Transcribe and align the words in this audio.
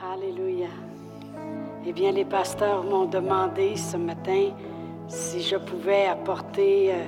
Alléluia. 0.00 0.68
Eh 1.84 1.92
bien, 1.92 2.12
les 2.12 2.24
pasteurs 2.24 2.84
m'ont 2.84 3.06
demandé 3.06 3.76
ce 3.76 3.96
matin 3.96 4.50
si 5.08 5.42
je 5.42 5.56
pouvais 5.56 6.06
apporter 6.06 6.92
euh, 6.92 7.04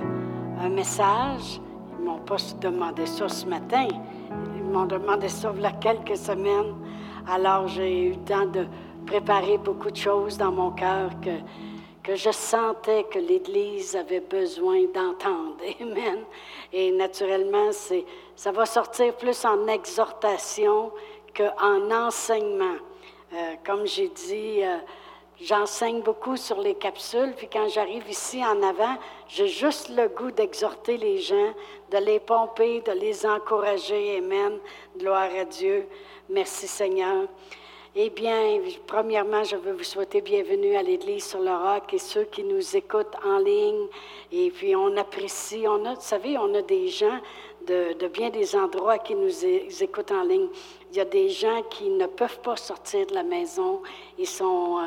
un 0.60 0.68
message. 0.70 1.60
Ils 1.96 2.04
m'ont 2.04 2.18
pas 2.18 2.38
demandé 2.60 3.06
ça 3.06 3.28
ce 3.28 3.46
matin. 3.46 3.86
Ils 4.56 4.64
m'ont 4.64 4.86
demandé 4.86 5.28
ça 5.28 5.52
il 5.54 5.62
y 5.62 5.66
a 5.66 5.70
quelques 5.70 6.16
semaines. 6.16 6.74
Alors, 7.28 7.68
j'ai 7.68 8.06
eu 8.06 8.10
le 8.10 8.24
temps 8.24 8.46
de 8.46 8.66
préparer 9.06 9.56
beaucoup 9.58 9.92
de 9.92 9.96
choses 9.96 10.36
dans 10.36 10.50
mon 10.50 10.72
cœur 10.72 11.10
que, 11.20 11.38
que 12.02 12.16
je 12.16 12.32
sentais 12.32 13.04
que 13.04 13.20
l'Église 13.20 13.94
avait 13.94 14.18
besoin 14.18 14.80
d'entendre. 14.92 15.58
Amen. 15.80 16.24
Et 16.72 16.90
naturellement, 16.90 17.70
ça 18.34 18.50
va 18.50 18.66
sortir 18.66 19.14
plus 19.14 19.44
en 19.44 19.68
exhortation 19.68 20.90
qu'en 21.36 21.90
enseignement. 21.90 22.76
Euh, 23.32 23.54
comme 23.64 23.86
j'ai 23.86 24.08
dit, 24.08 24.62
euh, 24.62 24.76
j'enseigne 25.40 26.02
beaucoup 26.02 26.36
sur 26.36 26.60
les 26.60 26.74
capsules, 26.74 27.32
puis 27.36 27.48
quand 27.52 27.68
j'arrive 27.68 28.08
ici 28.08 28.44
en 28.44 28.62
avant, 28.62 28.96
j'ai 29.28 29.48
juste 29.48 29.88
le 29.90 30.08
goût 30.08 30.30
d'exhorter 30.30 30.96
les 30.96 31.18
gens, 31.18 31.54
de 31.92 31.98
les 31.98 32.20
pomper, 32.20 32.80
de 32.80 32.92
les 32.92 33.24
encourager. 33.24 34.18
Amen. 34.18 34.58
Gloire 34.98 35.30
à 35.38 35.44
Dieu. 35.44 35.86
Merci 36.28 36.66
Seigneur. 36.66 37.26
Eh 37.96 38.08
bien, 38.08 38.60
premièrement, 38.86 39.42
je 39.42 39.56
veux 39.56 39.72
vous 39.72 39.82
souhaiter 39.82 40.20
bienvenue 40.20 40.76
à 40.76 40.82
l'Église 40.82 41.24
sur 41.24 41.40
le 41.40 41.50
roc 41.50 41.92
et 41.92 41.98
ceux 41.98 42.22
qui 42.22 42.44
nous 42.44 42.76
écoutent 42.76 43.16
en 43.24 43.38
ligne. 43.38 43.88
Et 44.30 44.52
puis, 44.52 44.76
on 44.76 44.96
apprécie, 44.96 45.64
on 45.66 45.84
a, 45.84 45.94
vous 45.94 46.00
savez, 46.00 46.38
on 46.38 46.54
a 46.54 46.62
des 46.62 46.86
gens 46.86 47.18
de, 47.66 48.06
bien 48.06 48.30
des 48.30 48.54
endroits 48.54 48.98
qui 48.98 49.16
nous 49.16 49.44
écoutent 49.82 50.12
en 50.12 50.22
ligne. 50.22 50.46
Il 50.90 50.96
y 50.96 51.00
a 51.00 51.04
des 51.04 51.28
gens 51.28 51.62
qui 51.70 51.88
ne 51.88 52.06
peuvent 52.06 52.40
pas 52.40 52.56
sortir 52.56 53.06
de 53.06 53.14
la 53.14 53.22
maison, 53.22 53.80
ils 54.18 54.26
sont 54.26 54.78
euh, 54.78 54.82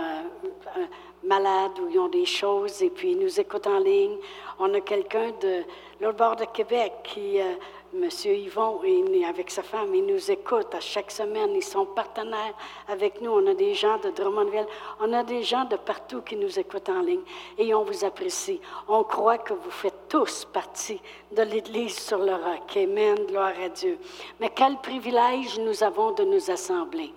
euh, 0.77 0.85
malades 1.23 1.79
ou 1.79 1.89
ils 1.89 1.97
ont 1.97 2.09
des 2.09 2.25
choses 2.25 2.83
et 2.83 2.89
puis 2.89 3.11
ils 3.11 3.19
nous 3.19 3.39
écoutent 3.39 3.67
en 3.67 3.79
ligne. 3.79 4.17
On 4.59 4.73
a 4.73 4.81
quelqu'un 4.81 5.31
de 5.41 5.63
l'autre 6.01 6.17
bord 6.17 6.35
de 6.35 6.43
Québec 6.45 6.91
qui 7.05 7.39
euh, 7.39 7.53
Monsieur 7.93 8.33
Yvon 8.33 8.81
est 8.83 9.23
avec 9.23 9.51
sa 9.51 9.61
femme, 9.61 9.93
il 9.93 10.07
nous 10.07 10.31
écoute 10.31 10.73
à 10.73 10.79
chaque 10.79 11.11
semaine, 11.11 11.51
ils 11.53 11.63
sont 11.63 11.85
partenaires 11.85 12.55
avec 12.87 13.21
nous. 13.21 13.29
On 13.29 13.45
a 13.45 13.53
des 13.53 13.75
gens 13.75 13.99
de 13.99 14.09
Drummondville, 14.09 14.65
on 14.99 15.13
a 15.13 15.21
des 15.21 15.43
gens 15.43 15.65
de 15.65 15.75
partout 15.75 16.21
qui 16.21 16.35
nous 16.35 16.57
écoutent 16.57 16.89
en 16.89 17.01
ligne 17.01 17.21
et 17.55 17.71
on 17.75 17.83
vous 17.83 18.03
apprécie. 18.03 18.59
On 18.87 19.03
croit 19.03 19.37
que 19.37 19.53
vous 19.53 19.69
faites 19.69 20.07
tous 20.09 20.43
partie 20.45 20.99
de 21.35 21.43
l'Église 21.43 21.95
sur 21.95 22.17
le 22.17 22.33
roc. 22.33 22.75
Amen, 22.75 23.15
gloire 23.27 23.53
à 23.63 23.69
Dieu. 23.69 23.99
Mais 24.39 24.49
quel 24.49 24.77
privilège 24.77 25.59
nous 25.59 25.83
avons 25.83 26.13
de 26.13 26.23
nous 26.23 26.49
assembler. 26.49 27.13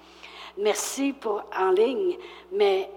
Merci 0.58 1.14
pour 1.14 1.42
en 1.58 1.70
ligne, 1.70 2.18
mais 2.52 2.90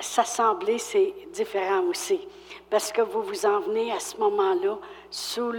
s'assembler, 0.00 0.78
c'est 0.78 1.12
différent 1.34 1.82
aussi, 1.82 2.26
parce 2.70 2.90
que 2.90 3.02
vous 3.02 3.22
vous 3.22 3.44
en 3.44 3.60
venez 3.60 3.92
à 3.92 4.00
ce 4.00 4.16
moment-là 4.16 4.78
sous 5.10 5.52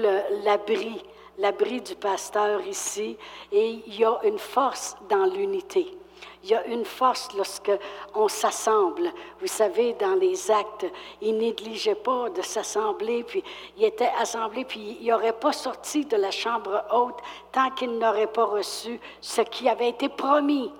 l'abri 0.44 1.04
l'abri 1.42 1.82
du 1.82 1.96
pasteur 1.96 2.62
ici, 2.68 3.18
et 3.52 3.82
il 3.88 4.00
y 4.00 4.06
a 4.06 4.20
une 4.24 4.38
force 4.38 4.96
dans 5.10 5.26
l'unité. 5.26 5.98
Il 6.44 6.50
y 6.52 6.56
a 6.56 6.66
une 6.68 6.86
force 6.86 7.30
lorsque 7.36 7.72
on 8.16 8.28
s'assemble. 8.28 9.12
Vous 9.40 9.48
savez, 9.48 9.94
dans 9.94 10.16
les 10.16 10.52
actes, 10.52 10.86
il 11.22 11.38
négligeait 11.38 11.96
pas 11.96 12.30
de 12.30 12.42
s'assembler, 12.42 13.24
puis 13.24 13.44
il 13.78 13.84
était 13.84 14.12
assemblé, 14.20 14.66
puis 14.66 14.98
il 15.02 15.08
n'aurait 15.08 15.34
pas 15.34 15.52
sorti 15.52 16.06
de 16.06 16.18
la 16.18 16.32
chambre 16.32 16.84
haute 16.92 17.18
tant 17.52 17.72
qu'il 17.72 17.98
n'aurait 17.98 18.32
pas 18.32 18.46
reçu 18.46 19.00
ce 19.20 19.42
qui 19.42 19.68
avait 19.68 19.90
été 19.90 20.10
promis 20.10 20.72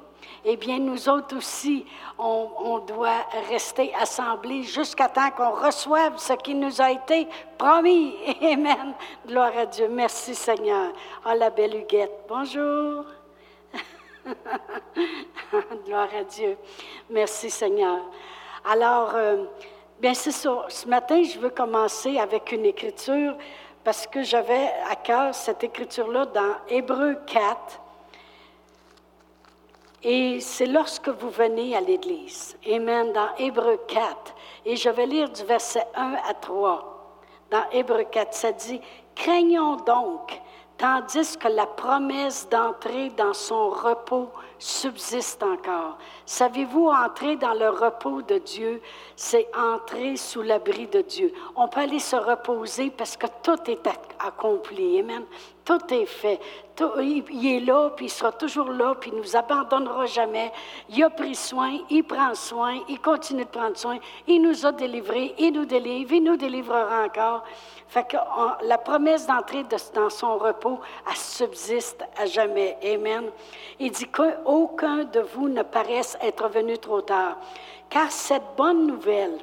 eh 0.44 0.58
bien, 0.58 0.80
nous 0.80 1.08
autres 1.08 1.38
aussi, 1.38 1.86
on, 2.18 2.80
doit 2.80 3.26
rester 3.50 3.94
assemblés 3.94 4.64
jusqu'à 4.64 5.08
temps 5.08 5.30
qu'on 5.32 5.52
reçoive 5.52 6.18
ce 6.18 6.34
qui 6.34 6.56
nous 6.56 6.82
a 6.82 6.92
été 6.92 7.28
promis. 7.58 8.16
Amen. 8.42 8.94
Gloire 9.28 9.56
à 9.56 9.66
Dieu. 9.68 9.88
Merci 9.88 10.34
Seigneur. 10.34 10.94
Ah, 11.24 11.36
la 11.36 11.52
belle 11.52 11.76
Huguette. 11.76 12.26
Bonjour. 12.28 13.06
Gloire 15.86 16.10
à 16.20 16.24
Dieu. 16.24 16.58
Merci 17.10 17.52
Seigneur. 17.52 18.00
Alors, 18.66 19.12
euh, 19.14 19.44
bien 20.00 20.16
c'est 20.16 20.32
ça. 20.32 20.66
Ce 20.70 20.88
matin, 20.88 21.22
je 21.22 21.38
veux 21.38 21.52
commencer 21.52 22.18
avec 22.18 22.52
une 22.52 22.66
écriture 22.66 23.36
parce 23.84 24.08
que 24.08 24.24
j'avais 24.24 24.72
à 24.90 24.96
cœur 24.96 25.36
cette 25.36 25.64
écriture-là 25.64 26.26
dans 26.26 26.56
Hébreu 26.68 27.20
4. 27.28 27.82
Et 30.04 30.40
c'est 30.40 30.66
lorsque 30.66 31.10
vous 31.10 31.30
venez 31.30 31.76
à 31.76 31.82
l'Église. 31.82 32.58
Amen. 32.68 33.14
Dans 33.14 33.36
Hébreu 33.38 33.80
4. 33.88 34.36
Et 34.66 34.76
je 34.76 34.90
vais 34.90 35.06
lire 35.06 35.30
du 35.30 35.44
verset 35.44 35.86
1 35.96 36.16
à 36.28 36.34
3. 36.34 37.20
Dans 37.52 37.70
Hébreu 37.72 38.06
4, 38.10 38.34
ça 38.34 38.52
dit, 38.52 38.82
Craignons 39.14 39.76
donc, 39.78 40.42
tandis 40.78 41.38
que 41.38 41.50
la 41.50 41.68
promesse 41.68 42.50
d'entrer 42.50 43.10
dans 43.12 43.34
son 43.34 43.70
repos 43.70 44.30
subsiste 44.58 45.44
encore. 45.44 45.98
Savez-vous, 46.32 46.88
entrer 46.88 47.36
dans 47.36 47.54
le 47.54 47.68
repos 47.68 48.22
de 48.22 48.38
Dieu, 48.38 48.82
c'est 49.18 49.50
entrer 49.54 50.16
sous 50.16 50.42
l'abri 50.42 50.88
de 50.88 51.02
Dieu. 51.02 51.34
On 51.58 51.68
peut 51.68 51.82
aller 51.82 52.00
se 52.00 52.16
reposer 52.16 52.90
parce 52.90 53.18
que 53.18 53.28
tout 53.44 53.60
est 53.70 53.86
accompli. 54.18 55.00
Amen. 55.00 55.26
Tout 55.66 55.94
est 55.94 56.06
fait. 56.06 56.40
il 57.02 57.48
est 57.48 57.60
là, 57.60 57.92
puis 57.96 58.06
il 58.06 58.10
sera 58.10 58.32
toujours 58.32 58.70
là, 58.70 58.96
puis 58.96 59.12
il 59.12 59.18
ne 59.18 59.22
nous 59.22 59.36
abandonnera 59.36 60.06
jamais. 60.06 60.52
Il 60.90 61.04
a 61.04 61.10
pris 61.10 61.36
soin, 61.36 61.78
il 61.90 62.04
prend 62.04 62.34
soin, 62.34 62.80
il 62.88 63.00
continue 63.00 63.44
de 63.44 63.50
prendre 63.50 63.78
soin. 63.78 64.00
Il 64.26 64.42
nous 64.42 64.66
a 64.66 64.72
délivrés, 64.72 65.36
il 65.38 65.52
nous 65.52 65.66
délivre, 65.66 66.14
il 66.14 66.24
nous 66.24 66.38
délivrera 66.38 67.04
encore. 67.06 67.44
Fait 67.88 68.08
que 68.08 68.16
la 68.64 68.78
promesse 68.78 69.28
d'entrer 69.28 69.66
dans 69.94 70.10
son 70.10 70.38
repos, 70.38 70.80
elle 71.08 71.18
subsiste 71.18 72.04
à 72.18 72.26
jamais. 72.26 72.78
Amen. 72.84 73.26
Il 73.80 73.92
dit 73.92 74.08
qu'aucun 74.08 75.04
de 75.04 75.20
vous 75.20 75.50
ne 75.50 75.62
paraisse 75.62 76.18
être 76.24 76.48
venu 76.50 76.78
trop 76.78 77.02
tard. 77.02 77.38
Car 77.90 78.12
cette 78.12 78.56
bonne 78.56 78.88
nouvelle, 78.88 79.38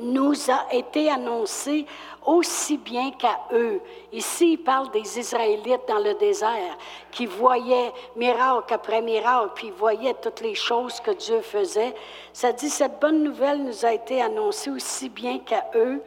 nous 0.00 0.50
a 0.50 0.72
été 0.72 1.10
annoncé 1.10 1.86
aussi 2.24 2.76
bien 2.76 3.10
qu'à 3.12 3.38
eux. 3.52 3.80
Ici, 4.12 4.52
il 4.52 4.58
parle 4.58 4.90
des 4.90 5.18
Israélites 5.18 5.82
dans 5.88 5.98
le 5.98 6.14
désert 6.14 6.76
qui 7.10 7.26
voyaient 7.26 7.92
miracle 8.16 8.72
après 8.72 9.02
miracle, 9.02 9.50
puis 9.54 9.70
voyaient 9.70 10.14
toutes 10.14 10.40
les 10.40 10.54
choses 10.54 11.00
que 11.00 11.10
Dieu 11.10 11.40
faisait. 11.40 11.94
Ça 12.32 12.52
dit, 12.52 12.70
cette 12.70 13.00
bonne 13.00 13.22
nouvelle 13.22 13.62
nous 13.62 13.84
a 13.84 13.92
été 13.92 14.22
annoncée 14.22 14.70
aussi 14.70 15.08
bien 15.08 15.38
qu'à 15.38 15.66
eux. 15.74 16.02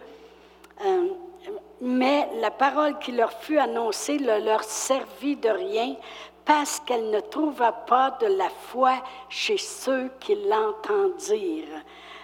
Euh, 0.86 1.08
mais 1.82 2.30
la 2.40 2.52
parole 2.52 2.98
qui 3.00 3.12
leur 3.12 3.34
fut 3.34 3.58
annoncée 3.58 4.18
ne 4.18 4.40
leur 4.40 4.64
servit 4.64 5.36
de 5.36 5.50
rien 5.50 5.96
parce 6.46 6.80
qu'elle 6.80 7.10
ne 7.10 7.20
trouva 7.20 7.72
pas 7.72 8.12
de 8.22 8.28
la 8.28 8.50
foi 8.50 8.96
chez 9.30 9.58
ceux 9.58 10.12
qui 10.20 10.36
l'entendirent. 10.36 11.84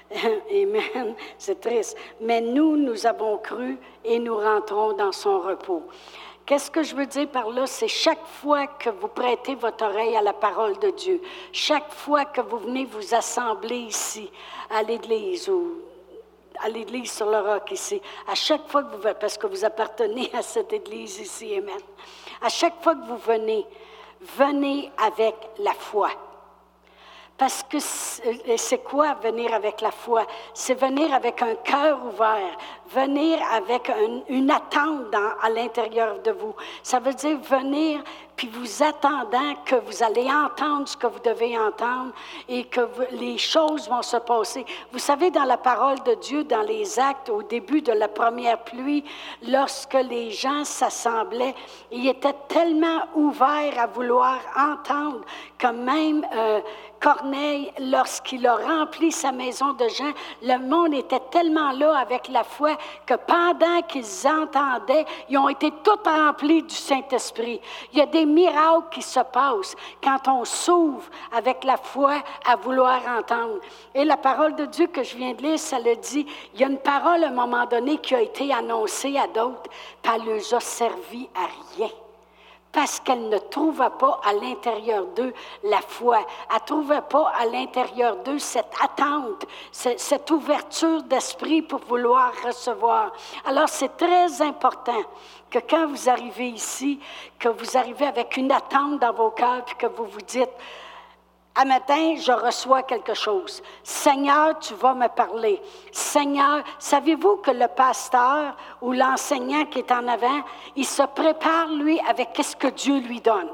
Amen. 0.52 1.16
C'est 1.38 1.62
triste. 1.62 1.98
Mais 2.20 2.42
nous, 2.42 2.76
nous 2.76 3.06
avons 3.06 3.38
cru 3.38 3.78
et 4.04 4.20
nous 4.20 4.38
rentrons 4.38 4.94
dans 4.94 5.12
son 5.12 5.40
repos. 5.40 5.84
Qu'est-ce 6.46 6.72
que 6.72 6.82
je 6.82 6.96
veux 6.96 7.06
dire 7.06 7.28
par 7.30 7.50
là? 7.52 7.68
C'est 7.68 7.88
chaque 7.88 8.26
fois 8.26 8.66
que 8.66 8.90
vous 8.90 9.08
prêtez 9.08 9.54
votre 9.54 9.86
oreille 9.86 10.16
à 10.16 10.22
la 10.24 10.34
parole 10.34 10.80
de 10.80 10.90
Dieu, 10.90 11.22
chaque 11.52 11.92
fois 11.92 12.26
que 12.26 12.42
vous 12.42 12.58
venez 12.58 12.86
vous 12.86 13.14
assembler 13.14 13.76
ici, 13.76 14.32
à 14.72 14.82
l'Église 14.82 15.48
ou 15.48 15.76
à 16.60 16.70
l'Église 16.70 17.12
sur 17.12 17.30
le 17.30 17.38
roc 17.38 17.70
ici, 17.72 18.02
à 18.28 18.34
chaque 18.34 18.68
fois 18.68 18.84
que 18.84 18.96
vous 18.96 19.14
parce 19.20 19.38
que 19.38 19.46
vous 19.46 19.64
appartenez 19.64 20.32
à 20.34 20.42
cette 20.42 20.74
Église 20.74 21.20
ici, 21.20 21.56
Amen. 21.56 21.78
À 22.42 22.50
chaque 22.50 22.82
fois 22.82 22.96
que 22.96 23.06
vous 23.06 23.18
venez, 23.18 23.64
venez 24.22 24.92
avec 24.98 25.36
la 25.60 25.74
foi. 25.74 26.10
Parce 27.40 27.64
que 27.64 27.78
c'est 27.80 28.84
quoi 28.84 29.14
venir 29.14 29.54
avec 29.54 29.80
la 29.80 29.92
foi? 29.92 30.28
C'est 30.54 30.74
venir 30.74 31.14
avec 31.14 31.42
un 31.42 31.56
cœur 31.56 31.98
ouvert, 32.06 32.58
venir 32.94 33.40
avec 33.54 33.90
une 34.28 34.52
attente 34.52 35.16
à 35.42 35.50
l'intérieur 35.50 36.20
de 36.20 36.32
vous. 36.32 36.54
Ça 36.84 37.00
veut 37.00 37.14
dire 37.14 37.38
venir 37.38 38.04
puis 38.40 38.48
vous 38.48 38.82
attendant 38.82 39.54
que 39.66 39.76
vous 39.76 40.02
allez 40.02 40.32
entendre 40.32 40.88
ce 40.88 40.96
que 40.96 41.08
vous 41.08 41.20
devez 41.20 41.60
entendre 41.60 42.14
et 42.48 42.64
que 42.64 42.88
les 43.12 43.38
choses 43.38 43.90
vont 43.90 44.02
se 44.02 44.16
passer. 44.16 44.66
Vous 44.94 45.00
savez, 45.00 45.30
dans 45.30 45.44
la 45.44 45.58
parole 45.58 46.02
de 46.04 46.14
Dieu, 46.14 46.46
dans 46.46 46.62
les 46.62 46.98
actes, 47.00 47.28
au 47.30 47.44
début 47.44 47.82
de 47.82 47.92
la 47.92 48.08
première 48.08 48.60
pluie, 48.60 49.04
lorsque 49.46 49.96
les 49.96 50.32
gens 50.32 50.64
s'assemblaient, 50.64 51.54
ils 51.92 52.08
étaient 52.08 52.36
tellement 52.48 53.02
ouverts 53.14 53.78
à 53.78 53.88
vouloir 53.88 54.40
entendre 54.58 55.20
que 55.58 55.68
même 55.68 56.26
euh, 56.34 56.62
Corneille, 57.00 57.72
lorsqu'il 57.80 58.46
a 58.46 58.56
rempli 58.56 59.12
sa 59.12 59.32
maison 59.32 59.74
de 59.74 59.88
gens, 59.88 60.12
le 60.42 60.58
monde 60.58 60.94
était 60.94 61.22
tellement 61.32 61.72
là 61.72 61.98
avec 61.98 62.28
la 62.28 62.44
foi 62.44 62.78
que 63.06 63.14
pendant 63.14 63.82
qu'ils 63.88 64.28
entendaient, 64.28 65.06
ils 65.30 65.38
ont 65.38 65.50
été 65.50 65.72
tous 65.84 66.00
remplis 66.06 66.64
du 66.64 66.76
Saint-Esprit. 66.76 67.62
Il 67.94 68.00
y 68.00 68.02
a 68.02 68.06
des 68.06 68.26
miracles 68.26 68.90
qui 68.92 69.02
se 69.02 69.20
passent 69.20 69.76
quand 70.04 70.28
on 70.28 70.44
s'ouvre 70.46 71.06
avec 71.32 71.64
la 71.64 71.78
foi 71.78 72.22
à 72.46 72.56
vouloir 72.56 73.02
entendre. 73.18 73.60
Et 73.96 74.04
la 74.04 74.18
parole 74.18 74.56
de 74.56 74.66
Dieu 74.66 74.88
que 74.88 75.04
je 75.04 75.16
viens 75.16 75.34
de 75.34 75.42
lire, 75.42 75.60
ça 75.60 75.80
le 75.80 75.96
dit, 75.96 76.26
il 76.54 76.60
y 76.60 76.64
a 76.64 76.68
une 76.68 76.80
parole 76.80 77.24
à 77.24 77.28
un 77.28 77.32
moment 77.32 77.66
donné 77.66 77.98
qui 77.98 78.16
a 78.16 78.22
été 78.22 78.54
annoncée 78.54 79.18
à 79.18 79.28
d'autres, 79.28 79.70
elle 80.04 80.24
ne 80.24 80.56
a 80.56 80.60
servi 80.60 81.30
à 81.36 81.48
rien 81.78 81.90
parce 82.72 83.00
qu'elle 83.00 83.30
ne 83.30 83.38
trouvait 83.38 83.90
pas 83.98 84.22
à 84.24 84.34
l'intérieur 84.34 85.06
d'eux 85.08 85.34
la 85.64 85.82
foi. 85.82 86.20
Elle 86.50 86.56
ne 86.56 86.66
trouvait 86.66 87.02
pas 87.02 87.32
à 87.38 87.46
l'intérieur 87.46 88.18
d'eux 88.18 88.40
cette 88.40 88.74
attente, 88.82 89.46
cette 89.72 90.30
ouverture 90.32 91.04
d'esprit 91.04 91.62
pour 91.62 91.80
vouloir 91.80 92.32
recevoir. 92.46 93.12
Alors 93.46 93.70
c'est 93.70 93.98
très 93.98 94.42
important 94.42 95.02
que 95.50 95.60
quand 95.60 95.88
vous 95.88 96.10
arrivez 96.10 96.50
ici, 96.50 97.00
que 97.40 97.50
vous 97.50 97.76
arrivez 97.76 98.06
avec 98.06 98.38
une 98.38 98.52
attente 98.52 99.00
dans 99.00 99.14
vos 99.14 99.32
cœurs, 99.32 99.66
puis 99.66 99.76
que 99.76 99.88
vous 99.88 100.06
vous 100.06 100.22
dites, 100.22 100.52
un 101.62 101.66
matin, 101.66 102.16
je 102.16 102.32
reçois 102.32 102.84
quelque 102.84 103.14
chose. 103.14 103.62
Seigneur, 103.84 104.58
tu 104.60 104.74
vas 104.76 104.94
me 104.94 105.10
parler. 105.10 105.62
Seigneur, 105.92 106.64
savez-vous 106.80 107.38
que 107.38 107.52
le 107.52 107.68
pasteur 107.68 108.56
ou 108.82 108.94
l'enseignant 108.94 109.66
qui 109.66 109.80
est 109.80 109.92
en 109.92 110.08
avant, 110.08 110.42
il 110.78 110.86
se 110.86 111.04
prépare, 111.04 111.68
lui, 111.68 112.00
avec 112.08 112.30
ce 112.42 112.56
que 112.56 112.68
Dieu 112.68 113.00
lui 113.00 113.20
donne? 113.20 113.50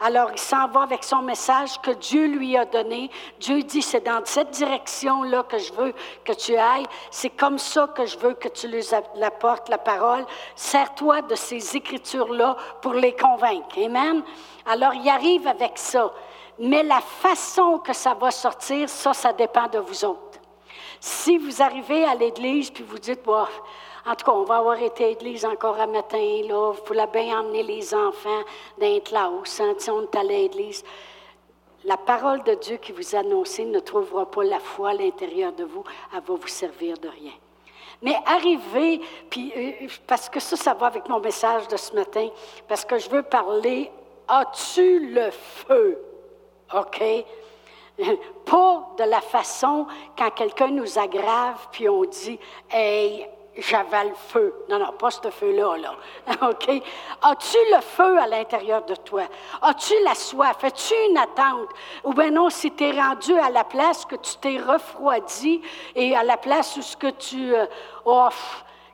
Alors, 0.00 0.30
il 0.30 0.38
s'en 0.38 0.68
va 0.68 0.82
avec 0.82 1.02
son 1.02 1.22
message 1.22 1.80
que 1.80 1.90
Dieu 1.92 2.26
lui 2.26 2.54
a 2.56 2.66
donné. 2.66 3.10
Dieu 3.40 3.62
dit, 3.62 3.80
c'est 3.80 4.04
dans 4.04 4.20
cette 4.24 4.50
direction-là 4.50 5.42
que 5.44 5.56
je 5.58 5.72
veux 5.72 5.94
que 6.24 6.34
tu 6.34 6.54
ailles. 6.54 6.86
C'est 7.10 7.30
comme 7.30 7.58
ça 7.58 7.88
que 7.88 8.04
je 8.04 8.18
veux 8.18 8.34
que 8.34 8.48
tu 8.48 8.68
lui 8.68 8.84
apportes 9.22 9.70
la 9.70 9.78
parole. 9.78 10.26
Sers-toi 10.54 11.22
de 11.22 11.34
ces 11.34 11.76
écritures-là 11.76 12.56
pour 12.82 12.92
les 12.92 13.16
convaincre. 13.16 13.78
Amen. 13.82 14.22
Alors, 14.66 14.92
il 14.92 15.08
arrive 15.08 15.48
avec 15.48 15.78
ça. 15.78 16.12
Mais 16.58 16.82
la 16.82 17.00
façon 17.00 17.78
que 17.78 17.92
ça 17.92 18.14
va 18.14 18.30
sortir, 18.30 18.88
ça, 18.88 19.12
ça 19.14 19.32
dépend 19.32 19.68
de 19.68 19.78
vous 19.78 20.04
autres. 20.04 20.40
Si 21.00 21.38
vous 21.38 21.62
arrivez 21.62 22.04
à 22.04 22.14
l'église 22.14 22.70
puis 22.70 22.82
vous 22.82 22.98
dites, 22.98 23.22
bon, 23.22 23.44
en 24.06 24.14
tout 24.14 24.24
cas, 24.24 24.32
on 24.32 24.44
va 24.44 24.56
avoir 24.56 24.80
été 24.82 25.04
à 25.04 25.08
l'église 25.08 25.44
encore 25.44 25.78
un 25.78 25.86
matin, 25.86 26.42
là, 26.48 26.72
vous 26.72 26.84
voulez 26.86 27.06
bien 27.12 27.40
emmener 27.40 27.62
les 27.62 27.94
enfants 27.94 28.42
d'un 28.78 28.98
classe, 29.00 29.60
hein, 29.60 29.74
on 29.88 30.02
est 30.02 30.16
à 30.16 30.22
l'église. 30.22 30.82
La 31.84 31.96
parole 31.96 32.42
de 32.42 32.54
Dieu 32.54 32.78
qui 32.78 32.92
vous 32.92 33.14
annoncée 33.14 33.64
ne 33.64 33.78
trouvera 33.78 34.28
pas 34.28 34.42
la 34.42 34.58
foi 34.58 34.90
à 34.90 34.94
l'intérieur 34.94 35.52
de 35.52 35.64
vous, 35.64 35.84
elle 36.12 36.20
va 36.20 36.34
vous 36.34 36.48
servir 36.48 36.98
de 36.98 37.08
rien. 37.08 37.32
Mais 38.02 38.16
arriver, 38.26 39.00
puis 39.30 39.52
euh, 39.56 39.88
parce 40.06 40.28
que 40.28 40.40
ça, 40.40 40.56
ça 40.56 40.74
va 40.74 40.86
avec 40.86 41.08
mon 41.08 41.20
message 41.20 41.68
de 41.68 41.76
ce 41.76 41.94
matin, 41.94 42.28
parce 42.66 42.84
que 42.84 42.98
je 42.98 43.08
veux 43.10 43.22
parler, 43.22 43.90
as-tu 44.26 45.10
le 45.10 45.30
feu? 45.30 46.07
OK? 46.74 47.02
Pas 48.44 48.88
de 48.98 49.04
la 49.04 49.20
façon 49.20 49.86
quand 50.16 50.30
quelqu'un 50.30 50.68
nous 50.68 50.98
aggrave, 50.98 51.68
puis 51.72 51.88
on 51.88 52.04
dit, 52.04 52.38
Hey, 52.70 53.28
j'avais 53.58 54.04
le 54.04 54.14
feu. 54.14 54.54
Non, 54.68 54.78
non, 54.78 54.92
pas 54.92 55.10
ce 55.10 55.30
feu-là, 55.30 55.76
là. 55.76 55.94
OK? 56.48 56.68
As-tu 57.22 57.56
le 57.74 57.80
feu 57.80 58.18
à 58.18 58.26
l'intérieur 58.26 58.84
de 58.84 58.94
toi? 58.94 59.22
As-tu 59.60 59.94
la 60.04 60.14
soif? 60.14 60.62
As-tu 60.62 60.94
une 61.10 61.18
attente? 61.18 61.68
Ou 62.04 62.14
bien 62.14 62.30
non, 62.30 62.50
si 62.50 62.70
tu 62.70 62.84
es 62.84 62.92
rendu 62.92 63.36
à 63.38 63.50
la 63.50 63.64
place 63.64 64.04
que 64.04 64.16
tu 64.16 64.36
t'es 64.36 64.58
refroidi 64.58 65.60
et 65.94 66.14
à 66.16 66.22
la 66.22 66.36
place 66.36 66.76
où 66.76 66.82
ce 66.82 66.96
que 66.96 67.10
tu. 67.10 67.54
Euh, 67.54 67.66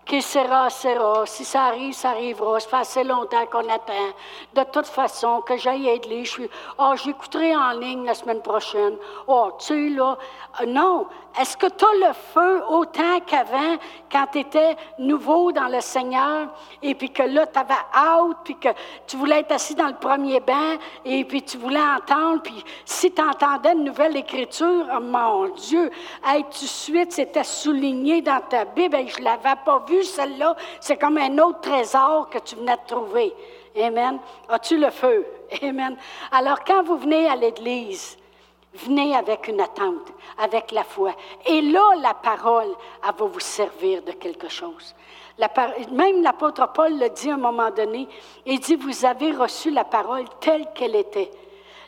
qui 0.06 0.22
sera, 0.22 0.70
sera. 0.70 1.26
Si 1.26 1.44
ça 1.44 1.64
arrive, 1.64 1.94
ça 1.94 2.10
arrivera. 2.10 2.60
Ça 2.60 2.68
fait 2.68 2.76
assez 2.76 3.04
longtemps 3.04 3.46
qu'on 3.46 3.68
attend. 3.68 4.12
De 4.54 4.62
toute 4.64 4.86
façon, 4.86 5.40
que 5.40 5.56
j'aille 5.56 5.88
aider, 5.88 6.24
je 6.24 6.30
suis. 6.30 6.50
Oh, 6.78 6.92
j'écouterai 7.02 7.56
en 7.56 7.72
ligne 7.72 8.04
la 8.04 8.14
semaine 8.14 8.42
prochaine. 8.42 8.96
Oh, 9.26 9.52
tu 9.58 9.66
sais, 9.66 9.88
là. 9.90 10.18
Euh, 10.60 10.66
non. 10.66 11.06
Est-ce 11.38 11.56
que 11.56 11.66
tu 11.66 11.84
as 11.84 12.08
le 12.08 12.12
feu 12.12 12.62
autant 12.69 13.19
qu'avant, 13.26 13.76
quand 14.10 14.26
tu 14.31 14.38
étais 14.38 14.76
nouveau 14.98 15.50
dans 15.50 15.66
le 15.66 15.81
Seigneur, 15.81 16.48
et 16.81 16.94
puis 16.94 17.10
que 17.10 17.22
là, 17.22 17.46
tu 17.46 17.58
avais 17.58 17.75
hâte, 17.92 18.36
puis 18.44 18.56
que 18.56 18.69
tu 19.06 19.16
voulais 19.16 19.40
être 19.40 19.52
assis 19.52 19.75
dans 19.75 19.88
le 19.88 19.96
premier 19.96 20.38
banc, 20.38 20.76
et 21.04 21.25
puis 21.25 21.42
tu 21.42 21.58
voulais 21.58 21.81
entendre, 21.81 22.42
puis 22.42 22.64
si 22.84 23.10
tu 23.10 23.20
entendais 23.20 23.72
une 23.72 23.84
nouvelle 23.84 24.16
écriture, 24.16 24.86
oh 24.94 25.00
mon 25.00 25.48
Dieu, 25.48 25.90
hey, 26.25 26.44
tout 26.44 26.50
de 26.50 26.66
suite, 26.66 27.12
c'était 27.12 27.42
souligné 27.42 28.22
dans 28.22 28.40
ta 28.40 28.64
Bible, 28.64 28.94
et 28.96 29.08
je 29.08 29.19
ne 29.19 29.25
l'avais 29.25 29.56
pas 29.64 29.84
vu 29.88 30.04
celle-là, 30.04 30.54
c'est 30.78 30.96
comme 30.96 31.19
un 31.19 31.36
autre 31.38 31.62
trésor 31.62 32.31
que 32.31 32.38
tu 32.38 32.54
venais 32.54 32.76
de 32.76 32.86
trouver. 32.94 33.34
Amen. 33.76 34.20
As-tu 34.48 34.78
le 34.78 34.90
feu? 34.90 35.26
Amen. 35.62 35.96
Alors, 36.31 36.62
quand 36.64 36.84
vous 36.84 36.96
venez 36.96 37.28
à 37.28 37.34
l'Église, 37.34 38.16
venez 38.74 39.16
avec 39.16 39.48
une 39.48 39.60
attente, 39.60 40.12
avec 40.38 40.72
la 40.72 40.84
foi. 40.84 41.14
Et 41.46 41.60
là, 41.60 41.94
la 42.00 42.14
parole, 42.14 42.74
elle 43.02 43.14
va 43.16 43.26
vous 43.26 43.40
servir 43.40 44.02
de 44.02 44.12
quelque 44.12 44.48
chose. 44.48 44.94
même 45.90 46.22
l'apôtre 46.22 46.72
Paul 46.72 46.98
le 46.98 47.08
dit 47.10 47.30
à 47.30 47.34
un 47.34 47.38
moment 47.38 47.70
donné, 47.70 48.08
il 48.46 48.60
dit, 48.60 48.76
vous 48.76 49.04
avez 49.04 49.32
reçu 49.32 49.70
la 49.70 49.84
parole 49.84 50.24
telle 50.40 50.66
qu'elle 50.74 50.96
était. 50.96 51.30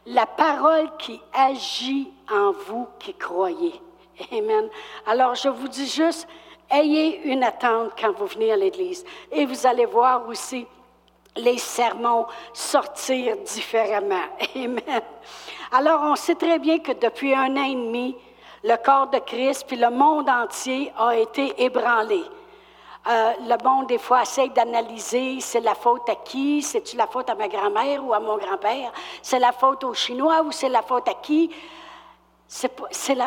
La 0.07 0.27
parole 0.27 0.91
qui 0.99 1.21
agit 1.33 2.13
en 2.31 2.53
vous 2.53 2.87
qui 2.99 3.15
croyez. 3.15 3.81
Amen. 4.33 4.69
Alors, 5.07 5.35
je 5.35 5.49
vous 5.49 5.69
dis 5.69 5.89
juste, 5.89 6.29
Ayez 6.71 7.23
une 7.25 7.45
attente 7.45 7.93
quand 8.01 8.13
vous 8.13 8.27
venez 8.27 8.53
à 8.53 8.57
l'Église. 8.57 9.05
Et 9.31 9.47
vous 9.47 9.67
allez 9.67 9.87
voir 9.87 10.29
aussi 10.29 10.67
les 11.37 11.59
sermons 11.59 12.27
sortir 12.53 13.37
différemment. 13.39 14.25
Amen. 14.57 15.03
Alors, 15.73 16.03
on 16.03 16.17
sait 16.17 16.37
très 16.37 16.59
bien 16.59 16.79
que 16.79 16.93
depuis 16.93 17.35
un 17.35 17.57
an 17.57 17.65
et 17.65 17.75
demi, 17.75 18.17
le 18.63 18.77
corps 18.77 19.09
de 19.09 19.19
Christ 19.19 19.65
puis 19.67 19.77
le 19.77 19.91
monde 19.91 20.29
entier 20.29 20.93
a 20.97 21.17
été 21.17 21.63
ébranlé. 21.63 22.23
Euh, 23.09 23.33
le 23.43 23.65
monde, 23.65 23.87
des 23.87 23.99
fois, 23.99 24.23
essaie 24.23 24.49
d'analyser 24.49 25.41
c'est 25.41 25.61
la 25.61 25.75
faute 25.75 26.09
à 26.09 26.17
qui? 26.17 26.63
C'est-tu 26.63 26.97
la 26.97 27.07
faute 27.07 27.31
à 27.31 27.35
ma 27.37 27.47
grand-mère 27.47 28.05
ou 28.05 28.13
à 28.13 28.19
mon 28.19 28.37
grand-père? 28.37 28.93
C'est 29.23 29.39
la 29.39 29.53
faute 29.53 29.85
aux 29.85 29.95
Chinois 29.95 30.43
ou 30.43 30.51
c'est 30.51 30.69
la 30.69 30.83
faute 30.83 31.09
à 31.09 31.15
qui? 31.15 31.51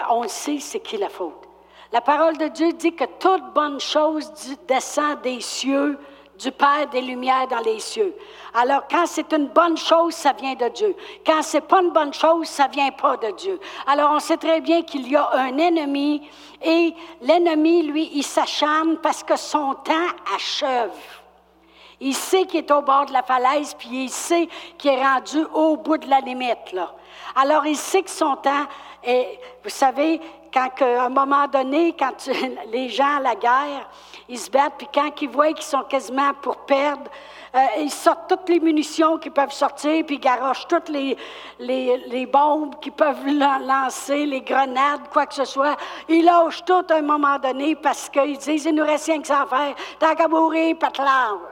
On 0.10 0.28
sait 0.28 0.60
c'est 0.60 0.80
qui 0.80 0.98
la 0.98 1.10
faute. 1.10 1.48
La 1.92 2.02
parole 2.02 2.38
de 2.38 2.48
Dieu 2.48 2.74
dit 2.74 2.94
que 2.94 3.06
toute 3.06 3.54
bonne 3.54 3.80
chose 3.80 4.32
descend 4.68 5.22
des 5.22 5.42
cieux, 5.42 5.98
du 6.40 6.52
Père 6.52 6.88
des 6.92 7.02
Lumières 7.02 7.48
dans 7.48 7.60
les 7.60 7.80
cieux. 7.80 8.16
Alors, 8.54 8.84
quand 8.90 9.06
c'est 9.06 9.32
une 9.34 9.48
bonne 9.48 9.78
chose, 9.78 10.14
ça 10.14 10.34
vient 10.34 10.56
de 10.56 10.70
Dieu. 10.70 10.96
Quand 11.26 11.42
c'est 11.42 11.62
pas 11.62 11.82
une 11.82 11.92
bonne 11.92 12.14
chose, 12.14 12.48
ça 12.48 12.68
vient 12.68 12.92
pas 12.92 13.18
de 13.18 13.32
Dieu. 13.32 13.60
Alors, 13.86 14.12
on 14.14 14.20
sait 14.20 14.38
très 14.38 14.62
bien 14.62 14.82
qu'il 14.82 15.08
y 15.10 15.16
a 15.16 15.30
un 15.34 15.58
ennemi 15.58 16.28
et 16.64 16.96
l'ennemi, 17.22 17.84
lui, 17.84 18.10
il 18.14 18.24
s'acharne 18.24 18.98
parce 18.98 19.24
que 19.24 19.36
son 19.36 19.74
temps 19.76 20.10
achève. 20.36 20.92
Il 22.00 22.16
sait 22.16 22.46
qu'il 22.46 22.60
est 22.60 22.72
au 22.72 22.82
bord 22.82 23.06
de 23.06 23.14
la 23.14 23.24
falaise, 23.24 23.74
puis 23.78 24.06
il 24.06 24.10
sait 24.10 24.48
qu'il 24.78 24.92
est 24.92 25.04
rendu 25.04 25.44
au 25.54 25.76
bout 25.76 25.98
de 25.98 26.10
la 26.10 26.22
limite, 26.22 26.72
là. 26.72 26.94
Alors, 27.36 27.66
il 27.66 27.76
sait 27.76 28.02
que 28.02 28.10
son 28.10 28.38
temps 28.38 28.66
est, 29.04 29.40
vous 29.64 29.70
savez, 29.70 30.22
quand 30.54 30.70
à 30.82 31.06
un 31.06 31.10
moment 31.10 31.48
donné, 31.48 31.96
quand 31.98 32.30
les 32.72 32.90
gens 32.90 33.18
à 33.18 33.20
la 33.20 33.36
guerre, 33.36 33.90
ils 34.28 34.40
se 34.40 34.50
battent, 34.50 34.76
puis 34.78 34.88
quand 34.94 35.10
ils 35.22 35.30
voient 35.30 35.54
qu'ils 35.54 35.64
sont 35.64 35.84
quasiment 35.84 36.34
pour 36.42 36.58
perdre, 36.58 37.10
euh, 37.56 37.60
ils 37.80 37.90
sortent 37.90 38.30
toutes 38.30 38.48
les 38.50 38.60
munitions 38.60 39.18
qui 39.18 39.32
peuvent 39.32 39.52
sortir, 39.52 40.06
puis 40.06 40.18
ils 40.18 40.20
garochent 40.20 40.68
toutes 40.68 40.90
les, 40.90 41.18
les, 41.60 42.26
bombes 42.28 42.80
qui 42.80 42.92
peuvent 42.92 43.26
lancer, 43.66 44.26
les 44.26 44.42
grenades, 44.42 45.08
quoi 45.12 45.26
que 45.26 45.34
ce 45.34 45.46
soit. 45.46 45.76
Ils 46.08 46.24
lâchent 46.24 46.64
tout 46.64 46.86
à 46.90 46.98
un 46.98 47.02
moment 47.02 47.40
donné 47.40 47.76
parce 47.76 48.08
qu'ils 48.08 48.38
disent, 48.38 48.66
il 48.66 48.76
nous 48.76 48.86
reste 48.86 49.08
rien 49.08 49.22
que 49.22 49.28
ça 49.28 49.42
à 49.42 49.48
faire. 49.48 49.76
Tant 49.98 50.14
qu'à 50.14 50.28
mourir, 50.28 50.78
pas 50.78 50.92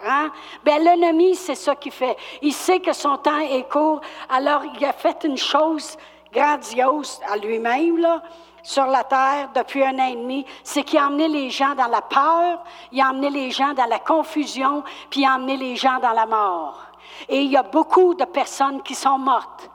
hein? 0.05 0.31
Bien, 0.63 0.77
l'ennemi, 0.77 1.35
c'est 1.35 1.55
ça 1.55 1.75
qu'il 1.75 1.91
fait. 1.91 2.15
Il 2.43 2.53
sait 2.53 2.79
que 2.79 2.93
son 2.93 3.17
temps 3.17 3.39
est 3.39 3.67
court, 3.67 4.01
alors 4.29 4.61
il 4.79 4.85
a 4.85 4.93
fait 4.93 5.23
une 5.23 5.37
chose 5.37 5.97
grandiose 6.31 7.19
à 7.27 7.37
lui-même, 7.37 7.97
là 7.97 8.21
sur 8.67 8.85
la 8.85 9.05
terre 9.05 9.47
depuis 9.55 9.81
un 9.81 9.97
an 9.97 10.07
et 10.09 10.15
demi, 10.17 10.45
c'est 10.61 10.83
qu'il 10.83 10.99
a 10.99 11.07
emmené 11.07 11.29
les 11.29 11.49
gens 11.49 11.73
dans 11.73 11.87
la 11.87 12.01
peur, 12.01 12.61
il 12.91 12.99
a 12.99 13.11
emmené 13.11 13.29
les 13.29 13.49
gens 13.49 13.73
dans 13.73 13.85
la 13.85 13.99
confusion, 13.99 14.83
puis 15.09 15.21
il 15.21 15.25
a 15.25 15.35
emmené 15.35 15.55
les 15.55 15.77
gens 15.77 15.99
dans 16.01 16.11
la 16.11 16.25
mort. 16.25 16.77
Et 17.29 17.43
il 17.43 17.49
y 17.49 17.55
a 17.55 17.63
beaucoup 17.63 18.13
de 18.13 18.25
personnes 18.25 18.81
qui 18.83 18.93
sont 18.93 19.17
mortes. 19.17 19.69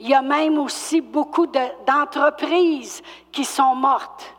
Il 0.00 0.08
y 0.08 0.14
a 0.14 0.22
même 0.22 0.58
aussi 0.58 1.00
beaucoup 1.00 1.46
d'entreprises 1.46 3.00
qui 3.30 3.44
sont 3.44 3.76
mortes. 3.76 4.34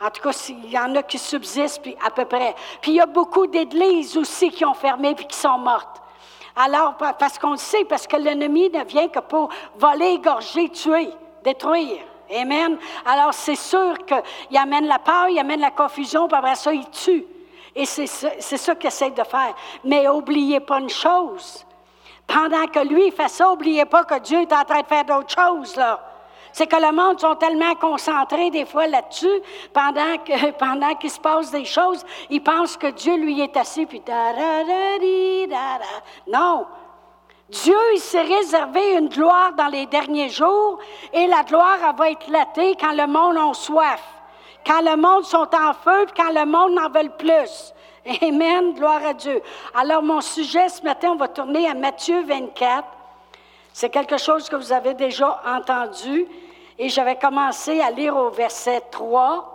En 0.00 0.08
tout 0.08 0.22
cas, 0.22 0.46
il 0.48 0.70
y 0.70 0.78
en 0.78 0.94
a 0.94 1.02
qui 1.02 1.18
subsistent, 1.18 1.82
puis 1.82 1.96
à 2.02 2.10
peu 2.10 2.24
près. 2.24 2.54
Puis 2.80 2.92
il 2.92 2.94
y 2.94 3.00
a 3.00 3.06
beaucoup 3.06 3.46
d'églises 3.46 4.16
aussi 4.16 4.50
qui 4.50 4.64
ont 4.64 4.72
fermé 4.72 5.14
puis 5.14 5.26
qui 5.26 5.36
sont 5.36 5.58
mortes. 5.58 6.00
Alors, 6.56 6.94
parce 6.96 7.38
qu'on 7.38 7.52
le 7.52 7.56
sait, 7.58 7.84
parce 7.84 8.06
que 8.06 8.16
l'ennemi 8.16 8.70
ne 8.70 8.84
vient 8.84 9.08
que 9.08 9.20
pour 9.20 9.50
voler, 9.76 10.12
égorger, 10.12 10.70
tuer. 10.70 11.10
détruire. 11.44 12.00
Amen. 12.34 12.78
Alors, 13.04 13.32
c'est 13.32 13.56
sûr 13.56 13.94
qu'il 14.06 14.56
amène 14.56 14.86
la 14.86 14.98
peur, 14.98 15.28
il 15.28 15.38
amène 15.38 15.60
la 15.60 15.70
confusion, 15.70 16.28
puis 16.28 16.36
après 16.36 16.54
ça, 16.54 16.72
il 16.72 16.88
tue. 16.90 17.24
Et 17.74 17.86
c'est 17.86 18.06
ça, 18.06 18.74
qu'il 18.74 18.88
essaie 18.88 19.10
de 19.10 19.22
faire. 19.22 19.54
Mais 19.84 20.04
n'oubliez 20.04 20.60
pas 20.60 20.80
une 20.80 20.90
chose. 20.90 21.64
Pendant 22.26 22.66
que 22.66 22.80
lui 22.80 23.10
fait 23.10 23.28
ça, 23.28 23.46
n'oubliez 23.46 23.84
pas 23.84 24.04
que 24.04 24.18
Dieu 24.18 24.40
est 24.40 24.52
en 24.52 24.64
train 24.64 24.80
de 24.80 24.86
faire 24.86 25.04
d'autres 25.04 25.34
choses, 25.34 25.76
là. 25.76 26.00
C'est 26.52 26.66
que 26.66 26.76
le 26.76 26.92
monde 26.92 27.20
sont 27.20 27.36
tellement 27.36 27.74
concentrés 27.74 28.50
des 28.50 28.64
fois 28.64 28.86
là-dessus, 28.86 29.40
pendant 29.72 30.18
que 30.18 30.50
pendant 30.58 30.94
qu'il 30.94 31.10
se 31.10 31.20
passe 31.20 31.50
des 31.50 31.64
choses, 31.64 32.04
ils 32.30 32.42
pensent 32.42 32.76
que 32.76 32.88
Dieu 32.88 33.16
lui 33.16 33.40
est 33.40 33.56
assis 33.56 33.86
puis 33.86 34.02
non. 36.26 36.66
Dieu, 37.48 37.78
il 37.94 38.00
s'est 38.00 38.20
réservé 38.20 38.96
une 38.98 39.08
gloire 39.08 39.54
dans 39.54 39.68
les 39.68 39.86
derniers 39.86 40.28
jours 40.28 40.78
et 41.14 41.26
la 41.26 41.42
gloire 41.44 41.94
va 41.96 42.10
éclater 42.10 42.76
quand 42.76 42.92
le 42.92 43.06
monde 43.06 43.38
a 43.38 43.54
soif, 43.54 44.02
quand 44.66 44.82
le 44.82 44.96
monde 44.96 45.24
sont 45.24 45.48
en 45.54 45.72
feu, 45.72 46.06
quand 46.14 46.30
le 46.30 46.44
monde 46.44 46.78
en 46.78 46.90
veut 46.90 47.08
plus. 47.16 47.72
Amen, 48.22 48.74
gloire 48.74 49.04
à 49.04 49.14
Dieu. 49.14 49.40
Alors 49.74 50.02
mon 50.02 50.20
sujet 50.20 50.68
ce 50.68 50.82
matin, 50.82 51.12
on 51.12 51.16
va 51.16 51.28
tourner 51.28 51.66
à 51.66 51.72
Matthieu 51.72 52.22
24. 52.22 52.86
C'est 53.72 53.88
quelque 53.88 54.18
chose 54.18 54.48
que 54.50 54.56
vous 54.56 54.72
avez 54.72 54.92
déjà 54.92 55.40
entendu 55.46 56.26
et 56.78 56.90
j'avais 56.90 57.16
commencé 57.16 57.80
à 57.80 57.90
lire 57.90 58.14
au 58.14 58.28
verset 58.28 58.82
3. 58.90 59.54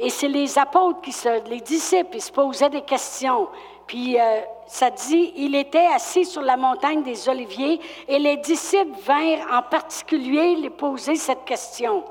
Et 0.00 0.10
c'est 0.10 0.28
les 0.28 0.58
apôtres 0.58 1.00
qui 1.00 1.12
se, 1.12 1.48
les 1.48 1.60
disciples, 1.60 2.16
ils 2.16 2.22
se 2.22 2.32
posaient 2.32 2.70
des 2.70 2.82
questions. 2.82 3.48
Puis 3.86 4.18
euh, 4.18 4.40
ça 4.72 4.88
dit, 4.88 5.34
il 5.36 5.54
était 5.54 5.86
assis 5.88 6.24
sur 6.24 6.40
la 6.40 6.56
montagne 6.56 7.02
des 7.02 7.28
Oliviers 7.28 7.78
et 8.08 8.18
les 8.18 8.38
disciples 8.38 8.98
vinrent 9.04 9.46
en 9.52 9.60
particulier 9.60 10.56
lui 10.56 10.70
poser 10.70 11.16
cette 11.16 11.44
question. 11.44 12.02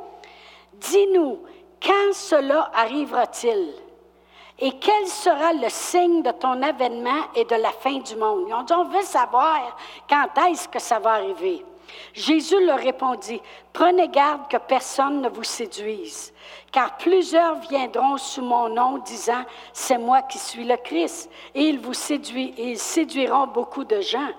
Dis-nous, 0.75 1.39
quand 1.81 2.13
cela 2.13 2.69
arrivera-t-il? 2.75 3.73
Et 4.59 4.73
quel 4.73 5.07
sera 5.07 5.53
le 5.53 5.69
signe 5.69 6.21
de 6.21 6.29
ton 6.29 6.61
avènement 6.61 7.23
et 7.33 7.45
de 7.45 7.55
la 7.55 7.71
fin 7.71 7.97
du 7.97 8.15
monde? 8.15 8.45
Ils 8.47 8.53
ont 8.53 8.61
dit, 8.61 8.73
on 8.73 8.83
veut 8.83 9.01
savoir 9.01 9.75
quand 10.07 10.27
est-ce 10.47 10.67
que 10.67 10.77
ça 10.77 10.99
va 10.99 11.13
arriver. 11.13 11.65
Jésus 12.13 12.65
leur 12.65 12.79
répondit, 12.79 13.41
Prenez 13.73 14.09
garde 14.09 14.49
que 14.49 14.57
personne 14.57 15.21
ne 15.21 15.29
vous 15.29 15.43
séduise, 15.43 16.33
car 16.71 16.97
plusieurs 16.97 17.55
viendront 17.61 18.17
sous 18.17 18.41
mon 18.41 18.69
nom 18.69 18.97
disant, 18.99 19.43
C'est 19.73 19.97
moi 19.97 20.21
qui 20.23 20.37
suis 20.37 20.65
le 20.65 20.77
Christ, 20.77 21.29
et 21.55 21.63
ils 21.63 21.79
vous 21.79 21.93
séduiront 21.93 23.47
beaucoup 23.47 23.85
de 23.85 24.01
gens. 24.01 24.29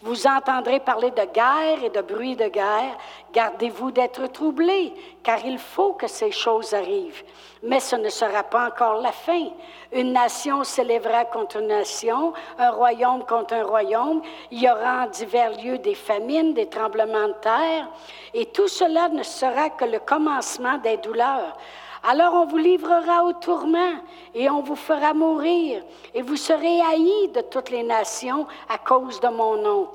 Vous 0.00 0.28
entendrez 0.28 0.78
parler 0.78 1.10
de 1.10 1.24
guerre 1.24 1.82
et 1.82 1.90
de 1.90 2.00
bruit 2.00 2.36
de 2.36 2.46
guerre. 2.46 2.96
Gardez-vous 3.32 3.90
d'être 3.90 4.28
troublés, 4.28 4.94
car 5.24 5.44
il 5.44 5.58
faut 5.58 5.94
que 5.94 6.06
ces 6.06 6.30
choses 6.30 6.72
arrivent. 6.72 7.24
Mais 7.64 7.80
ce 7.80 7.96
ne 7.96 8.08
sera 8.08 8.44
pas 8.44 8.68
encore 8.68 9.00
la 9.00 9.10
fin. 9.10 9.48
Une 9.92 10.12
nation 10.12 10.62
s'élèvera 10.62 11.24
contre 11.24 11.56
une 11.56 11.66
nation, 11.66 12.32
un 12.58 12.70
royaume 12.70 13.24
contre 13.24 13.54
un 13.54 13.64
royaume. 13.64 14.22
Il 14.52 14.62
y 14.62 14.70
aura 14.70 15.04
en 15.04 15.06
divers 15.08 15.50
lieux 15.60 15.78
des 15.78 15.96
famines, 15.96 16.54
des 16.54 16.68
tremblements 16.68 17.28
de 17.28 17.36
terre, 17.40 17.88
et 18.34 18.46
tout 18.46 18.68
cela 18.68 19.08
ne 19.08 19.24
sera 19.24 19.70
que 19.70 19.84
le 19.84 19.98
commencement 19.98 20.78
des 20.78 20.98
douleurs. 20.98 21.56
Alors 22.02 22.34
on 22.34 22.46
vous 22.46 22.58
livrera 22.58 23.24
au 23.24 23.32
tourment 23.32 23.98
et 24.34 24.48
on 24.48 24.62
vous 24.62 24.76
fera 24.76 25.14
mourir, 25.14 25.82
et 26.14 26.22
vous 26.22 26.36
serez 26.36 26.80
haïs 26.80 27.28
de 27.34 27.40
toutes 27.40 27.70
les 27.70 27.82
nations 27.82 28.46
à 28.68 28.78
cause 28.78 29.20
de 29.20 29.28
mon 29.28 29.56
nom. 29.56 29.88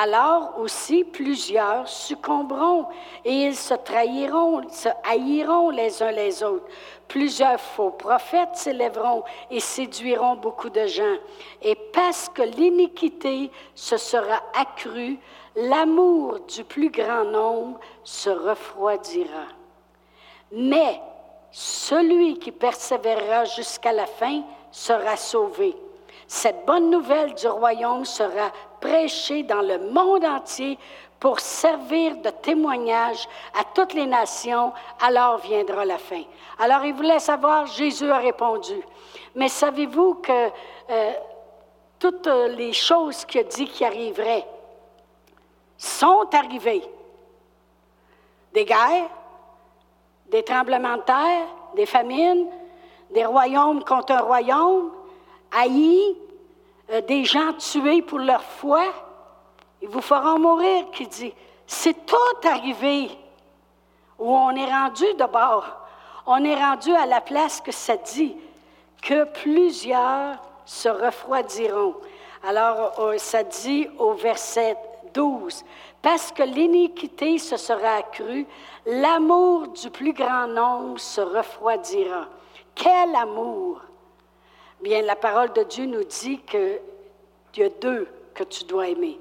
Alors 0.00 0.54
aussi 0.58 1.04
plusieurs 1.04 1.86
succomberont 1.86 2.86
et 3.26 3.44
ils 3.44 3.56
se 3.56 3.74
trahiront, 3.74 4.62
se 4.70 4.88
haïront 5.04 5.68
les 5.68 6.02
uns 6.02 6.12
les 6.12 6.42
autres. 6.42 6.64
Plusieurs 7.08 7.60
faux 7.60 7.90
prophètes 7.90 8.54
s'élèveront 8.54 9.22
et 9.50 9.60
séduiront 9.60 10.36
beaucoup 10.36 10.70
de 10.70 10.86
gens. 10.86 11.18
Et 11.60 11.74
parce 11.74 12.30
que 12.30 12.40
l'iniquité 12.40 13.50
se 13.74 13.98
sera 13.98 14.40
accrue, 14.58 15.18
l'amour 15.56 16.40
du 16.48 16.64
plus 16.64 16.88
grand 16.88 17.24
nombre 17.24 17.78
se 18.02 18.30
refroidira. 18.30 19.44
Mais 20.52 21.02
celui 21.52 22.38
qui 22.38 22.50
persévérera 22.50 23.44
jusqu'à 23.44 23.92
la 23.92 24.06
fin 24.06 24.42
sera 24.70 25.16
sauvé. 25.16 25.76
Cette 26.26 26.64
bonne 26.64 26.88
nouvelle 26.90 27.34
du 27.34 27.46
royaume 27.46 28.06
sera 28.06 28.50
prêchée 28.80 29.42
dans 29.42 29.60
le 29.60 29.78
monde 29.90 30.24
entier 30.24 30.78
pour 31.20 31.38
servir 31.38 32.16
de 32.16 32.30
témoignage 32.30 33.28
à 33.54 33.64
toutes 33.74 33.92
les 33.92 34.06
nations, 34.06 34.72
alors 35.00 35.38
viendra 35.38 35.84
la 35.84 35.98
fin. 35.98 36.22
Alors 36.58 36.84
il 36.84 36.94
voulait 36.94 37.20
savoir, 37.20 37.66
Jésus 37.66 38.10
a 38.10 38.18
répondu. 38.18 38.82
Mais 39.34 39.48
savez-vous 39.48 40.14
que 40.14 40.50
euh, 40.90 41.12
toutes 41.98 42.26
les 42.26 42.72
choses 42.72 43.24
qu'il 43.26 43.42
a 43.42 43.44
dit 43.44 43.66
qui 43.66 43.84
arriveraient 43.84 44.46
sont 45.76 46.26
arrivées? 46.32 46.82
Des 48.52 48.64
guerres, 48.64 49.08
des 50.32 50.42
tremblements 50.42 50.96
de 50.96 51.02
terre, 51.02 51.46
des 51.76 51.86
famines, 51.86 52.46
des 53.10 53.24
royaumes 53.24 53.84
contre 53.84 54.12
un 54.12 54.22
royaume, 54.22 54.90
haïs, 55.52 56.16
euh, 56.90 57.00
des 57.02 57.24
gens 57.24 57.52
tués 57.52 58.02
pour 58.02 58.18
leur 58.18 58.42
foi. 58.42 58.82
Ils 59.82 59.88
vous 59.88 60.00
feront 60.00 60.38
mourir, 60.38 60.90
qui 60.92 61.06
dit. 61.06 61.34
C'est 61.66 62.06
tout 62.06 62.48
arrivé 62.48 63.10
où 64.18 64.34
on 64.34 64.50
est 64.56 64.70
rendu 64.70 65.04
d'abord. 65.18 65.66
On 66.26 66.42
est 66.44 66.54
rendu 66.54 66.92
à 66.94 67.06
la 67.06 67.20
place 67.20 67.60
que 67.60 67.72
ça 67.72 67.96
dit 67.96 68.34
que 69.02 69.24
plusieurs 69.24 70.36
se 70.64 70.88
refroidiront. 70.88 71.94
Alors, 72.44 72.94
euh, 72.98 73.18
ça 73.18 73.42
dit 73.42 73.88
au 73.98 74.14
verset 74.14 74.76
12, 75.14 75.64
parce 76.00 76.32
que 76.32 76.42
l'iniquité 76.42 77.38
se 77.38 77.56
sera 77.56 77.96
accrue, 77.96 78.46
l'amour 78.86 79.68
du 79.68 79.90
plus 79.90 80.12
grand 80.12 80.46
nombre 80.46 80.98
se 80.98 81.20
refroidira. 81.20 82.26
Quel 82.74 83.14
amour! 83.14 83.80
Bien, 84.82 85.02
la 85.02 85.16
parole 85.16 85.52
de 85.52 85.62
Dieu 85.62 85.86
nous 85.86 86.04
dit 86.04 86.38
qu'il 86.38 86.80
y 87.56 87.62
a 87.62 87.68
deux 87.80 88.08
que 88.34 88.44
tu 88.44 88.64
dois 88.64 88.88
aimer. 88.88 89.20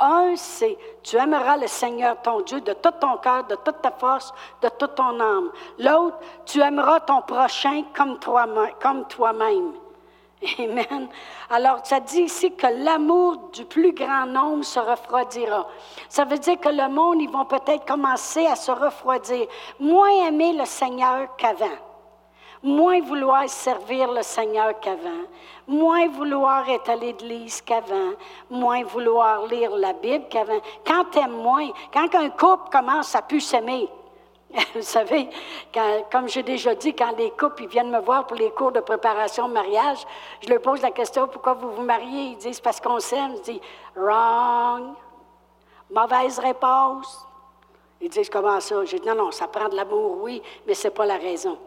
Un, 0.00 0.34
c'est 0.36 0.76
tu 1.02 1.16
aimeras 1.16 1.58
le 1.58 1.66
Seigneur 1.66 2.20
ton 2.22 2.40
Dieu 2.40 2.60
de 2.60 2.72
tout 2.72 2.90
ton 3.00 3.18
cœur, 3.18 3.44
de 3.44 3.54
toute 3.56 3.82
ta 3.82 3.90
force, 3.90 4.32
de 4.62 4.68
toute 4.68 4.94
ton 4.94 5.20
âme. 5.20 5.50
L'autre, 5.78 6.18
tu 6.44 6.60
aimeras 6.60 7.00
ton 7.00 7.22
prochain 7.22 7.84
comme 7.94 8.18
toi-même. 8.18 9.72
Amen. 10.58 11.08
Alors, 11.50 11.78
ça 11.84 12.00
dit 12.00 12.22
ici 12.22 12.52
que 12.52 12.66
l'amour 12.66 13.50
du 13.52 13.64
plus 13.64 13.92
grand 13.92 14.26
nombre 14.26 14.64
se 14.64 14.80
refroidira. 14.80 15.68
Ça 16.08 16.24
veut 16.24 16.38
dire 16.38 16.58
que 16.58 16.68
le 16.68 16.88
monde, 16.88 17.20
ils 17.20 17.30
vont 17.30 17.44
peut-être 17.44 17.84
commencer 17.86 18.46
à 18.46 18.56
se 18.56 18.72
refroidir, 18.72 19.46
moins 19.78 20.10
aimer 20.26 20.52
le 20.52 20.64
Seigneur 20.64 21.36
qu'avant, 21.36 21.78
moins 22.62 23.00
vouloir 23.00 23.48
servir 23.48 24.10
le 24.10 24.22
Seigneur 24.22 24.78
qu'avant, 24.80 25.26
moins 25.68 26.08
vouloir 26.08 26.68
être 26.68 26.90
à 26.90 26.96
l'église 26.96 27.60
qu'avant, 27.62 28.12
moins 28.50 28.82
vouloir 28.84 29.46
lire 29.46 29.76
la 29.76 29.92
Bible 29.92 30.26
qu'avant. 30.28 30.60
Quand 30.84 31.04
t'aimes 31.04 31.40
moins, 31.40 31.68
quand 31.92 32.14
un 32.14 32.30
couple 32.30 32.70
commence 32.70 33.14
à 33.14 33.22
plus 33.22 33.40
s'aimer, 33.40 33.88
Vous 34.74 34.82
savez, 34.82 35.28
comme 36.10 36.28
j'ai 36.28 36.42
déjà 36.42 36.74
dit, 36.74 36.94
quand 36.94 37.16
les 37.16 37.30
couples 37.30 37.66
viennent 37.66 37.90
me 37.90 38.00
voir 38.00 38.26
pour 38.26 38.36
les 38.36 38.50
cours 38.50 38.72
de 38.72 38.80
préparation 38.80 39.46
au 39.46 39.48
mariage, 39.48 39.98
je 40.42 40.48
leur 40.50 40.60
pose 40.60 40.82
la 40.82 40.90
question 40.90 41.26
pourquoi 41.26 41.54
vous 41.54 41.70
vous 41.70 41.82
mariez? 41.82 42.32
Ils 42.32 42.36
disent 42.36 42.60
parce 42.60 42.80
qu'on 42.80 43.00
s'aime. 43.00 43.36
Je 43.36 43.52
dis 43.52 43.60
wrong, 43.96 44.94
mauvaise 45.90 46.38
réponse. 46.38 47.26
Ils 48.00 48.10
disent 48.10 48.28
comment 48.28 48.60
ça? 48.60 48.84
Je 48.84 48.96
dis 48.96 49.06
non, 49.06 49.14
non, 49.14 49.30
ça 49.30 49.48
prend 49.48 49.68
de 49.68 49.76
l'amour, 49.76 50.18
oui, 50.20 50.42
mais 50.66 50.74
ce 50.74 50.88
n'est 50.88 50.94
pas 50.94 51.06
la 51.06 51.16
raison. 51.16 51.58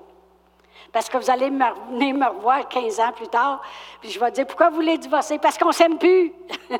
Parce 0.91 1.09
que 1.09 1.17
vous 1.17 1.29
allez 1.29 1.49
venir 1.49 2.15
me 2.15 2.27
revoir 2.27 2.67
15 2.67 2.99
ans 2.99 3.11
plus 3.13 3.27
tard, 3.27 3.61
puis 3.99 4.11
je 4.11 4.19
vais 4.19 4.31
dire 4.31 4.45
pourquoi 4.45 4.69
vous 4.69 4.75
voulez 4.75 4.97
divorcer 4.97 5.39
Parce 5.39 5.57
qu'on 5.57 5.71
s'aime 5.71 5.97
plus. 5.97 6.33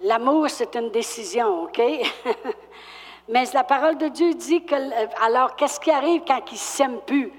L'amour, 0.00 0.50
c'est 0.50 0.74
une 0.74 0.90
décision, 0.90 1.64
OK? 1.64 1.80
Mais 3.28 3.44
la 3.52 3.64
parole 3.64 3.98
de 3.98 4.08
Dieu 4.08 4.34
dit 4.34 4.64
que, 4.64 4.74
alors, 5.24 5.56
qu'est-ce 5.56 5.80
qui 5.80 5.90
arrive 5.90 6.22
quand 6.26 6.40
ils 6.50 6.54
ne 6.54 6.58
s'aiment 6.58 7.00
plus? 7.00 7.32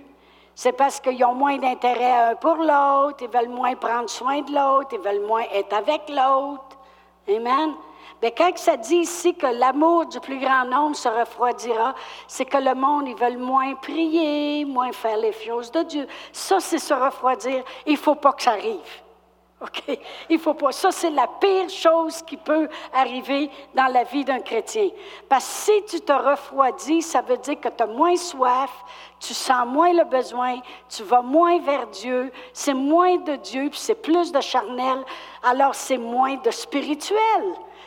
C'est 0.54 0.74
parce 0.74 1.00
qu'ils 1.00 1.24
ont 1.24 1.36
moins 1.36 1.58
d'intérêt 1.58 2.32
un 2.32 2.36
pour 2.36 2.56
l'autre, 2.56 3.18
ils 3.22 3.30
veulent 3.30 3.50
moins 3.50 3.76
prendre 3.76 4.10
soin 4.10 4.42
de 4.42 4.52
l'autre, 4.52 4.90
ils 4.94 5.00
veulent 5.00 5.26
moins 5.26 5.44
être 5.54 5.74
avec 5.74 6.10
l'autre. 6.10 6.78
Amen. 7.30 7.76
Mais 8.22 8.32
quand 8.32 8.58
ça 8.58 8.76
dit 8.76 8.98
ici 8.98 9.36
que 9.36 9.46
l'amour 9.46 10.08
du 10.08 10.20
plus 10.20 10.40
grand 10.40 10.66
nombre 10.66 10.96
se 10.96 11.08
refroidira, 11.08 11.94
c'est 12.28 12.46
que 12.46 12.58
le 12.58 12.74
monde, 12.74 13.08
ils 13.08 13.16
veulent 13.16 13.38
moins 13.38 13.76
prier, 13.76 14.66
moins 14.66 14.92
faire 14.92 15.18
les 15.18 15.34
choses 15.34 15.72
de 15.72 15.84
Dieu. 15.84 16.08
Ça, 16.32 16.60
c'est 16.60 16.80
se 16.80 16.94
refroidir. 16.94 17.64
Il 17.86 17.94
ne 17.94 17.98
faut 17.98 18.16
pas 18.16 18.34
que 18.34 18.42
ça 18.42 18.52
arrive. 18.52 18.80
OK? 19.60 20.00
Il 20.30 20.38
faut 20.38 20.54
pas. 20.54 20.72
Ça, 20.72 20.92
c'est 20.92 21.10
la 21.10 21.26
pire 21.26 21.68
chose 21.70 22.22
qui 22.22 22.38
peut 22.38 22.70
arriver 22.94 23.50
dans 23.74 23.88
la 23.92 24.04
vie 24.04 24.24
d'un 24.24 24.40
chrétien. 24.40 24.90
Parce 25.28 25.46
que 25.46 25.52
si 25.52 25.86
tu 25.98 26.02
te 26.02 26.12
refroidis, 26.12 27.02
ça 27.02 27.22
veut 27.22 27.38
dire 27.38 27.60
que 27.60 27.70
tu 27.70 27.82
as 27.82 27.88
moins 27.88 28.16
soif, 28.16 28.70
tu 29.20 29.34
sens 29.34 29.66
moins 29.66 29.94
le 29.94 30.04
besoin, 30.04 30.60
tu 30.88 31.02
vas 31.02 31.24
moins 31.24 31.60
vers 31.60 31.88
Dieu, 31.88 32.32
c'est 32.54 32.76
moins 32.76 33.18
de 33.18 33.36
Dieu, 33.38 33.70
puis 33.70 33.80
c'est 33.80 34.00
plus 34.00 34.32
de 34.32 34.42
charnel, 34.42 35.04
alors 35.42 35.74
c'est 35.74 35.98
moins 35.98 36.36
de 36.36 36.52
spirituel. 36.52 37.18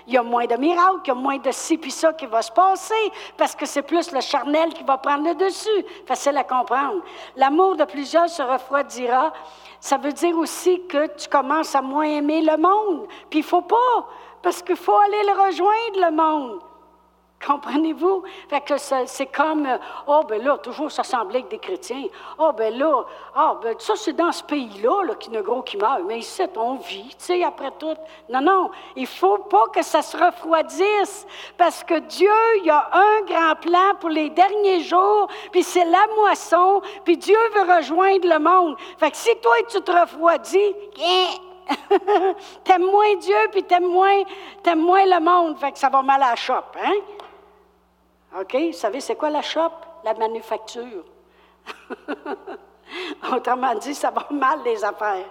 Il 0.07 0.15
y 0.15 0.17
a 0.17 0.23
moins 0.23 0.47
de 0.47 0.57
miracles, 0.57 1.01
il 1.05 1.09
y 1.09 1.11
a 1.11 1.15
moins 1.15 1.39
de 1.39 1.51
ci 1.51 1.79
puis 1.79 1.91
ça 1.91 2.13
qui 2.13 2.27
va 2.27 2.43
se 2.43 2.53
passer, 2.53 3.13
parce 3.37 3.55
que 3.55 3.67
c'est 3.67 3.83
plus 3.83 4.13
le 4.13 4.21
charnel 4.21 4.73
qui 4.73 4.83
va 4.83 4.99
prendre 4.99 5.29
le 5.29 5.35
dessus. 5.35 5.85
Facile 6.07 6.37
à 6.37 6.45
comprendre. 6.45 7.03
L'amour 7.37 7.77
de 7.77 7.85
plusieurs 7.85 8.29
se 8.29 8.43
refroidira 8.43 9.33
ça 9.81 9.97
veut 9.97 10.13
dire 10.13 10.37
aussi 10.37 10.83
que 10.87 11.07
tu 11.17 11.29
commences 11.29 11.75
à 11.75 11.81
moins 11.81 12.05
aimer 12.05 12.43
le 12.43 12.57
monde. 12.59 13.07
Puis 13.31 13.41
il 13.41 13.45
faut 13.45 13.63
pas, 13.63 14.07
parce 14.43 14.63
qu'il 14.63 14.77
faut 14.77 14.97
aller 14.97 15.23
le 15.25 15.47
rejoindre, 15.47 16.11
le 16.11 16.11
monde. 16.11 16.61
Comprenez-vous? 17.47 18.23
Fait 18.51 18.61
que 18.61 18.75
c'est 18.77 19.27
comme, 19.27 19.65
euh, 19.65 19.79
oh, 20.07 20.23
ben 20.29 20.43
là, 20.43 20.59
toujours 20.59 20.93
s'assembler 20.93 21.39
avec 21.39 21.51
des 21.51 21.59
chrétiens. 21.59 22.05
Oh, 22.39 22.53
ben 22.53 22.77
là, 22.77 23.05
ah, 23.35 23.59
ben 23.63 23.75
ça, 23.79 23.95
c'est 23.97 24.13
dans 24.13 24.31
ce 24.31 24.43
pays-là, 24.43 25.05
là, 25.05 25.15
qui 25.15 25.31
ne 25.31 25.41
gros 25.41 25.63
qui 25.63 25.79
meurt. 25.79 26.03
Mais 26.07 26.19
ici, 26.19 26.43
on 26.57 26.75
vit, 26.75 27.09
tu 27.09 27.15
sais, 27.19 27.43
après 27.43 27.71
tout. 27.79 27.95
Non, 28.29 28.43
non, 28.43 28.71
il 28.95 29.07
faut 29.07 29.39
pas 29.39 29.69
que 29.73 29.83
ça 29.83 30.03
se 30.03 30.19
refroidisse, 30.19 31.27
parce 31.57 31.83
que 31.83 31.99
Dieu, 32.01 32.31
il 32.63 32.71
a 32.71 32.91
un 32.93 33.23
grand 33.23 33.55
plan 33.57 33.95
pour 33.99 34.11
les 34.11 34.29
derniers 34.29 34.81
jours, 34.81 35.29
puis 35.51 35.63
c'est 35.63 35.87
la 35.87 36.07
moisson, 36.17 36.83
puis 37.05 37.17
Dieu 37.17 37.39
veut 37.55 37.75
rejoindre 37.75 38.29
le 38.29 38.39
monde. 38.39 38.77
Fait 38.99 39.11
que 39.11 39.17
si 39.17 39.31
toi, 39.41 39.57
tu 39.67 39.81
te 39.81 39.91
refroidis, 39.91 40.75
t'aimes 42.65 42.85
moins 42.85 43.17
Dieu, 43.17 43.37
puis 43.51 43.63
t'aimes 43.63 43.91
moins, 43.91 44.23
t'aimes 44.63 44.83
moins 44.83 45.07
le 45.07 45.21
monde, 45.21 45.59
fait 45.59 45.73
que 45.73 45.79
ça 45.79 45.89
va 45.89 46.03
mal 46.03 46.23
à 46.23 46.31
la 46.31 46.37
chope, 46.37 46.77
hein? 46.83 46.93
OK? 48.39 48.55
Vous 48.55 48.73
savez, 48.73 49.01
c'est 49.01 49.17
quoi 49.17 49.31
la 49.31 49.43
shop? 49.43 49.71
La 50.05 50.15
manufacture. 50.15 51.05
Autrement 53.33 53.75
dit, 53.75 53.95
ça 53.95 54.11
va 54.11 54.27
mal 54.31 54.61
les 54.65 54.85
affaires. 54.85 55.27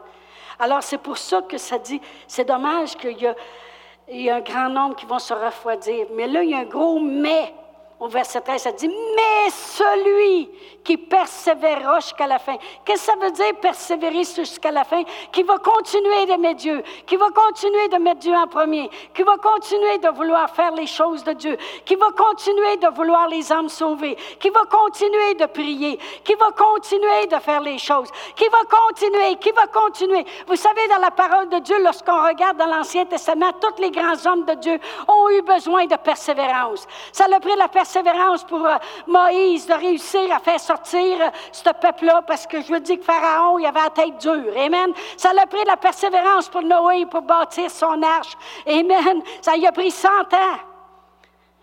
Alors, 0.60 0.84
c'est 0.84 0.98
pour 0.98 1.18
ça 1.18 1.42
que 1.42 1.58
ça 1.58 1.78
dit, 1.78 2.02
c'est 2.28 2.46
dommage 2.46 2.96
qu'il 2.98 3.18
y, 3.18 4.24
y, 4.24 4.30
a 4.30 4.36
un 4.36 4.42
grand 4.42 4.70
nombre 4.70 4.96
qui 4.96 5.06
vont 5.06 5.20
se 5.20 5.34
refroidir. 5.34 6.08
Mais 6.14 6.28
là, 6.28 6.44
il 6.44 6.50
y 6.50 6.54
a 6.54 6.60
un 6.60 6.66
gros 6.66 7.00
mais 7.00 7.54
au 8.00 8.08
verset 8.08 8.40
13, 8.40 8.62
ça 8.62 8.72
dit, 8.72 8.88
mais 8.88 9.50
celui 9.50 10.50
qui 10.86 10.96
persévérera 10.96 12.00
jusqu'à 12.00 12.28
la 12.28 12.40
fin. 12.40 12.56
Qu'est-ce 12.86 13.08
que 13.08 13.12
ça 13.12 13.18
veut 13.20 13.32
dire 13.32 13.60
persévérer 13.62 14.24
jusqu'à 14.24 14.72
la 14.72 14.86
fin? 14.86 15.04
Qui 15.34 15.44
va 15.44 15.58
continuer 15.58 16.26
d'aimer 16.26 16.54
Dieu, 16.54 16.82
qui 17.06 17.18
va 17.18 17.30
continuer 17.30 17.90
de 17.90 17.98
mettre 17.98 18.22
Dieu 18.22 18.34
en 18.34 18.48
premier, 18.48 18.90
qui 19.14 19.24
va 19.24 19.36
continuer 19.38 19.98
de 19.98 20.08
vouloir 20.10 20.50
faire 20.50 20.72
les 20.72 20.88
choses 20.88 21.26
de 21.26 21.34
Dieu, 21.34 21.58
qui 21.84 21.96
va 21.96 22.12
continuer 22.12 22.78
de 22.78 22.88
vouloir 22.88 23.28
les 23.28 23.52
âmes 23.52 23.68
sauver, 23.68 24.16
qui 24.40 24.50
va 24.50 24.62
continuer 24.64 25.34
de 25.34 25.46
prier, 25.48 26.00
qui 26.24 26.36
va 26.36 26.52
continuer 26.52 27.28
de 27.30 27.36
faire 27.40 27.60
les 27.60 27.78
choses, 27.78 28.10
qui 28.38 28.48
va 28.48 28.60
continuer, 28.64 29.36
qui 29.36 29.52
va 29.52 29.68
continuer. 29.68 30.26
Vous 30.48 30.56
savez, 30.56 30.88
dans 30.88 31.00
la 31.00 31.12
parole 31.12 31.50
de 31.50 31.60
Dieu, 31.60 31.76
lorsqu'on 31.84 32.26
regarde 32.26 32.58
dans 32.58 32.66
l'Ancien 32.66 33.06
Testament, 33.06 33.52
tous 33.60 33.82
les 33.82 33.92
grands 33.92 34.26
hommes 34.26 34.46
de 34.46 34.54
Dieu 34.54 34.80
ont 35.08 35.30
eu 35.32 35.42
besoin 35.42 35.86
de 35.86 35.98
persévérance. 35.98 36.88
Ça 37.12 37.26
a 37.26 37.40
pris 37.42 37.56
la 37.58 37.68
persévérance 37.68 37.89
persévérance 37.90 38.44
pour 38.44 38.66
euh, 38.66 38.76
Moïse 39.08 39.66
de 39.66 39.74
réussir 39.74 40.32
à 40.32 40.40
faire 40.40 40.60
sortir 40.60 41.22
euh, 41.22 41.30
ce 41.52 41.70
peuple-là, 41.70 42.22
parce 42.28 42.46
que 42.46 42.62
je 42.62 42.72
veux 42.72 42.80
dire 42.80 43.00
que 43.00 43.04
Pharaon, 43.04 43.58
il 43.58 43.66
avait 43.66 43.82
la 43.82 43.90
tête 43.90 44.18
dure. 44.20 44.54
Amen. 44.56 44.94
Ça 45.18 45.34
l'a 45.34 45.48
pris 45.48 45.62
de 45.64 45.68
la 45.68 45.78
persévérance 45.78 46.50
pour 46.50 46.62
Noé 46.62 47.08
pour 47.08 47.24
bâtir 47.24 47.72
son 47.72 48.02
arche. 48.04 48.38
Amen. 48.68 49.24
Ça 49.42 49.58
y 49.58 49.66
a 49.66 49.72
pris 49.72 49.90
100 49.90 50.08
ans. 50.10 50.60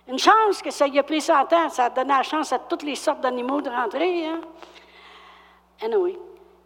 Une 0.08 0.18
chance 0.18 0.62
que 0.62 0.70
ça 0.70 0.88
y 0.88 0.98
a 0.98 1.02
pris 1.04 1.20
100 1.20 1.52
ans. 1.52 1.68
Ça 1.70 1.84
a 1.84 1.90
donné 1.90 2.12
la 2.12 2.22
chance 2.24 2.52
à 2.52 2.58
toutes 2.58 2.82
les 2.82 2.96
sortes 2.96 3.20
d'animaux 3.20 3.60
de 3.60 3.70
rentrer. 3.70 4.26
Hein? 4.26 4.40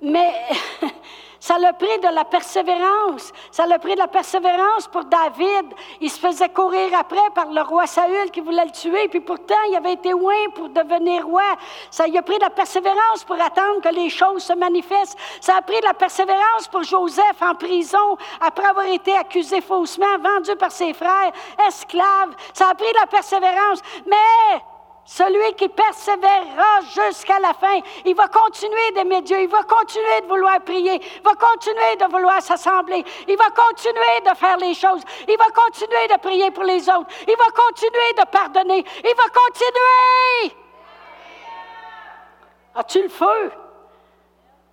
Mais 0.00 0.32
Ça 1.40 1.58
l'a 1.58 1.72
pris 1.72 1.98
de 2.00 2.14
la 2.14 2.26
persévérance. 2.26 3.32
Ça 3.50 3.66
l'a 3.66 3.78
pris 3.78 3.94
de 3.94 3.98
la 3.98 4.08
persévérance 4.08 4.86
pour 4.88 5.04
David. 5.04 5.72
Il 6.02 6.10
se 6.10 6.20
faisait 6.20 6.50
courir 6.50 6.90
après 6.98 7.16
par 7.34 7.50
le 7.50 7.62
roi 7.62 7.86
Saül 7.86 8.30
qui 8.30 8.40
voulait 8.40 8.66
le 8.66 8.70
tuer, 8.70 9.08
puis 9.08 9.20
pourtant 9.20 9.54
il 9.70 9.74
avait 9.74 9.94
été 9.94 10.10
loin 10.10 10.34
pour 10.54 10.68
devenir 10.68 11.26
roi. 11.26 11.56
Ça 11.90 12.06
lui 12.06 12.18
a 12.18 12.22
pris 12.22 12.36
de 12.36 12.42
la 12.42 12.50
persévérance 12.50 13.24
pour 13.24 13.40
attendre 13.40 13.80
que 13.80 13.88
les 13.88 14.10
choses 14.10 14.44
se 14.44 14.52
manifestent. 14.52 15.18
Ça 15.40 15.56
a 15.56 15.62
pris 15.62 15.80
de 15.80 15.86
la 15.86 15.94
persévérance 15.94 16.68
pour 16.70 16.82
Joseph 16.82 17.40
en 17.40 17.54
prison 17.54 18.18
après 18.40 18.66
avoir 18.66 18.86
été 18.86 19.16
accusé 19.16 19.62
faussement, 19.62 20.18
vendu 20.18 20.54
par 20.56 20.70
ses 20.70 20.92
frères, 20.92 21.32
esclave. 21.66 22.34
Ça 22.52 22.68
a 22.68 22.74
pris 22.74 22.92
de 22.92 22.98
la 23.00 23.06
persévérance. 23.06 23.80
Mais 24.06 24.60
celui 25.04 25.54
qui 25.54 25.68
persévérera 25.68 26.80
jusqu'à 26.94 27.40
la 27.40 27.52
fin, 27.54 27.80
il 28.04 28.14
va 28.14 28.28
continuer 28.28 28.92
d'aimer 28.94 29.22
Dieu, 29.22 29.40
il 29.40 29.48
va 29.48 29.62
continuer 29.62 30.20
de 30.22 30.26
vouloir 30.26 30.60
prier, 30.60 30.94
il 30.94 31.22
va 31.22 31.34
continuer 31.34 31.96
de 31.98 32.04
vouloir 32.10 32.40
s'assembler, 32.40 33.04
il 33.26 33.36
va 33.36 33.50
continuer 33.50 34.20
de 34.24 34.34
faire 34.36 34.56
les 34.58 34.74
choses, 34.74 35.02
il 35.26 35.36
va 35.36 35.50
continuer 35.50 36.06
de 36.08 36.18
prier 36.20 36.50
pour 36.50 36.64
les 36.64 36.88
autres, 36.88 37.08
il 37.26 37.36
va 37.36 37.46
continuer 37.46 38.12
de 38.18 38.24
pardonner, 38.30 38.84
il 39.04 39.14
va 39.16 39.28
continuer. 39.42 40.54
As-tu 42.74 43.02
le 43.02 43.08
feu? 43.08 43.52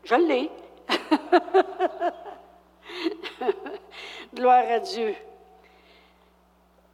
Je 0.03 0.15
l'ai. 0.15 0.51
Gloire 4.33 4.65
à 4.69 4.79
Dieu 4.79 5.15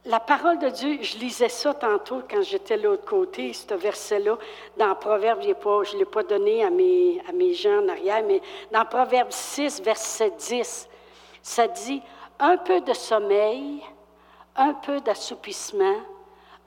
la 0.06 0.20
parole 0.20 0.58
de 0.58 0.68
Dieu, 0.68 0.98
je 1.00 1.16
lisais 1.16 1.48
ça 1.48 1.72
tantôt 1.72 2.22
quand 2.30 2.42
j'étais 2.42 2.76
de 2.76 2.82
l'autre 2.82 3.06
côté, 3.06 3.54
ce 3.54 3.72
verset-là, 3.72 4.36
dans 4.76 4.94
Proverbe, 4.94 5.40
je 5.42 5.94
ne 5.94 5.98
l'ai 5.98 6.04
pas 6.04 6.22
donné 6.22 6.62
à 6.62 6.68
mes, 6.68 7.22
à 7.26 7.32
mes 7.32 7.54
gens 7.54 7.82
en 7.82 7.88
arrière, 7.88 8.22
mais 8.26 8.42
dans 8.70 8.84
Proverbe 8.84 9.30
6, 9.30 9.80
verset 9.80 10.32
10, 10.36 10.88
ça 11.42 11.66
dit 11.68 12.02
un 12.38 12.58
peu 12.58 12.82
de 12.82 12.92
sommeil, 12.92 13.82
un 14.56 14.74
peu 14.74 15.00
d'assoupissement, 15.00 15.96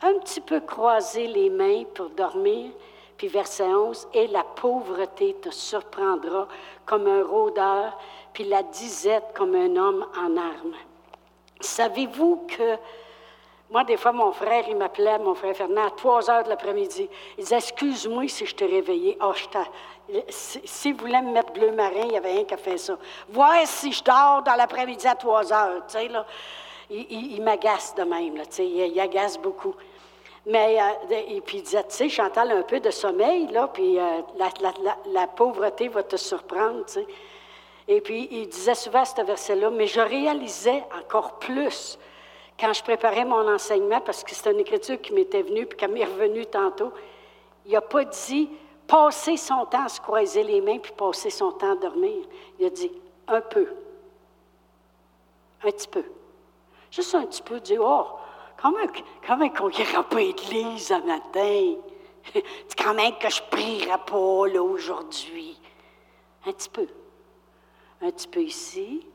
un 0.02 0.14
petit 0.20 0.42
peu 0.42 0.60
croiser 0.60 1.28
les 1.28 1.52
mains 1.52 1.84
pour 1.94 2.10
dormir, 2.10 2.72
puis 3.18 3.28
verset 3.28 3.66
11, 3.66 4.08
et 4.14 4.28
la 4.28 4.44
pauvreté 4.44 5.36
te 5.42 5.52
surprendra 5.52 6.48
comme 6.88 7.08
un 7.08 7.24
rôdeur, 7.24 8.00
puis 8.34 8.46
la 8.46 8.64
disette 8.64 9.26
comme 9.36 9.54
un 9.54 9.76
homme 9.76 10.08
en 10.18 10.38
armes. 10.38 10.76
Savez-vous 11.60 12.48
que 12.48 12.78
moi, 13.70 13.84
des 13.84 13.98
fois, 13.98 14.14
mon 14.14 14.32
frère, 14.32 14.64
il 14.70 14.78
m'appelait, 14.78 15.20
mon 15.20 15.36
frère 15.36 15.56
Fernand, 15.56 15.88
à 15.88 15.92
3 15.92 16.30
heures 16.30 16.44
de 16.44 16.50
l'après-midi. 16.50 17.10
Il 17.38 17.44
disait 17.44 17.58
Excuse-moi 17.58 18.28
si 18.30 18.46
je 18.46 18.56
t'ai 18.56 18.66
réveillé. 18.66 19.18
Oh, 19.22 19.34
si, 20.30 20.92
vous 20.94 21.00
voulez 21.00 21.22
me 21.22 21.34
mettre 21.34 21.52
bleu 21.52 21.72
marin, 21.72 22.04
il 22.06 22.14
y 22.14 22.18
avait 22.18 22.32
rien 22.32 22.44
qu'à 22.46 22.56
faire 22.56 22.80
ça. 22.80 22.98
Voir 23.28 23.56
si 23.66 23.92
je 23.92 24.02
dors 24.04 24.42
dans 24.44 24.56
l'après-midi 24.56 25.06
à 25.06 25.16
3 25.16 25.52
heures. 25.52 25.86
Tu 25.88 25.98
sais, 25.98 26.08
là. 26.08 26.26
Il, 26.90 27.42
m'agace 27.42 27.94
de 27.96 28.04
même, 28.04 28.36
tu 28.36 28.44
sais, 28.50 28.66
il, 28.66 28.98
agace 29.02 29.38
beaucoup. 29.38 29.76
Mais, 30.46 30.80
euh, 30.82 31.16
et 31.28 31.42
puis 31.42 31.58
il 31.58 31.64
disait, 31.64 31.84
tu 31.84 31.96
sais, 31.96 32.08
Chantal, 32.08 32.50
un 32.50 32.62
peu 32.62 32.80
de 32.80 32.92
sommeil, 32.92 33.48
là, 33.48 33.68
puis 33.68 34.00
euh, 34.00 34.22
la, 35.12 35.28
pauvreté 35.28 35.90
va 35.90 36.04
te 36.04 36.16
surprendre. 36.16 36.86
Et 37.90 38.00
puis, 38.00 38.30
il 38.32 38.48
disait 38.48 38.76
souvent 38.76 39.04
ce 39.04 39.22
verset-là, 39.22 39.70
mais 39.70 39.86
je 39.86 40.00
réalisais 40.00 40.82
encore 40.98 41.40
plus 41.40 42.00
quand 42.60 42.74
je 42.74 42.84
préparais 42.84 43.26
mon 43.26 43.48
enseignement, 43.48 44.02
parce 44.02 44.24
que 44.24 44.34
c'est 44.34 44.52
une 44.52 44.60
écriture 44.60 45.00
qui 45.02 45.14
m'était 45.14 45.44
venue, 45.44 45.66
puis 45.66 45.78
qui 45.78 45.88
m'est 45.88 46.06
revenue 46.06 46.46
tantôt, 46.46 46.92
il 47.66 47.74
n'a 47.74 47.82
pas 47.82 48.06
dit 48.06 48.50
passer 48.88 49.38
son 49.38 49.66
temps 49.66 49.86
à 49.86 49.90
se 49.90 50.02
croiser 50.02 50.44
les 50.44 50.62
mains, 50.62 50.80
puis 50.80 50.94
passer 50.94 51.30
son 51.30 51.52
temps 51.52 51.74
à 51.74 51.76
dormir. 51.76 52.24
Il 52.60 52.66
a 52.66 52.70
dit 52.70 52.92
un 53.28 53.42
peu. 53.42 53.68
Un 55.64 55.72
petit 55.72 55.88
peu. 55.88 56.04
Juste 56.90 57.14
un 57.16 57.26
petit 57.26 57.42
peu, 57.42 57.60
dire, 57.60 57.82
oh, 57.84 58.06
comment, 58.62 58.86
comment 59.26 59.50
qu'on 59.50 59.70
n'ira 59.70 60.04
pas 60.04 60.18
l'église 60.18 60.92
un 60.92 61.02
matin? 61.02 61.76
C'est 62.34 62.84
quand 62.84 62.94
même 62.94 63.14
que 63.20 63.30
je 63.30 63.42
prierai 63.52 63.98
pas 64.06 64.48
là 64.48 64.64
aujourd'hui. 64.64 65.60
Un 66.46 66.52
petit 66.54 66.70
peu. 66.70 66.88
Un 68.02 68.12
petit 68.12 68.28
peu 68.28 68.42
ici, 68.42 69.06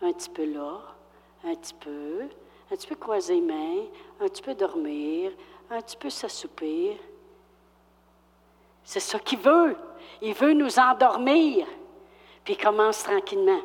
un 0.00 0.12
petit 0.12 0.30
peu 0.30 0.44
là, 0.44 0.80
un 1.44 1.54
petit 1.54 1.74
peu, 1.74 2.28
un 2.70 2.76
petit 2.76 2.86
peu 2.86 2.94
croiser 2.94 3.36
les 3.36 3.40
mains, 3.40 3.84
un 4.20 4.28
petit 4.28 4.42
peu 4.42 4.54
dormir, 4.54 5.32
un 5.70 5.80
petit 5.80 5.96
peu 5.96 6.10
s'assoupir. 6.10 6.96
C'est 8.84 9.00
ça 9.00 9.18
qu'il 9.18 9.38
veut. 9.38 9.76
Il 10.22 10.34
veut 10.34 10.52
nous 10.52 10.78
endormir. 10.78 11.66
Puis 12.44 12.54
il 12.54 12.56
commence 12.56 13.02
tranquillement. 13.02 13.60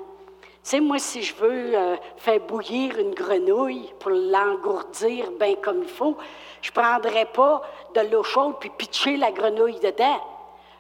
Tu 0.64 0.70
sais, 0.70 0.80
moi, 0.80 0.98
si 0.98 1.22
je 1.22 1.36
veux 1.36 1.78
euh, 1.78 1.98
faire 2.18 2.40
bouillir 2.40 2.98
une 2.98 3.14
grenouille 3.14 3.90
pour 4.00 4.12
l'engourdir 4.12 5.32
bien 5.32 5.56
comme 5.56 5.84
il 5.84 5.90
faut, 5.90 6.16
je 6.62 6.72
ne 6.72 6.74
prendrai 6.74 7.26
pas 7.26 7.62
de 7.96 8.02
l'eau 8.10 8.24
chaude 8.24 8.56
puis 8.60 8.70
pitcher 8.70 9.18
la 9.18 9.32
grenouille 9.32 9.80
dedans. 9.80 10.22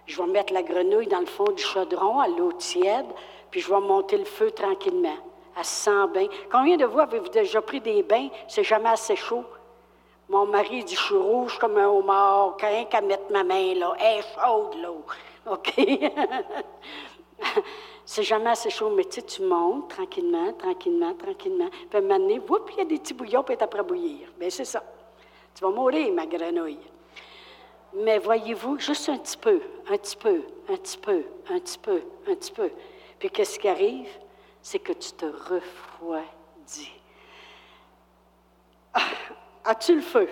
Je 0.06 0.22
vais 0.22 0.30
mettre 0.30 0.54
la 0.54 0.64
grenouille 0.64 1.08
dans 1.08 1.20
le 1.20 1.26
fond 1.26 1.52
du 1.52 1.62
chaudron 1.62 2.20
à 2.20 2.28
l'eau 2.30 2.54
tiède, 2.54 3.06
puis 3.52 3.60
je 3.60 3.70
vais 3.70 3.82
monter 3.82 4.18
le 4.18 4.26
feu 4.26 4.52
tranquillement. 4.52 5.18
Se 5.58 5.64
sent 5.64 6.08
bien. 6.14 6.28
Combien 6.52 6.78
de 6.78 6.86
vous 6.86 7.00
avez-vous 7.00 7.30
déjà 7.30 7.62
pris 7.62 7.80
des 7.80 8.04
bains? 8.04 8.30
C'est 8.48 8.64
jamais 8.64 8.90
assez 8.90 9.16
chaud. 9.16 9.46
Mon 10.30 10.46
mari 10.46 10.84
dit, 10.84 10.96
je 10.96 11.02
suis 11.02 11.16
rouge 11.16 11.58
comme 11.60 11.78
un 11.78 11.88
homard, 11.88 12.58
rien 12.60 12.86
qu'à 12.86 13.02
mettre 13.02 13.32
ma 13.32 13.44
main 13.44 13.74
là. 13.76 13.94
Elle 14.00 14.20
est 14.20 14.26
chaude, 14.34 14.76
l'eau. 14.82 15.04
OK? 15.46 15.74
c'est 18.06 18.24
jamais 18.24 18.50
assez 18.50 18.70
chaud, 18.70 18.90
mais 18.90 19.04
tu 19.04 19.16
sais, 19.16 19.22
tu 19.22 19.42
montes 19.44 19.90
tranquillement, 19.90 20.54
tranquillement, 20.54 21.14
tranquillement. 21.14 21.70
Puis 21.90 21.98
à 21.98 22.02
moment 22.02 22.20
donné, 22.20 22.42
il 22.72 22.78
y 22.78 22.82
a 22.82 22.86
des 22.86 22.98
petits 22.98 23.14
bouillons, 23.14 23.44
puis 23.44 23.56
après 23.60 23.84
bouillir. 23.84 24.30
Bien, 24.40 24.50
c'est 24.50 24.66
ça. 24.66 24.84
Tu 25.54 25.64
vas 25.64 25.70
mourir, 25.70 26.12
ma 26.14 26.26
grenouille. 26.26 26.80
Mais 27.94 28.18
voyez-vous, 28.18 28.80
juste 28.80 29.10
un 29.10 29.18
petit 29.18 29.38
peu, 29.38 29.62
un 29.88 29.98
petit 29.98 30.16
peu, 30.16 30.42
un 30.70 30.78
petit 30.78 30.98
peu, 30.98 31.24
un 31.50 31.60
petit 31.60 31.78
peu, 31.78 32.02
un 32.28 32.36
petit 32.36 32.52
peu. 32.52 32.72
Puis 33.20 33.30
qu'est-ce 33.30 33.60
qui 33.60 33.68
arrive? 33.68 34.08
C'est 34.64 34.80
que 34.80 34.94
tu 34.94 35.12
te 35.12 35.26
refroidis. 35.26 36.92
Ah, 38.94 39.02
as-tu 39.66 39.96
le 39.96 40.02
feu? 40.02 40.30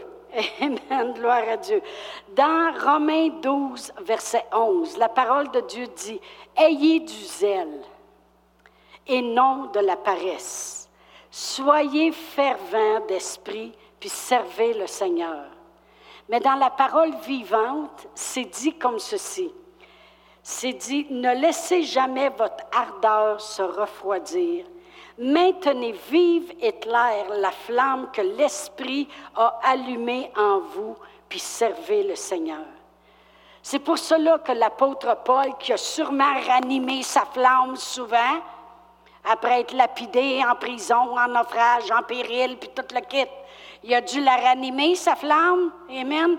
Amen, 0.62 1.13
gloire 1.13 1.44
à 1.50 1.58
Dieu. 1.58 1.82
Dans 2.30 2.74
Romains 2.80 3.28
12, 3.41 3.91
verset 4.02 4.46
11, 4.54 4.98
la 4.98 5.10
parole 5.10 5.52
de 5.52 5.60
Dieu 5.62 5.88
dit, 5.88 6.20
Ayez 6.56 7.02
du 7.02 7.13
zèle 7.13 7.82
et 9.06 9.22
non 9.22 9.65
de 9.74 9.80
la 9.80 9.98
paresse. 9.98 10.89
Soyez 11.30 12.13
fervents 12.13 13.06
d'esprit, 13.08 13.74
puis 14.00 14.10
servez 14.10 14.74
le 14.74 14.88
Seigneur. 14.88 15.46
Mais 16.30 16.39
dans 16.39 16.56
la 16.56 16.70
parole 16.70 17.13
vivante, 17.26 18.08
c'est 18.15 18.46
dit 18.46 18.74
comme 18.78 19.00
ceci. 19.00 19.54
C'est 20.43 20.73
dit, 20.73 21.08
ne 21.10 21.34
laissez 21.36 21.84
jamais 21.84 22.30
votre 22.30 22.63
ardeur 22.71 23.39
se 23.39 23.62
refroidir. 23.62 24.65
Maintenez 25.17 25.93
vive 26.10 26.51
et 26.60 26.73
claire 26.73 27.30
la 27.30 27.51
flamme 27.51 28.10
que 28.12 28.21
l'Esprit 28.21 29.08
a 29.36 29.60
allumée 29.63 30.32
en 30.36 30.60
vous, 30.60 30.95
puis 31.30 31.39
servez 31.39 32.04
le 32.04 32.15
Seigneur. 32.15 32.65
C'est 33.62 33.80
pour 33.80 33.99
cela 33.99 34.39
que 34.39 34.51
l'apôtre 34.54 35.17
Paul, 35.23 35.56
qui 35.60 35.73
a 35.73 35.77
sûrement 35.77 36.34
ranimé 36.47 37.04
sa 37.04 37.25
flamme 37.25 37.75
souvent, 37.75 38.41
après 39.23 39.62
être 39.62 39.75
lapidé 39.75 40.41
en 40.43 40.56
prison, 40.56 41.15
en 41.15 41.27
naufrage, 41.27 41.91
en 41.91 42.01
péril, 42.01 42.58
puis 42.58 42.69
tout 42.73 42.95
le 42.95 43.01
kit, 43.01 43.30
il 43.84 43.93
a 43.93 44.01
dû 44.01 44.21
la 44.21 44.38
ranimer, 44.38 44.95
sa 44.95 45.15
flamme. 45.15 45.71
Amen. 45.89 46.38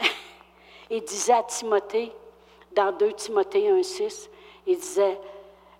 Il 0.90 1.02
disait 1.02 1.32
à 1.32 1.42
Timothée, 1.42 2.12
dans 2.74 2.92
2 2.92 3.12
Timothée 3.12 3.70
1,6, 3.70 4.28
il 4.66 4.76
disait 4.76 5.18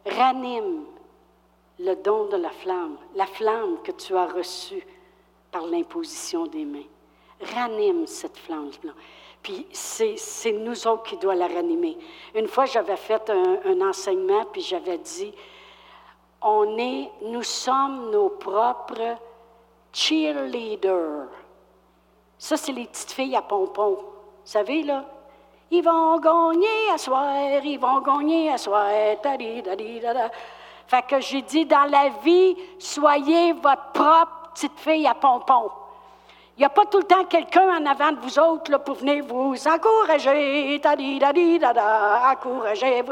Ranime 0.07 0.85
le 1.79 1.95
don 1.95 2.27
de 2.27 2.37
la 2.37 2.51
flamme, 2.51 2.97
la 3.15 3.27
flamme 3.27 3.79
que 3.83 3.93
tu 3.93 4.15
as 4.17 4.27
reçue 4.27 4.87
par 5.51 5.67
l'imposition 5.67 6.47
des 6.47 6.65
mains. 6.65 6.87
Ranime 7.55 8.07
cette 8.07 8.37
flamme-là. 8.39 8.93
Puis 9.43 9.67
c'est 9.73 10.53
nous 10.53 10.87
autres 10.87 11.03
qui 11.03 11.17
doit 11.17 11.35
la 11.35 11.49
ranimer. 11.49 11.99
Une 12.35 12.49
fois, 12.49 12.65
j'avais 12.65 12.97
fait 12.97 13.29
un, 13.29 13.59
un 13.65 13.89
enseignement, 13.89 14.45
puis 14.47 14.63
j'avais 14.63 14.99
dit 14.99 15.35
on 16.45 16.79
est, 16.79 17.11
nous 17.23 17.43
sommes 17.43 18.11
nos 18.11 18.29
propres 18.29 19.17
cheerleader. 19.93 21.29
Ça, 22.39 22.57
c'est 22.57 22.73
les 22.73 22.87
petites 22.87 23.13
filles 23.13 23.35
à 23.35 23.43
pompons. 23.43 23.95
Vous 23.95 24.05
savez, 24.45 24.83
là? 24.83 25.07
Ils 25.77 25.83
vont 25.83 26.21
gagner 26.21 26.91
à 26.95 26.99
soir, 26.99 27.35
ils 27.65 27.81
vont 27.81 27.99
gagner 27.99 28.53
à 28.53 28.59
soir. 28.59 28.87
Fait 30.87 31.03
que 31.03 31.21
j'ai 31.21 31.43
dit, 31.43 31.67
dans 31.67 31.91
la 31.91 32.11
vie, 32.23 32.57
soyez 32.79 33.55
votre 33.55 33.91
propre 33.93 34.51
petite 34.55 34.79
fille 34.79 35.09
à 35.09 35.15
pompons. 35.15 35.73
Il 36.57 36.61
n'y 36.61 36.65
a 36.65 36.69
pas 36.69 36.87
tout 36.87 36.99
le 36.99 37.05
temps 37.05 37.25
quelqu'un 37.25 37.77
en 37.77 37.87
avant 37.87 38.13
de 38.13 38.21
vous 38.21 38.39
autres 38.39 38.71
là, 38.71 38.79
pour 38.79 38.95
venir 38.95 39.25
vous 39.25 39.57
encourager. 39.67 40.81
Encourager, 40.85 43.03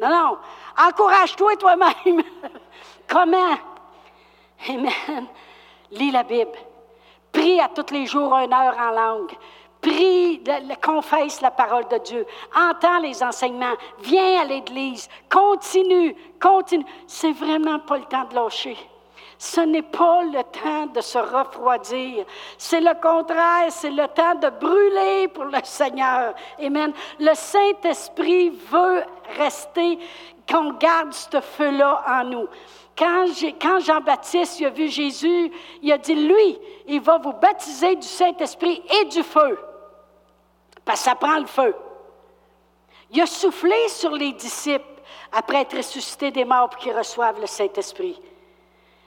Non, 0.00 0.08
non. 0.08 0.38
Encourage-toi 0.82 1.56
toi-même. 1.56 2.22
Comment? 3.06 3.58
Amen. 4.70 5.26
Lis 5.90 6.12
la 6.12 6.22
Bible. 6.22 6.56
Prie 7.30 7.60
à 7.60 7.68
tous 7.68 7.92
les 7.92 8.06
jours 8.06 8.34
une 8.38 8.54
heure 8.54 8.74
en 8.78 8.90
langue. 8.90 9.32
Prie, 9.80 10.42
confesse 10.82 11.40
la 11.40 11.50
parole 11.50 11.88
de 11.88 11.98
Dieu. 11.98 12.26
Entends 12.54 12.98
les 12.98 13.22
enseignements. 13.22 13.76
Viens 14.00 14.42
à 14.42 14.44
l'Église. 14.44 15.08
Continue, 15.30 16.14
continue. 16.40 16.84
C'est 17.06 17.32
vraiment 17.32 17.78
pas 17.78 17.98
le 17.98 18.04
temps 18.04 18.24
de 18.24 18.34
lâcher. 18.34 18.76
Ce 19.38 19.62
n'est 19.62 19.80
pas 19.80 20.22
le 20.24 20.42
temps 20.42 20.86
de 20.92 21.00
se 21.00 21.16
refroidir. 21.16 22.26
C'est 22.58 22.82
le 22.82 22.92
contraire, 23.00 23.70
c'est 23.70 23.90
le 23.90 24.06
temps 24.08 24.34
de 24.34 24.50
brûler 24.50 25.28
pour 25.28 25.44
le 25.44 25.58
Seigneur. 25.64 26.34
Amen. 26.62 26.92
Le 27.18 27.34
Saint-Esprit 27.34 28.50
veut 28.50 29.02
rester, 29.38 29.98
qu'on 30.46 30.72
garde 30.74 31.14
ce 31.14 31.40
feu-là 31.40 32.04
en 32.06 32.24
nous. 32.24 32.48
Quand, 32.94 33.80
Jean-Baptiste 33.80 34.60
a 34.62 34.68
vu 34.68 34.88
Jésus, 34.88 35.50
il 35.80 35.90
a 35.90 35.96
dit, 35.96 36.14
lui, 36.14 36.58
il 36.86 37.00
va 37.00 37.16
vous 37.16 37.32
baptiser 37.32 37.96
du 37.96 38.06
Saint-Esprit 38.06 38.82
et 39.00 39.06
du 39.06 39.22
feu. 39.22 39.58
Parce 40.84 41.00
que 41.00 41.04
ça 41.04 41.14
prend 41.14 41.38
le 41.38 41.46
feu. 41.46 41.74
Il 43.10 43.20
a 43.20 43.26
soufflé 43.26 43.88
sur 43.88 44.10
les 44.10 44.32
disciples 44.32 44.84
après 45.32 45.62
être 45.62 45.76
ressuscité 45.76 46.30
des 46.30 46.44
morts 46.44 46.70
pour 46.70 46.78
qu'ils 46.78 46.96
reçoivent 46.96 47.40
le 47.40 47.46
Saint-Esprit. 47.46 48.20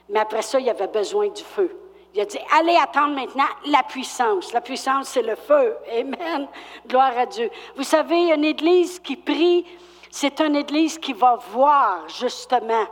Mais 0.08 0.20
après 0.20 0.42
ça, 0.42 0.60
il 0.60 0.68
avait 0.68 0.88
besoin 0.88 1.28
du 1.28 1.42
feu. 1.42 1.74
Il 2.14 2.20
a 2.20 2.26
dit, 2.26 2.38
allez 2.52 2.76
attendre 2.76 3.14
maintenant 3.14 3.48
la 3.66 3.82
puissance. 3.82 4.52
La 4.52 4.60
puissance, 4.60 5.08
c'est 5.08 5.22
le 5.22 5.34
feu. 5.34 5.76
Amen. 5.90 6.46
Gloire 6.86 7.16
à 7.18 7.26
Dieu. 7.26 7.50
Vous 7.76 7.82
savez, 7.82 8.32
une 8.32 8.44
église 8.44 9.00
qui 9.00 9.16
prie, 9.16 9.66
c'est 10.10 10.40
une 10.40 10.54
église 10.54 10.98
qui 10.98 11.12
va 11.12 11.36
voir 11.50 12.08
justement 12.08 12.86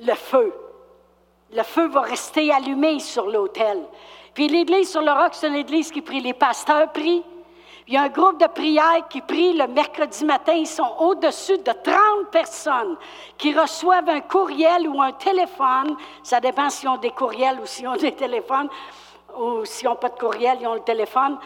le 0.00 0.14
feu. 0.14 0.54
Le 1.52 1.62
feu 1.62 1.88
va 1.88 2.00
rester 2.00 2.50
allumé 2.50 2.98
sur 2.98 3.26
l'autel. 3.26 3.84
Puis 4.32 4.48
l'église 4.48 4.90
sur 4.90 5.02
le 5.02 5.12
roc, 5.12 5.32
c'est 5.32 5.48
une 5.48 5.54
église 5.56 5.90
qui 5.90 6.00
prie. 6.00 6.20
Les 6.20 6.32
pasteurs 6.32 6.90
prient. 6.92 7.24
Il 7.86 7.92
y 7.92 7.96
a 7.98 8.02
un 8.04 8.08
groupe 8.08 8.40
de 8.40 8.46
prière 8.46 9.06
qui 9.10 9.20
prie 9.20 9.52
le 9.52 9.66
mercredi 9.66 10.24
matin. 10.24 10.54
Ils 10.54 10.66
sont 10.66 10.90
au-dessus 11.00 11.58
de 11.58 11.72
30 11.72 12.30
personnes 12.32 12.96
qui 13.36 13.52
reçoivent 13.52 14.08
un 14.08 14.22
courriel 14.22 14.88
ou 14.88 15.02
un 15.02 15.12
téléphone. 15.12 15.94
Ça 16.22 16.40
dépend 16.40 16.70
s'ils 16.70 16.88
ont 16.88 16.96
des 16.96 17.10
courriels 17.10 17.60
ou 17.60 17.66
s'ils 17.66 17.86
ont 17.86 17.96
des 17.96 18.12
téléphones. 18.12 18.70
Ou 19.38 19.66
s'ils 19.66 19.86
n'ont 19.86 19.96
pas 19.96 20.08
de 20.08 20.18
courriel, 20.18 20.56
ils 20.62 20.66
ont 20.66 20.74
le 20.74 20.80
téléphone. 20.80 21.36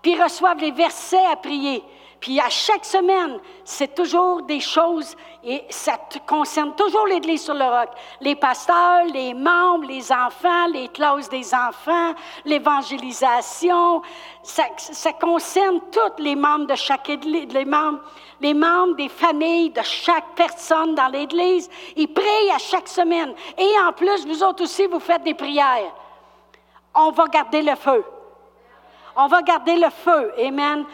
Puis 0.00 0.12
ils 0.12 0.22
reçoivent 0.22 0.58
les 0.58 0.70
versets 0.70 1.26
à 1.30 1.36
prier. 1.36 1.84
Puis 2.22 2.38
à 2.38 2.48
chaque 2.48 2.84
semaine, 2.84 3.40
c'est 3.64 3.96
toujours 3.96 4.42
des 4.42 4.60
choses, 4.60 5.16
et 5.42 5.64
ça 5.68 5.98
concerne 6.24 6.72
toujours 6.76 7.04
l'Église 7.08 7.42
sur 7.42 7.52
le 7.52 7.64
roc. 7.64 7.88
Les 8.20 8.36
pasteurs, 8.36 9.06
les 9.12 9.34
membres, 9.34 9.88
les 9.88 10.12
enfants, 10.12 10.68
les 10.72 10.86
classes 10.86 11.28
des 11.28 11.52
enfants, 11.52 12.14
l'évangélisation. 12.44 14.02
Ça, 14.44 15.12
concerne 15.20 15.80
tous 15.90 16.22
les 16.22 16.36
membres 16.36 16.66
de 16.66 16.76
chaque 16.76 17.10
Église, 17.10 17.52
les 17.52 17.64
membres, 17.64 17.98
les 18.40 18.54
membres 18.54 18.94
des 18.94 19.08
familles 19.08 19.70
de 19.70 19.82
chaque 19.82 20.36
personne 20.36 20.94
dans 20.94 21.08
l'Église. 21.08 21.68
Ils 21.96 22.06
prient 22.06 22.50
à 22.54 22.58
chaque 22.58 22.86
semaine. 22.86 23.34
Et 23.58 23.72
en 23.84 23.92
plus, 23.92 24.24
vous 24.28 24.44
autres 24.44 24.62
aussi, 24.62 24.86
vous 24.86 25.00
faites 25.00 25.24
des 25.24 25.34
prières. 25.34 25.92
On 26.94 27.10
va 27.10 27.26
garder 27.26 27.62
le 27.62 27.74
feu. 27.74 28.04
On 29.16 29.26
va 29.26 29.42
garder 29.42 29.76
le 29.76 29.90
feu. 29.90 30.32
Amen 30.38 30.86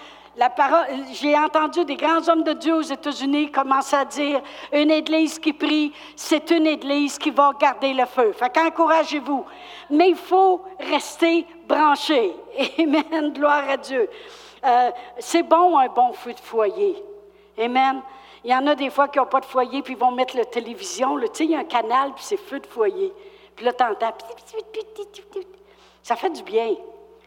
j'ai 1.12 1.36
entendu 1.36 1.84
des 1.84 1.96
grands 1.96 2.26
hommes 2.28 2.44
de 2.44 2.52
Dieu 2.52 2.74
aux 2.74 2.82
États-Unis 2.82 3.50
commencer 3.50 3.96
à 3.96 4.04
dire 4.04 4.40
une 4.72 4.90
église 4.90 5.38
qui 5.38 5.52
prie, 5.52 5.92
c'est 6.14 6.50
une 6.50 6.66
église 6.66 7.18
qui 7.18 7.30
va 7.30 7.52
garder 7.58 7.92
le 7.92 8.06
feu. 8.06 8.32
Fait 8.32 8.48
qu'encouragez-vous. 8.48 9.44
Mais 9.90 10.10
il 10.10 10.16
faut 10.16 10.62
rester 10.78 11.44
branché. 11.66 12.34
Amen. 12.78 13.32
Gloire 13.32 13.68
à 13.68 13.76
Dieu. 13.76 14.08
Euh, 14.64 14.90
c'est 15.18 15.42
bon 15.42 15.76
un 15.78 15.88
bon 15.88 16.12
feu 16.12 16.32
de 16.32 16.40
foyer. 16.40 17.02
Amen. 17.58 18.00
Il 18.44 18.52
y 18.52 18.54
en 18.54 18.66
a 18.68 18.76
des 18.76 18.90
fois 18.90 19.08
qui 19.08 19.18
n'ont 19.18 19.26
pas 19.26 19.40
de 19.40 19.46
foyer, 19.46 19.82
puis 19.82 19.94
ils 19.94 19.98
vont 19.98 20.12
mettre 20.12 20.36
la 20.36 20.44
télévision. 20.44 21.18
Tu 21.18 21.26
sais, 21.32 21.44
il 21.44 21.50
y 21.50 21.56
a 21.56 21.60
un 21.60 21.64
canal, 21.64 22.12
puis 22.14 22.22
c'est 22.24 22.36
feu 22.36 22.60
de 22.60 22.66
foyer. 22.66 23.12
Puis 23.56 23.64
là, 23.64 23.72
tu 23.72 23.82
entends. 23.82 24.12
Ça 26.02 26.14
fait 26.14 26.30
du 26.30 26.44
bien. 26.44 26.76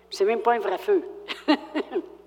C'est 0.10 0.24
même 0.24 0.42
pas 0.42 0.54
un 0.54 0.60
vrai 0.60 0.78
feu. 0.78 1.04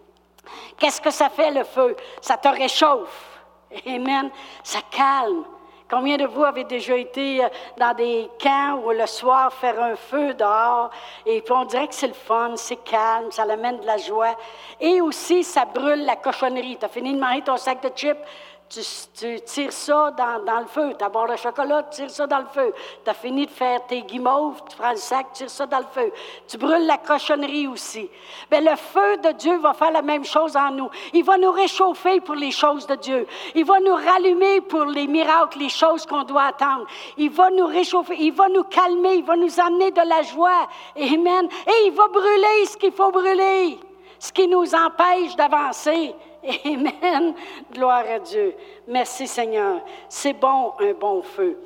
Qu'est-ce 0.79 1.01
que 1.01 1.11
ça 1.11 1.29
fait 1.31 1.51
le 1.51 1.65
feu? 1.65 1.97
Ça 2.21 2.37
te 2.37 2.49
réchauffe. 2.49 3.43
Amen. 3.87 4.31
Ça 4.63 4.81
calme. 4.91 5.45
Combien 5.91 6.17
de 6.17 6.25
vous 6.25 6.43
avez 6.43 6.65
déjà 6.65 6.97
été 6.97 7.45
euh, 7.45 7.49
dans 7.77 7.95
des 7.95 8.29
camps 8.43 8.81
où 8.85 8.91
le 8.91 9.07
soir 9.07 9.53
faire 9.53 9.79
un 9.81 9.95
feu 9.95 10.33
dehors 10.33 10.91
et 11.27 11.43
puis 11.43 11.53
on 11.53 11.67
dirait 11.67 11.87
que 11.87 11.95
c'est 11.95 12.09
le 12.09 12.15
fun, 12.15 12.55
c'est 12.57 12.83
calme, 12.83 13.31
ça 13.31 13.43
amène 13.43 13.81
de 13.81 13.87
la 13.87 13.99
joie. 13.99 14.35
Et 14.81 15.03
aussi, 15.03 15.45
ça 15.45 15.67
brûle 15.67 16.05
la 16.07 16.17
cochonnerie. 16.17 16.79
Tu 16.79 16.87
as 16.87 16.89
fini 16.89 17.13
de 17.13 17.21
manger 17.21 17.43
ton 17.43 17.59
sac 17.59 17.83
de 17.83 17.91
chips, 17.95 18.19
tu, 18.68 19.40
tires 19.40 19.72
ça 19.72 20.11
dans, 20.12 20.61
le 20.61 20.66
feu. 20.66 20.94
Tu 20.98 21.05
as 21.05 21.27
le 21.27 21.37
chocolat, 21.37 21.83
tu 21.85 21.96
tires 21.96 22.11
ça 22.11 22.27
dans 22.27 22.40
le 22.40 22.46
feu. 22.46 22.72
Tu 23.05 23.11
as 23.11 23.14
fini 23.14 23.46
de 23.46 23.50
faire 23.50 23.87
tes 23.87 24.03
guimauves, 24.03 24.62
tu 24.68 24.77
prends 24.77 24.90
le 24.90 24.96
sac, 24.96 25.27
tu 25.33 25.38
tires 25.38 25.50
ça 25.50 25.66
dans 25.66 25.79
le 25.79 25.87
feu. 25.90 26.12
Tu 26.48 26.57
brûles 26.57 26.87
la 26.87 26.98
cochonnerie 26.98 27.66
aussi. 27.66 28.09
Mais 28.50 28.61
le 28.61 28.74
feu 28.77 29.16
de 29.18 29.33
Dieu 29.33 29.59
va 29.59 29.74
faire 29.74 29.92
la 29.92 30.03
même 30.03 30.24
chose 30.24 30.57
en 30.57 30.70
nous. 30.70 30.90
Il 31.12 31.24
va 31.24 31.38
nous 31.38 31.53
réchauffer 31.53 32.20
pour 32.20 32.35
les 32.35 32.50
choses 32.50 32.87
de 32.87 32.94
Dieu. 32.96 33.27
Il 33.55 33.64
va 33.64 33.81
nous 33.81 33.94
rallumer 33.94 34.61
pour 34.62 34.85
les 34.85 35.07
miracles, 35.07 35.59
les 35.59 35.68
choses 35.68 36.07
qu'on 36.07 36.24
doit 36.24 36.44
attendre. 36.44 36.87
Il 37.16 37.31
va 37.31 37.50
nous 37.50 37.66
réchauffer, 37.66 38.16
il 38.18 38.33
va 38.33 38.48
nous 38.48 38.64
calmer, 38.64 39.16
il 39.16 39.24
va 39.24 39.37
nous 39.37 39.61
amener 39.61 39.90
de 39.90 40.03
la 40.09 40.22
joie. 40.22 40.68
Amen. 40.96 41.48
Et 41.66 41.87
il 41.87 41.92
va 41.92 42.09
brûler 42.09 42.66
ce 42.66 42.77
qu'il 42.77 42.92
faut 42.92 43.11
brûler, 43.11 43.79
ce 44.18 44.33
qui 44.33 44.48
nous 44.48 44.74
empêche 44.74 45.37
d'avancer. 45.37 46.14
Amen. 46.65 47.35
Gloire 47.73 48.05
à 48.09 48.19
Dieu. 48.19 48.55
Merci 48.87 49.27
Seigneur. 49.27 49.81
C'est 50.09 50.35
bon, 50.35 50.75
un 50.79 50.93
bon 50.93 51.23
feu. 51.23 51.59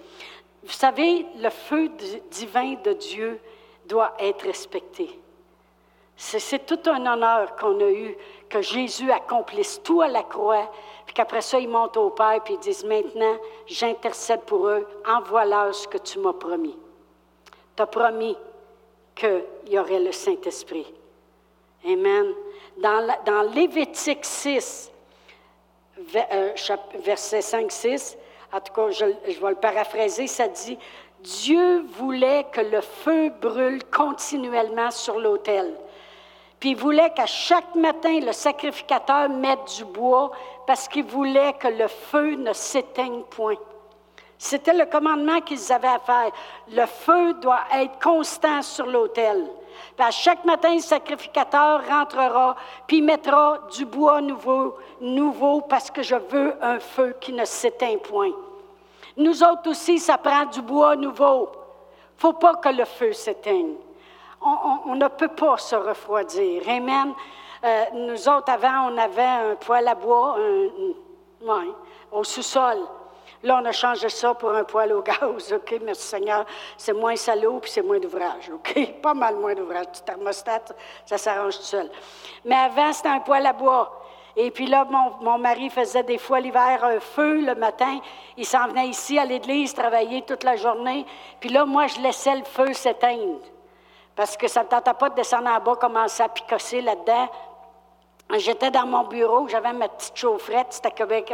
Vous 0.63 0.73
savez, 0.73 1.27
le 1.37 1.51
feu 1.51 1.91
divin 2.31 2.75
de 2.85 2.93
Dieu 2.93 3.41
doit 3.87 4.15
être 4.19 4.45
respecté. 4.45 5.19
C'est 6.17 6.67
tout 6.67 6.91
un 6.91 7.07
honneur 7.07 7.55
qu'on 7.57 7.79
a 7.81 7.91
eu 7.91 8.17
que 8.49 8.61
Jésus 8.61 9.11
accomplisse 9.11 9.81
tout 9.85 10.01
à 10.01 10.09
la 10.09 10.25
croix, 10.25 10.71
puis 11.07 11.15
qu'après 11.15 11.43
ça, 11.43 11.61
il 11.61 11.69
monte 11.69 11.97
au 11.97 12.11
Père, 12.11 12.43
puis 12.45 12.55
ils 12.55 12.61
disent, 12.61 12.85
maintenant, 12.85 13.37
j'intercède 13.67 14.43
pour 14.43 14.67
eux, 14.67 14.87
envoie-leur 15.07 15.73
ce 15.73 15.87
que 15.87 15.99
tu 15.99 16.19
m'as 16.19 16.33
promis. 16.33 16.77
Tu 17.77 17.83
as 17.83 17.87
promis 17.87 18.37
qu'il 19.15 19.45
y 19.69 19.79
aurait 19.79 20.01
le 20.01 20.11
Saint-Esprit. 20.11 20.93
Amen. 21.87 22.35
Dans, 22.81 23.53
Lévitique 23.55 24.25
6, 24.25 24.91
euh, 26.15 26.53
verset 27.05 27.41
5-6, 27.41 28.17
en 28.53 28.61
tout 28.61 28.73
cas, 28.73 28.91
je, 28.91 29.05
je 29.27 29.41
vais 29.41 29.51
le 29.51 29.57
paraphraser, 29.57 30.27
ça 30.27 30.49
dit, 30.49 30.79
Dieu 31.21 31.85
voulait 31.99 32.47
que 32.53 32.61
le 32.61 32.81
feu 32.81 33.31
brûle 33.41 33.85
continuellement 33.91 34.91
sur 34.91 35.19
l'autel. 35.19 35.75
Puis 36.61 36.71
il 36.71 36.77
voulait 36.77 37.11
qu'à 37.11 37.27
chaque 37.27 37.75
matin, 37.75 38.21
le 38.21 38.33
sacrificateur 38.33 39.29
mette 39.29 39.77
du 39.77 39.85
bois 39.85 40.31
parce 40.67 40.89
qu'il 40.89 41.05
voulait 41.05 41.53
que 41.55 41.69
le 41.69 41.89
feu 41.89 42.35
ne 42.35 42.53
s'éteigne 42.53 43.23
point. 43.23 43.57
C'était 44.39 44.73
le 44.73 44.87
commandement 44.87 45.41
qu'ils 45.41 45.73
avaient 45.73 45.89
à 45.89 45.99
faire. 45.99 46.31
Le 46.71 46.87
feu 46.87 47.35
doit 47.35 47.63
être 47.75 47.99
constant 48.01 48.63
sur 48.63 48.87
l'autel. 48.87 49.49
À 49.99 50.11
chaque 50.11 50.45
matin, 50.45 50.75
le 50.75 50.81
sacrificateur 50.81 51.83
rentrera, 51.89 52.57
puis 52.87 53.03
mettra 53.03 53.59
du 53.73 53.85
bois 53.85 54.21
nouveau, 54.21 54.77
nouveau, 55.01 55.61
parce 55.63 55.91
que 55.91 56.03
je 56.03 56.15
veux 56.15 56.55
un 56.63 56.79
feu 56.79 57.17
qui 57.21 57.33
ne 57.33 57.45
s'éteint 57.45 57.97
point. 57.99 58.33
Nous 59.17 59.43
autres 59.43 59.71
aussi, 59.71 59.99
ça 59.99 60.17
prend 60.19 60.45
du 60.47 60.63
bois 60.63 60.95
nouveau. 60.95 61.51
Faut 62.17 62.35
pas 62.35 62.55
que 62.55 62.69
le 62.69 62.85
feu 62.85 63.13
s'éteigne. 63.13 63.75
On, 64.41 64.95
ne 64.95 65.09
peut 65.09 65.29
pas 65.29 65.57
se 65.57 65.75
refroidir. 65.75 66.63
Amen. 66.69 67.13
Euh, 67.65 67.85
nous 67.95 68.29
autres, 68.29 68.53
avant, 68.53 68.93
on 68.93 68.97
avait 68.97 69.23
un 69.23 69.55
poêle 69.57 69.89
à 69.89 69.97
bois 69.97 70.37
au 72.13 72.25
sous-sol. 72.25 72.79
Là, 73.43 73.61
on 73.63 73.65
a 73.65 73.73
changé 73.73 74.09
ça 74.09 74.35
pour 74.35 74.51
un 74.51 74.65
poêle 74.65 74.93
au 74.93 75.03
gaz. 75.03 75.53
OK, 75.53 75.81
merci 75.83 76.03
Seigneur. 76.03 76.45
C'est 76.77 76.93
moins 76.93 77.17
salaud 77.17 77.61
puis 77.61 77.71
c'est 77.71 77.83
moins 77.83 77.99
d'ouvrage. 77.99 78.51
OK, 78.53 79.01
pas 79.03 79.15
mal 79.15 79.37
moins 79.37 79.55
d'ouvrage. 79.55 79.87
Du 79.93 80.01
thermostat, 80.01 80.65
ça 81.07 81.19
s'arrange 81.19 81.57
tout 81.57 81.65
seul. 81.65 81.91
Mais 82.45 82.57
avant, 82.57 82.93
c'était 82.93 83.09
un 83.09 83.21
poêle 83.21 83.47
à 83.47 83.53
bois. 83.53 83.99
Et 84.41 84.51
puis 84.51 84.67
là, 84.67 84.87
mon, 85.21 85.39
mari 85.39 85.69
faisait 85.69 86.05
des 86.05 86.19
fois 86.19 86.39
l'hiver 86.39 86.85
un 86.85 87.01
feu 87.01 87.41
le 87.41 87.55
matin. 87.55 87.99
Il 88.37 88.47
s'en 88.47 88.69
venait 88.69 88.89
ici 88.89 89.19
à 89.19 89.25
l'église 89.25 89.75
travailler 89.75 90.23
toute 90.23 90.45
la 90.45 90.55
journée. 90.55 91.05
Puis 91.41 91.51
là, 91.51 91.65
moi, 91.65 91.89
je 91.89 92.01
laissais 92.01 92.37
le 92.37 92.45
feu 92.45 92.73
s'éteindre. 92.73 93.41
Parce 94.15 94.37
que 94.37 94.47
ça 94.47 94.63
ne 94.63 94.69
tentait 94.69 94.95
pas 94.95 95.11
de 95.11 95.15
descendre 95.17 95.49
en 95.49 95.59
bas, 95.59 95.77
commencer 95.77 96.23
à 96.23 96.29
picosser 96.29 96.81
là-dedans. 96.81 97.29
J'étais 98.37 98.71
dans 98.71 98.87
mon 98.87 99.05
bureau, 99.05 99.49
j'avais 99.49 99.73
ma 99.73 99.89
petite 99.89 100.15
chaufferette, 100.17 100.67
c'était 100.71 100.91
correct. 100.91 101.33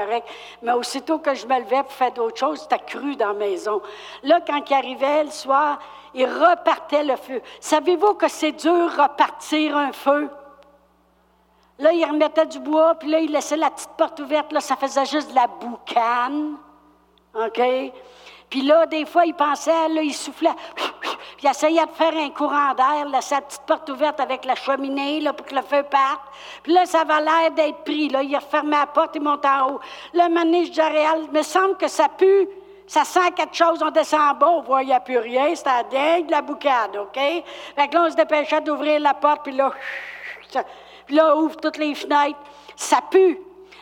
Mais 0.62 0.72
aussitôt 0.72 1.18
que 1.18 1.34
je 1.34 1.44
me 1.44 1.58
levais 1.58 1.82
pour 1.82 1.92
faire 1.92 2.12
d'autres 2.12 2.38
choses, 2.38 2.60
c'était 2.60 2.78
cru 2.78 3.16
dans 3.16 3.28
la 3.28 3.34
maison. 3.34 3.82
Là, 4.22 4.40
quand 4.46 4.62
il 4.70 4.74
arrivait 4.74 5.24
le 5.24 5.30
soir, 5.30 5.80
il 6.14 6.26
repartait 6.26 7.02
le 7.02 7.16
feu. 7.16 7.42
Savez-vous 7.58 8.14
que 8.14 8.28
c'est 8.28 8.52
dur 8.52 8.92
repartir 8.96 9.76
un 9.76 9.92
feu? 9.92 10.30
Là, 11.80 11.92
il 11.92 12.04
remettait 12.04 12.46
du 12.46 12.60
bois, 12.60 12.94
puis 12.94 13.10
là, 13.10 13.18
il 13.18 13.32
laissait 13.32 13.56
la 13.56 13.70
petite 13.70 13.90
porte 13.96 14.20
ouverte. 14.20 14.52
Là, 14.52 14.60
ça 14.60 14.76
faisait 14.76 15.06
juste 15.06 15.30
de 15.30 15.34
la 15.34 15.48
boucane. 15.48 16.56
OK? 17.34 17.60
Puis 18.50 18.62
là, 18.62 18.86
des 18.86 19.04
fois, 19.04 19.24
il 19.24 19.34
pensait, 19.34 19.88
là, 19.88 20.02
il 20.02 20.14
soufflait, 20.14 20.54
puis 20.74 20.84
il 21.42 21.48
essayait 21.48 21.84
de 21.84 21.90
faire 21.90 22.16
un 22.16 22.30
courant 22.30 22.74
d'air, 22.74 23.08
là, 23.08 23.20
sa 23.20 23.40
petite 23.40 23.62
porte 23.62 23.88
ouverte 23.90 24.20
avec 24.20 24.44
la 24.44 24.54
cheminée, 24.54 25.20
là, 25.20 25.32
pour 25.32 25.46
que 25.46 25.54
le 25.54 25.62
feu 25.62 25.82
parte. 25.82 26.20
Puis 26.62 26.72
là, 26.72 26.86
ça 26.86 27.00
avait 27.00 27.24
l'air 27.24 27.50
d'être 27.50 27.84
pris, 27.84 28.08
là. 28.08 28.22
Il 28.22 28.36
refermait 28.36 28.78
la 28.78 28.86
porte, 28.86 29.16
il 29.16 29.22
montait 29.22 29.48
en 29.48 29.72
haut. 29.72 29.80
Là, 30.12 30.28
maintenant, 30.28 30.62
je 30.64 31.24
il 31.24 31.32
me 31.32 31.42
semble 31.42 31.76
que 31.76 31.88
ça 31.88 32.08
pue, 32.08 32.48
ça 32.86 33.04
sent 33.04 33.32
quelque 33.34 33.54
chose, 33.54 33.82
on 33.82 33.90
descend 33.90 34.20
en 34.20 34.34
bas, 34.34 34.48
on 34.48 34.60
voit, 34.60 34.82
il 34.82 34.86
n'y 34.86 34.92
a 34.92 35.00
plus 35.00 35.18
rien, 35.18 35.54
c'était 35.54 35.84
dingue 35.90 36.26
de 36.26 36.30
la 36.30 36.42
boucade, 36.42 36.96
OK? 36.96 37.14
Fait 37.14 37.88
que 37.88 37.94
là, 37.94 38.04
on 38.06 38.10
se 38.10 38.16
dépêchait 38.16 38.60
d'ouvrir 38.60 39.00
la 39.00 39.14
porte, 39.14 39.42
puis 39.44 39.52
là, 39.52 39.72
puis 41.06 41.16
là, 41.16 41.36
ouvre 41.36 41.56
toutes 41.56 41.78
les 41.78 41.94
fenêtres, 41.94 42.38
ça 42.76 43.00
pue. 43.10 43.40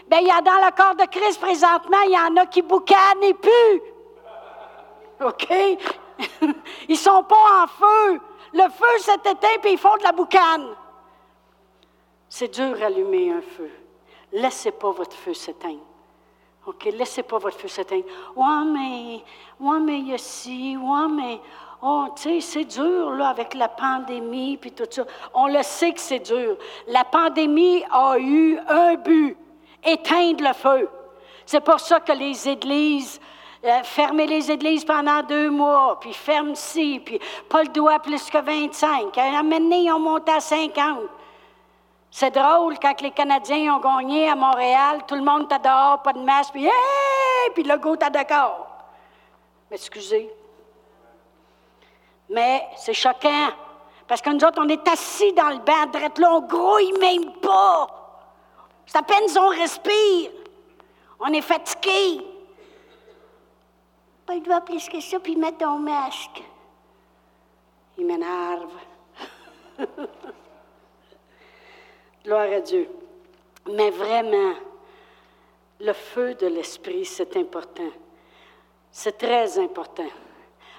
Bien, 0.09 0.21
il 0.21 0.27
y 0.27 0.31
a 0.31 0.41
dans 0.41 0.65
le 0.65 0.71
corps 0.77 0.95
de 0.95 1.07
Christ 1.07 1.41
présentement, 1.41 1.99
il 2.07 2.13
y 2.13 2.19
en 2.19 2.37
a 2.43 2.47
qui 2.47 2.63
boucanent 2.63 3.23
et 3.23 3.35
puent. 3.35 3.92
OK? 5.25 5.49
ils 6.89 6.97
sont 6.97 7.23
pas 7.25 7.65
en 7.65 7.67
feu. 7.67 8.21
Le 8.53 8.69
feu 8.71 8.99
s'est 8.99 9.31
éteint, 9.31 9.59
puis 9.61 9.73
ils 9.73 9.79
font 9.79 9.97
de 9.97 10.03
la 10.03 10.13
boucane. 10.13 10.69
C'est 12.29 12.49
dur 12.49 12.79
d'allumer 12.79 13.33
un 13.33 13.43
feu. 13.43 13.71
Laissez 14.33 14.71
pas 14.71 14.91
votre 14.91 15.17
feu 15.17 15.35
s'éteindre. 15.35 15.81
OK? 16.67 16.85
Laissez 16.85 17.23
pas 17.23 17.39
votre 17.39 17.59
feu 17.59 17.69
s'éteindre. 17.69 18.05
Ouais, 18.37 18.65
mais, 18.67 19.25
ouais, 19.61 19.81
mais 19.81 19.99
il 19.99 20.09
y 20.09 20.15
a 20.15 21.09
mais, 21.09 21.41
oh, 21.83 22.07
tu 22.17 22.23
sais, 22.23 22.41
c'est 22.41 22.65
dur, 22.65 23.11
là, 23.11 23.29
avec 23.29 23.55
la 23.55 23.69
pandémie, 23.69 24.57
puis 24.57 24.73
tout 24.73 24.87
ça. 24.89 25.05
On 25.35 25.47
le 25.47 25.63
sait 25.63 25.93
que 25.93 26.01
c'est 26.01 26.21
dur. 26.21 26.57
La 26.87 27.05
pandémie 27.05 27.85
a 27.91 28.19
eu 28.19 28.59
un 28.69 28.95
but, 28.95 29.37
éteindre 29.85 30.45
le 30.45 30.53
feu. 30.55 30.89
C'est 31.45 31.61
pour 31.61 31.81
ça 31.81 32.01
que 32.01 32.13
les 32.13 32.49
églises 32.49 33.21
fermer 33.85 34.27
les 34.27 34.51
églises 34.51 34.85
pendant 34.85 35.23
deux 35.23 35.51
mois, 35.51 35.99
puis 36.01 36.13
ferme 36.13 36.55
ci, 36.55 37.01
puis 37.05 37.21
pas 37.49 37.63
le 37.63 37.69
doigt 37.69 37.99
plus 38.01 38.29
que 38.29 38.39
25. 38.39 39.17
À 39.17 39.23
un 39.39 39.43
moment 39.43 39.75
ils 39.75 39.93
ont 39.93 39.99
monté 39.99 40.33
à 40.33 40.41
50. 40.41 41.01
C'est 42.11 42.31
drôle, 42.31 42.79
quand 42.79 43.01
les 43.01 43.11
Canadiens 43.11 43.75
ont 43.75 43.81
gagné 43.81 44.29
à 44.29 44.35
Montréal, 44.35 45.03
tout 45.07 45.15
le 45.15 45.23
monde 45.23 45.45
était 45.45 45.59
dehors, 45.61 46.03
pas 46.03 46.13
de 46.13 46.21
masque, 46.21 46.53
puis 46.53 46.67
hey! 46.67 47.51
puis 47.55 47.63
le 47.63 47.79
goût 47.79 47.95
était 47.95 48.11
d'accord. 48.11 48.67
Excusez. 49.71 50.31
Mais 52.29 52.67
c'est 52.77 52.95
choquant, 52.95 53.51
parce 54.07 54.21
que 54.21 54.31
nous 54.31 54.45
autres, 54.45 54.61
on 54.61 54.69
est 54.69 54.87
assis 54.89 55.33
dans 55.33 55.49
le 55.49 55.59
banc, 55.59 55.87
drette 55.91 56.19
là, 56.19 56.35
on 56.35 56.41
grouille 56.43 56.93
même 57.01 57.33
pas. 57.41 57.87
C'est 58.87 58.99
à 58.99 59.03
peine 59.03 59.25
on 59.39 59.49
respire. 59.49 60.31
On 61.21 61.33
est 61.33 61.41
fatigué. 61.41 62.32
Pas 64.27 64.35
le 64.35 64.65
plus 64.65 64.89
que 64.89 65.01
ça, 65.01 65.19
puis 65.21 65.37
mettre 65.37 65.59
ton 65.59 65.79
masque. 65.79 66.43
Il 67.99 68.07
m'énerve. 68.07 68.73
Gloire 72.25 72.53
à 72.53 72.61
Dieu. 72.61 72.89
Mais 73.71 73.91
vraiment, 73.91 74.55
le 75.81 75.93
feu 75.93 76.35
de 76.35 76.47
l'Esprit, 76.47 77.05
c'est 77.05 77.37
important. 77.37 77.91
C'est 78.91 79.19
très 79.19 79.59
important. 79.59 80.09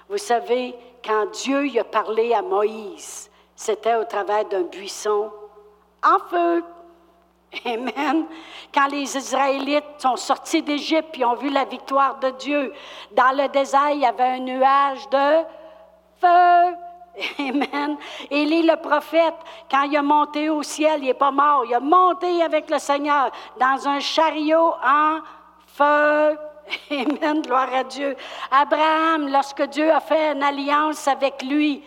Vous 0.08 0.18
savez, 0.18 0.76
quand 1.04 1.26
Dieu 1.32 1.68
y 1.68 1.80
a 1.80 1.84
parlé 1.84 2.34
à 2.34 2.42
Moïse, 2.42 3.30
c'était 3.56 3.96
au 3.96 4.06
travers 4.06 4.46
d'un 4.46 4.64
buisson 4.64 5.32
en 6.04 6.20
feu. 6.20 6.64
Amen. 7.66 8.26
Quand 8.74 8.88
les 8.88 9.16
Israélites 9.16 9.84
sont 10.00 10.16
sortis 10.16 10.62
d'Égypte 10.62 11.18
et 11.18 11.26
ont 11.26 11.36
vu 11.36 11.50
la 11.50 11.66
victoire 11.66 12.20
de 12.20 12.30
Dieu, 12.32 12.74
dans 13.12 13.32
le 13.32 13.48
désert, 13.50 13.92
il 13.92 14.00
y 14.00 14.06
avait 14.06 14.24
un 14.24 14.40
nuage 14.40 15.08
de 15.10 15.44
feu. 16.20 16.76
Amen. 17.40 17.98
Élie 18.32 18.64
le 18.64 18.76
prophète, 18.78 19.36
quand 19.70 19.84
il 19.84 19.96
a 19.96 20.02
monté 20.02 20.50
au 20.50 20.64
ciel, 20.64 21.02
il 21.02 21.08
n'est 21.08 21.14
pas 21.14 21.32
mort. 21.32 21.64
Il 21.66 21.74
a 21.74 21.80
monté 21.80 22.42
avec 22.42 22.70
le 22.70 22.80
Seigneur 22.80 23.32
dans 23.60 23.88
un 23.88 24.00
chariot 24.00 24.74
en 24.84 25.20
feu. 25.68 26.38
Amen. 26.92 27.42
Gloire 27.42 27.74
à 27.74 27.84
Dieu. 27.84 28.16
Abraham, 28.52 29.28
lorsque 29.32 29.64
Dieu 29.64 29.92
a 29.92 30.00
fait 30.00 30.34
une 30.34 30.44
alliance 30.44 31.08
avec 31.08 31.44
lui, 31.44 31.84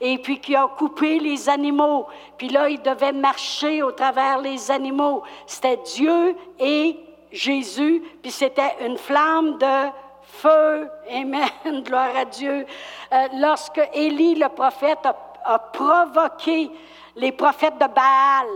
et 0.00 0.18
puis 0.18 0.40
qui 0.40 0.54
a 0.54 0.66
coupé 0.66 1.18
les 1.18 1.48
animaux. 1.48 2.06
Puis 2.36 2.48
là, 2.48 2.68
il 2.68 2.80
devait 2.80 3.12
marcher 3.12 3.82
au 3.82 3.92
travers 3.92 4.38
les 4.38 4.70
animaux. 4.70 5.22
C'était 5.46 5.78
Dieu 5.94 6.36
et 6.58 6.98
Jésus, 7.32 8.02
puis 8.22 8.30
c'était 8.30 8.76
une 8.80 8.96
flamme 8.96 9.58
de 9.58 9.90
feu. 10.22 10.88
Amen. 11.10 11.48
Gloire 11.84 12.16
à 12.16 12.24
Dieu. 12.24 12.66
Euh, 13.12 13.28
lorsque 13.34 13.80
Élie, 13.92 14.34
le 14.34 14.48
prophète, 14.48 15.06
a, 15.44 15.58
provoqué 15.58 16.70
les 17.14 17.32
prophètes 17.32 17.78
de 17.78 17.86
Baal, 17.86 18.46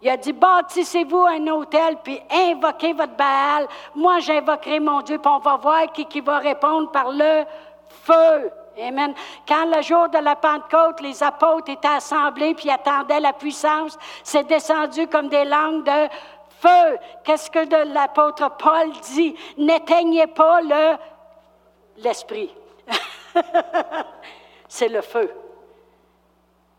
il 0.00 0.08
a 0.08 0.16
dit, 0.16 0.32
bâtissez-vous 0.32 1.24
un 1.24 1.46
hôtel, 1.48 1.96
puis 2.04 2.20
invoquez 2.30 2.92
votre 2.92 3.16
Baal. 3.16 3.66
Moi, 3.96 4.20
j'invoquerai 4.20 4.78
mon 4.78 5.00
Dieu, 5.00 5.18
puis 5.18 5.30
on 5.30 5.40
va 5.40 5.56
voir 5.56 5.90
qui, 5.92 6.06
qui 6.06 6.20
va 6.20 6.38
répondre 6.38 6.92
par 6.92 7.10
le 7.10 7.44
feu. 7.88 8.52
Amen. 8.80 9.14
Quand 9.46 9.64
le 9.74 9.82
jour 9.82 10.08
de 10.08 10.18
la 10.18 10.36
Pentecôte, 10.36 11.00
les 11.00 11.22
apôtres 11.22 11.70
étaient 11.70 11.88
assemblés 11.88 12.54
puis 12.54 12.70
attendaient 12.70 13.20
la 13.20 13.32
puissance, 13.32 13.98
c'est 14.22 14.46
descendu 14.46 15.08
comme 15.08 15.28
des 15.28 15.44
langues 15.44 15.84
de 15.84 16.08
feu. 16.60 16.98
Qu'est-ce 17.24 17.50
que 17.50 17.92
l'apôtre 17.92 18.50
Paul 18.56 18.90
dit? 19.12 19.34
N'éteignez 19.56 20.28
pas 20.28 20.60
le 20.60 20.96
l'esprit. 21.98 22.54
c'est 24.68 24.88
le 24.88 25.02
feu. 25.02 25.32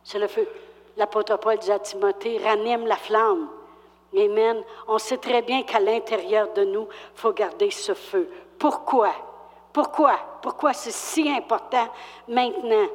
C'est 0.04 0.20
le 0.20 0.28
feu. 0.28 0.48
L'apôtre 0.96 1.38
Paul 1.38 1.58
dit 1.58 1.72
à 1.72 1.80
Timothée, 1.80 2.40
ranime 2.44 2.88
la 2.88 2.96
flamme. 2.96 3.50
Amen. 4.18 4.64
On 4.88 4.98
sait 4.98 5.18
très 5.18 5.42
bien 5.42 5.64
qu'à 5.64 5.80
l'intérieur 5.80 6.52
de 6.54 6.64
nous, 6.64 6.88
il 6.92 7.20
faut 7.20 7.34
garder 7.34 7.70
ce 7.72 7.94
feu. 7.94 8.30
Pourquoi? 8.58 9.12
Pourquoi? 9.80 10.20
Pourquoi 10.42 10.74
c'est 10.74 10.92
si 10.92 11.30
important 11.30 11.88
maintenant? 12.28 12.88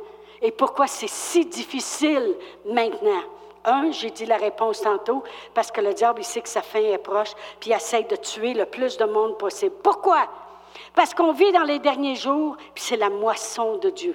Et 0.43 0.51
pourquoi 0.51 0.87
c'est 0.87 1.09
si 1.09 1.47
difficile 1.47 2.37
maintenant? 2.67 3.23
Un, 3.65 3.91
j'ai 3.91 4.11
dit 4.11 4.27
la 4.27 4.37
réponse 4.37 4.83
tantôt, 4.83 5.25
parce 5.55 5.71
que 5.71 5.81
le 5.81 5.95
diable, 5.95 6.21
il 6.21 6.25
sait 6.25 6.43
que 6.43 6.49
sa 6.51 6.61
fin 6.61 6.81
est 6.81 6.99
proche, 6.99 7.33
puis 7.59 7.71
il 7.71 7.73
essaie 7.73 8.03
de 8.03 8.17
tuer 8.17 8.53
le 8.53 8.67
plus 8.67 8.99
de 8.99 9.07
monde 9.07 9.39
possible. 9.39 9.75
Pourquoi? 9.83 10.29
Parce 10.95 11.15
qu'on 11.15 11.33
vit 11.33 11.53
dans 11.53 11.63
les 11.63 11.79
derniers 11.79 12.17
jours, 12.17 12.55
puis 12.75 12.85
c'est 12.85 12.99
la 12.99 13.09
moisson 13.09 13.79
de 13.79 13.89
Dieu. 13.89 14.15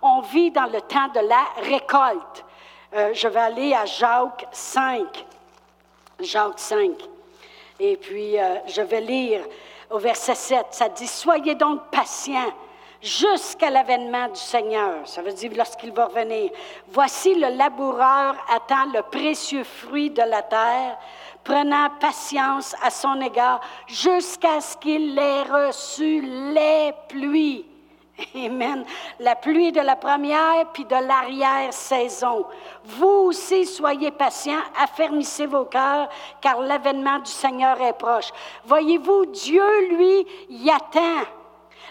On 0.00 0.22
vit 0.22 0.50
dans 0.50 0.72
le 0.72 0.80
temps 0.80 1.08
de 1.08 1.20
la 1.20 1.44
récolte. 1.68 2.46
Euh, 2.94 3.10
je 3.12 3.28
vais 3.28 3.40
aller 3.40 3.74
à 3.74 3.84
Jacques 3.84 4.48
5. 4.52 5.26
Jacques 6.20 6.60
5. 6.60 6.92
Et 7.78 7.98
puis, 7.98 8.40
euh, 8.40 8.54
je 8.68 8.80
vais 8.80 9.02
lire 9.02 9.44
au 9.90 9.98
verset 9.98 10.34
7. 10.34 10.66
Ça 10.70 10.88
dit, 10.88 11.06
Soyez 11.06 11.54
donc 11.54 11.90
patients 11.90 12.52
jusqu'à 13.02 13.70
l'avènement 13.70 14.28
du 14.28 14.40
Seigneur. 14.40 15.06
Ça 15.06 15.22
veut 15.22 15.32
dire 15.32 15.52
lorsqu'il 15.56 15.92
va 15.92 16.06
revenir. 16.06 16.50
Voici 16.88 17.34
le 17.34 17.56
laboureur 17.56 18.34
attend 18.54 18.86
le 18.92 19.02
précieux 19.02 19.64
fruit 19.64 20.10
de 20.10 20.22
la 20.22 20.42
terre, 20.42 20.98
prenant 21.44 21.90
patience 22.00 22.74
à 22.82 22.90
son 22.90 23.20
égard 23.20 23.60
jusqu'à 23.86 24.60
ce 24.60 24.76
qu'il 24.76 25.18
ait 25.18 25.42
reçu 25.42 26.20
les 26.20 26.92
pluies. 27.08 27.64
Amen. 28.34 28.84
La 29.20 29.36
pluie 29.36 29.72
de 29.72 29.80
la 29.80 29.96
première 29.96 30.66
puis 30.72 30.84
de 30.84 30.94
l'arrière-saison. 30.94 32.46
Vous 32.84 33.06
aussi, 33.06 33.66
soyez 33.66 34.10
patients, 34.10 34.62
affermissez 34.82 35.46
vos 35.46 35.66
cœurs, 35.66 36.08
car 36.40 36.60
l'avènement 36.60 37.18
du 37.18 37.30
Seigneur 37.30 37.80
est 37.80 37.92
proche. 37.92 38.30
Voyez-vous, 38.64 39.26
Dieu, 39.26 39.88
lui, 39.90 40.26
y 40.48 40.70
attend 40.70 41.26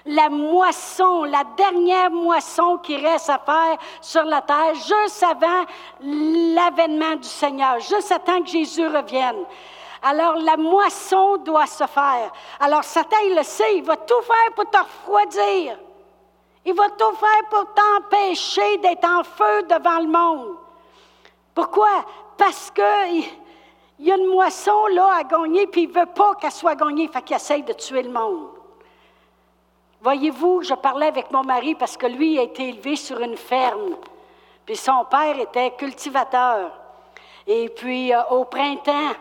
la 0.07 0.29
moisson, 0.29 1.23
la 1.23 1.43
dernière 1.57 2.11
moisson 2.11 2.77
qui 2.77 2.97
reste 2.97 3.29
à 3.29 3.39
faire 3.39 3.77
sur 4.01 4.23
la 4.23 4.41
terre, 4.41 4.75
juste 4.75 5.23
avant 5.23 5.65
l'avènement 6.01 7.15
du 7.15 7.27
Seigneur, 7.27 7.79
juste 7.79 8.11
avant 8.11 8.41
que 8.41 8.49
Jésus 8.49 8.85
revienne. 8.85 9.45
Alors 10.03 10.35
la 10.35 10.57
moisson 10.57 11.37
doit 11.37 11.65
se 11.65 11.85
faire. 11.87 12.31
Alors 12.59 12.83
Satan, 12.83 13.17
il 13.25 13.35
le 13.35 13.43
sait, 13.43 13.77
il 13.77 13.83
va 13.83 13.97
tout 13.97 14.21
faire 14.21 14.53
pour 14.55 14.69
te 14.69 14.77
refroidir. 14.77 15.77
Il 16.65 16.73
va 16.73 16.89
tout 16.89 17.15
faire 17.15 17.49
pour 17.49 17.65
t'empêcher 17.73 18.77
d'être 18.77 19.07
en 19.07 19.23
feu 19.23 19.63
devant 19.63 19.99
le 19.99 20.07
monde. 20.07 20.57
Pourquoi? 21.53 22.05
Parce 22.37 22.71
que 22.71 23.07
il 23.97 24.05
y 24.05 24.11
a 24.11 24.17
une 24.17 24.27
moisson 24.27 24.87
là 24.87 25.13
à 25.19 25.23
gagner, 25.23 25.67
puis 25.67 25.83
il 25.83 25.89
ne 25.89 25.93
veut 25.93 26.05
pas 26.07 26.35
qu'elle 26.35 26.51
soit 26.51 26.75
gagnée, 26.75 27.07
fait 27.07 27.21
qu'il 27.21 27.35
essaye 27.35 27.63
de 27.63 27.73
tuer 27.73 28.03
le 28.03 28.11
monde. 28.11 28.49
Voyez-vous, 30.01 30.63
je 30.63 30.73
parlais 30.73 31.07
avec 31.07 31.31
mon 31.31 31.43
mari 31.43 31.75
parce 31.75 31.95
que 31.95 32.05
lui 32.05 32.37
a 32.37 32.43
été 32.43 32.69
élevé 32.69 32.95
sur 32.95 33.19
une 33.21 33.37
ferme. 33.37 33.95
Puis 34.65 34.75
son 34.75 35.05
père 35.05 35.39
était 35.39 35.71
cultivateur. 35.71 36.71
Et 37.47 37.69
puis 37.69 38.13
euh, 38.13 38.21
au 38.31 38.45
printemps, 38.45 39.13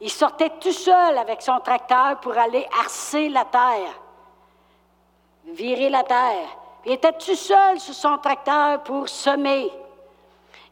il 0.00 0.10
sortait 0.10 0.50
tout 0.60 0.72
seul 0.72 1.18
avec 1.18 1.42
son 1.42 1.58
tracteur 1.60 2.20
pour 2.20 2.36
aller 2.36 2.66
harcer 2.78 3.28
la 3.28 3.44
terre, 3.44 4.00
virer 5.46 5.90
la 5.90 6.02
terre. 6.04 6.48
Il 6.86 6.92
était 6.92 7.12
tout 7.12 7.34
seul 7.34 7.80
sur 7.80 7.94
son 7.94 8.18
tracteur 8.18 8.82
pour 8.82 9.08
semer? 9.08 9.70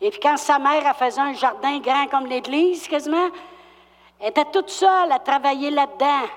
Et 0.01 0.11
puis 0.11 0.20
quand 0.20 0.37
sa 0.37 0.59
mère 0.59 0.87
a 0.87 0.94
fait 0.94 1.18
un 1.18 1.33
jardin 1.33 1.79
grand 1.79 2.07
comme 2.09 2.27
l'église, 2.27 2.87
quasiment, 2.88 3.29
elle 4.20 4.31
était 4.31 4.44
toute 4.46 4.70
seule 4.70 5.11
à 5.11 5.18
travailler 5.18 5.70
là-dedans. 5.70 6.29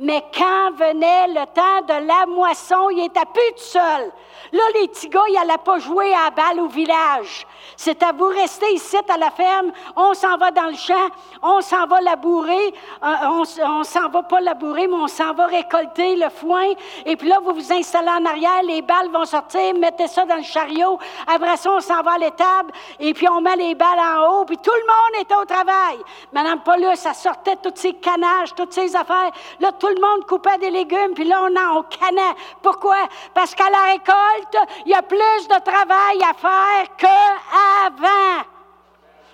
Mais 0.00 0.24
quand 0.36 0.70
venait 0.76 1.28
le 1.28 1.44
temps 1.46 1.82
de 1.86 2.06
la 2.06 2.26
moisson, 2.26 2.88
il 2.90 3.04
était 3.04 3.20
plus 3.32 3.54
tout 3.56 3.62
seul. 3.62 4.12
Là, 4.52 4.62
les 4.74 4.88
petits 4.88 5.08
gars, 5.08 5.24
ils 5.28 5.58
pas 5.64 5.78
jouer 5.78 6.14
à 6.14 6.24
la 6.24 6.30
balle 6.30 6.60
au 6.60 6.68
village. 6.68 7.46
C'est 7.76 8.02
à 8.02 8.12
vous 8.12 8.28
rester 8.28 8.72
ici 8.72 8.96
à 9.08 9.16
la 9.16 9.30
ferme. 9.30 9.72
On 9.96 10.14
s'en 10.14 10.36
va 10.36 10.50
dans 10.50 10.66
le 10.66 10.76
champ. 10.76 11.08
On 11.42 11.60
s'en 11.60 11.86
va 11.86 12.00
labourer. 12.00 12.74
Euh, 13.02 13.14
on, 13.24 13.78
ne 13.78 13.84
s'en 13.84 14.08
va 14.08 14.22
pas 14.22 14.40
labourer, 14.40 14.86
mais 14.86 14.94
on 14.94 15.08
s'en 15.08 15.32
va 15.34 15.46
récolter 15.46 16.16
le 16.16 16.28
foin. 16.30 16.66
Et 17.04 17.16
puis 17.16 17.28
là, 17.28 17.38
vous 17.42 17.54
vous 17.54 17.72
installez 17.72 18.08
en 18.08 18.24
arrière. 18.24 18.62
Les 18.64 18.82
balles 18.82 19.10
vont 19.10 19.24
sortir. 19.24 19.74
Mettez 19.74 20.06
ça 20.06 20.24
dans 20.24 20.36
le 20.36 20.42
chariot. 20.42 20.98
Après 21.26 21.56
ça, 21.56 21.70
on 21.70 21.80
s'en 21.80 22.02
va 22.02 22.12
à 22.12 22.18
l'étable. 22.18 22.72
Et 23.00 23.12
puis 23.14 23.28
on 23.28 23.40
met 23.40 23.56
les 23.56 23.74
balles 23.74 23.98
en 23.98 24.40
haut. 24.40 24.44
Puis 24.44 24.58
tout 24.58 24.70
le 24.70 24.86
monde 24.86 25.22
était 25.22 25.36
au 25.36 25.44
travail. 25.44 25.98
Madame 26.32 26.60
Paulus, 26.60 26.96
ça 26.96 27.14
sortait 27.14 27.56
toutes 27.56 27.78
ces 27.78 27.94
canages, 27.94 28.54
toutes 28.54 28.72
ces 28.72 28.94
affaires. 28.96 29.30
Là, 29.60 29.72
tout 29.72 29.87
le 29.88 30.00
monde 30.00 30.26
coupait 30.26 30.58
des 30.58 30.70
légumes, 30.70 31.14
puis 31.14 31.24
là, 31.24 31.42
on 31.42 31.56
en 31.56 31.82
canait. 31.84 32.34
Pourquoi? 32.62 33.08
Parce 33.34 33.54
qu'à 33.54 33.70
la 33.70 33.82
récolte, 33.92 34.70
il 34.86 34.92
y 34.92 34.94
a 34.94 35.02
plus 35.02 35.48
de 35.48 35.60
travail 35.62 36.22
à 36.22 36.34
faire 36.34 36.96
qu'avant. 36.96 38.44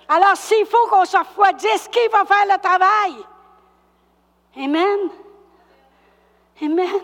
Alors, 0.07 0.35
s'il 0.35 0.65
faut 0.65 0.87
qu'on 0.89 1.05
se 1.05 1.17
refroidisse, 1.17 1.87
qui 1.87 2.07
va 2.09 2.25
faire 2.25 2.45
le 2.45 2.61
travail? 2.61 3.15
Amen. 4.57 5.09
Amen. 6.61 7.01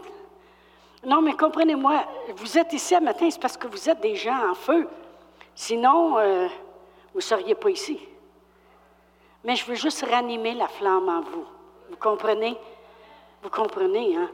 Non, 1.03 1.21
mais 1.21 1.33
comprenez-moi, 1.33 2.05
vous 2.35 2.57
êtes 2.57 2.73
ici 2.73 2.95
ce 2.95 3.01
matin, 3.01 3.27
c'est 3.29 3.41
parce 3.41 3.57
que 3.57 3.67
vous 3.67 3.89
êtes 3.89 4.01
des 4.01 4.15
gens 4.15 4.51
en 4.51 4.53
feu. 4.53 4.87
Sinon, 5.55 6.17
euh, 6.19 6.47
vous 7.11 7.19
ne 7.19 7.21
seriez 7.21 7.55
pas 7.55 7.69
ici. 7.69 7.99
Mais 9.43 9.55
je 9.55 9.65
veux 9.65 9.75
juste 9.75 10.05
ranimer 10.05 10.53
la 10.53 10.67
flamme 10.67 11.09
en 11.09 11.21
vous. 11.21 11.45
Vous 11.89 11.97
comprenez? 11.97 12.55
Vous 13.43 13.49
comprenez, 13.49 14.15
hein? 14.15 14.29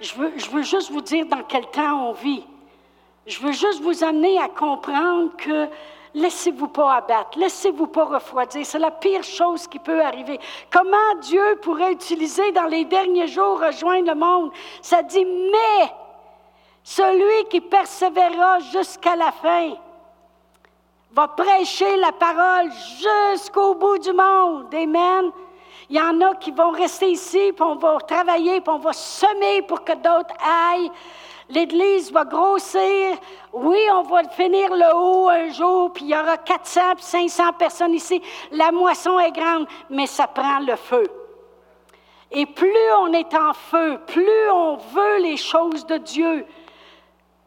Je 0.00 0.14
veux, 0.14 0.62
juste 0.62 0.90
vous 0.90 1.00
dire 1.00 1.26
dans 1.26 1.42
quel 1.42 1.66
temps 1.66 2.10
on 2.10 2.12
vit. 2.12 2.44
Je 3.26 3.40
veux 3.40 3.52
juste 3.52 3.80
vous 3.80 4.04
amener 4.04 4.38
à 4.38 4.48
comprendre 4.48 5.30
que 5.36 5.68
laissez-vous 6.14 6.68
pas 6.68 6.96
abattre, 6.96 7.38
laissez-vous 7.38 7.86
pas 7.86 8.04
refroidir. 8.04 8.64
C'est 8.64 8.78
la 8.78 8.90
pire 8.90 9.24
chose 9.24 9.66
qui 9.66 9.78
peut 9.78 10.02
arriver. 10.02 10.38
Comment 10.70 11.14
Dieu 11.22 11.58
pourrait 11.62 11.92
utiliser 11.92 12.52
dans 12.52 12.66
les 12.66 12.84
derniers 12.84 13.26
jours 13.26 13.60
rejoindre 13.60 14.08
le 14.08 14.14
monde? 14.14 14.50
Ça 14.82 15.02
dit, 15.02 15.24
mais 15.24 15.92
celui 16.84 17.48
qui 17.48 17.60
persévérera 17.60 18.60
jusqu'à 18.60 19.16
la 19.16 19.32
fin 19.32 19.72
va 21.12 21.28
prêcher 21.28 21.96
la 21.96 22.12
parole 22.12 22.70
jusqu'au 22.98 23.74
bout 23.74 23.98
du 23.98 24.12
monde. 24.12 24.74
Amen. 24.74 25.32
Il 25.88 25.96
y 25.96 26.00
en 26.00 26.20
a 26.20 26.34
qui 26.34 26.50
vont 26.50 26.70
rester 26.70 27.10
ici, 27.10 27.52
puis 27.52 27.62
on 27.62 27.76
va 27.76 27.98
travailler, 27.98 28.60
puis 28.60 28.70
on 28.70 28.78
va 28.78 28.92
semer 28.92 29.62
pour 29.62 29.84
que 29.84 29.92
d'autres 29.92 30.34
aillent. 30.44 30.90
L'Église 31.48 32.10
va 32.10 32.24
grossir. 32.24 33.16
Oui, 33.52 33.78
on 33.92 34.02
va 34.02 34.24
finir 34.24 34.74
le 34.74 34.94
haut 34.94 35.28
un 35.28 35.50
jour, 35.52 35.92
puis 35.92 36.06
il 36.06 36.10
y 36.10 36.16
aura 36.16 36.38
400 36.38 36.80
puis 36.96 37.04
500 37.04 37.52
personnes 37.52 37.94
ici. 37.94 38.20
La 38.50 38.72
moisson 38.72 39.18
est 39.20 39.30
grande, 39.30 39.66
mais 39.88 40.06
ça 40.06 40.26
prend 40.26 40.58
le 40.58 40.74
feu. 40.74 41.04
Et 42.32 42.46
plus 42.46 42.92
on 42.98 43.12
est 43.12 43.32
en 43.34 43.52
feu, 43.52 44.00
plus 44.08 44.50
on 44.50 44.76
veut 44.76 45.18
les 45.18 45.36
choses 45.36 45.86
de 45.86 45.98
Dieu. 45.98 46.44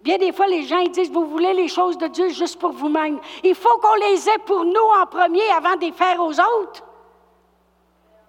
Bien 0.02 0.18
des 0.18 0.32
fois, 0.32 0.48
les 0.48 0.64
gens 0.64 0.78
ils 0.78 0.92
disent, 0.92 1.12
vous 1.12 1.26
voulez 1.26 1.54
les 1.54 1.68
choses 1.68 1.98
de 1.98 2.08
Dieu 2.08 2.30
juste 2.30 2.58
pour 2.58 2.72
vous-même. 2.72 3.20
Il 3.44 3.56
faut 3.56 3.78
qu'on 3.80 3.96
les 3.96 4.30
ait 4.30 4.38
pour 4.46 4.64
nous 4.64 4.90
en 5.02 5.06
premier 5.06 5.48
avant 5.58 5.76
de 5.76 5.82
les 5.82 5.92
faire 5.92 6.22
aux 6.22 6.32
autres. 6.32 6.84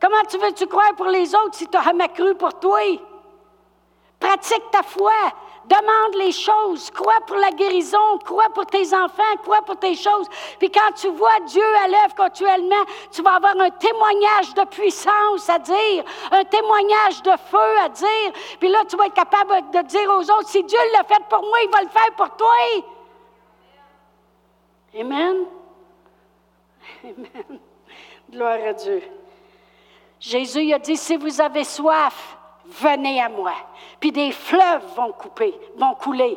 Comment 0.00 0.24
tu 0.28 0.38
veux-tu 0.38 0.66
croire 0.66 0.94
pour 0.96 1.06
les 1.06 1.34
autres 1.34 1.54
si 1.54 1.66
tu 1.66 1.76
as 1.76 1.82
jamais 1.82 2.08
cru 2.08 2.34
pour 2.34 2.58
toi? 2.58 2.80
Pratique 4.18 4.70
ta 4.70 4.82
foi. 4.82 5.12
Demande 5.64 6.14
les 6.16 6.32
choses. 6.32 6.90
Crois 6.90 7.20
pour 7.26 7.36
la 7.36 7.50
guérison. 7.50 8.18
Crois 8.24 8.48
pour 8.54 8.66
tes 8.66 8.94
enfants. 8.94 9.36
Crois 9.42 9.62
pour 9.62 9.76
tes 9.76 9.94
choses. 9.94 10.26
Puis 10.58 10.70
quand 10.70 10.92
tu 10.94 11.08
vois 11.08 11.38
Dieu 11.46 11.64
à 11.84 11.88
l'œuvre 11.88 12.14
continuellement, 12.14 12.84
tu 13.10 13.22
vas 13.22 13.34
avoir 13.34 13.58
un 13.58 13.70
témoignage 13.70 14.54
de 14.54 14.64
puissance 14.64 15.48
à 15.48 15.58
dire, 15.58 16.04
un 16.30 16.44
témoignage 16.44 17.22
de 17.22 17.32
feu 17.50 17.78
à 17.82 17.88
dire. 17.88 18.32
Puis 18.58 18.68
là, 18.68 18.84
tu 18.88 18.96
vas 18.96 19.06
être 19.06 19.14
capable 19.14 19.70
de 19.70 19.82
dire 19.82 20.10
aux 20.10 20.30
autres, 20.30 20.48
si 20.48 20.62
Dieu 20.64 20.78
l'a 20.92 21.04
fait 21.04 21.22
pour 21.28 21.42
moi, 21.42 21.58
il 21.62 21.70
va 21.70 21.82
le 21.82 21.88
faire 21.88 22.12
pour 22.16 22.30
toi. 22.36 22.48
Amen. 24.98 25.46
Amen. 27.04 27.60
Gloire 28.30 28.58
à 28.66 28.72
Dieu. 28.72 29.02
Jésus 30.20 30.72
a 30.72 30.78
dit, 30.78 30.98
si 30.98 31.16
vous 31.16 31.40
avez 31.40 31.64
soif, 31.64 32.36
venez 32.66 33.22
à 33.22 33.28
moi. 33.30 33.54
Puis 33.98 34.12
des 34.12 34.32
fleuves 34.32 34.94
vont 34.94 35.12
couper, 35.12 35.58
vont 35.76 35.94
couler, 35.94 36.36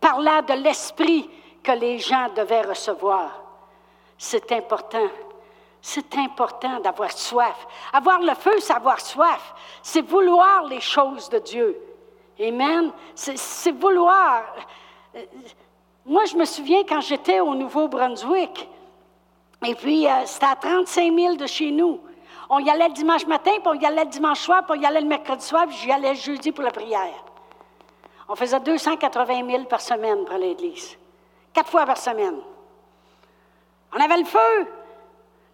parlant 0.00 0.42
de 0.42 0.54
l'esprit 0.54 1.30
que 1.62 1.72
les 1.72 2.00
gens 2.00 2.28
devaient 2.36 2.62
recevoir. 2.62 3.30
C'est 4.18 4.50
important. 4.52 5.08
C'est 5.80 6.16
important 6.16 6.80
d'avoir 6.80 7.12
soif. 7.12 7.66
Avoir 7.92 8.20
le 8.20 8.34
feu, 8.34 8.58
c'est 8.58 8.72
avoir 8.72 9.00
soif. 9.00 9.54
C'est 9.82 10.02
vouloir 10.02 10.64
les 10.64 10.80
choses 10.80 11.28
de 11.28 11.38
Dieu. 11.38 11.80
Amen. 12.40 12.90
C'est 13.14 13.70
vouloir. 13.70 14.42
Moi, 16.04 16.24
je 16.24 16.36
me 16.36 16.44
souviens 16.44 16.82
quand 16.82 17.00
j'étais 17.00 17.38
au 17.40 17.54
Nouveau-Brunswick, 17.54 18.68
et 19.64 19.74
puis 19.74 20.06
euh, 20.06 20.24
c'était 20.26 20.46
à 20.46 20.56
35 20.56 21.14
000 21.14 21.36
de 21.36 21.46
chez 21.46 21.70
nous. 21.70 22.00
On 22.48 22.58
y 22.58 22.70
allait 22.70 22.88
le 22.88 22.94
dimanche 22.94 23.26
matin, 23.26 23.52
puis 23.52 23.66
on 23.66 23.74
y 23.74 23.84
allait 23.84 24.04
le 24.04 24.10
dimanche 24.10 24.40
soir, 24.40 24.64
puis 24.64 24.78
on 24.78 24.82
y 24.82 24.86
allait 24.86 25.00
le 25.00 25.08
mercredi 25.08 25.44
soir, 25.44 25.66
puis 25.66 25.76
j'y 25.76 25.90
allais 25.90 26.10
le 26.10 26.18
jeudi 26.18 26.52
pour 26.52 26.64
la 26.64 26.70
prière. 26.70 27.24
On 28.28 28.36
faisait 28.36 28.60
280 28.60 29.48
000 29.48 29.64
par 29.64 29.80
semaine 29.80 30.24
pour 30.24 30.36
l'église. 30.36 30.96
Quatre 31.52 31.70
fois 31.70 31.86
par 31.86 31.96
semaine. 31.96 32.38
On 33.92 34.00
avait 34.00 34.18
le 34.18 34.24
feu. 34.24 34.66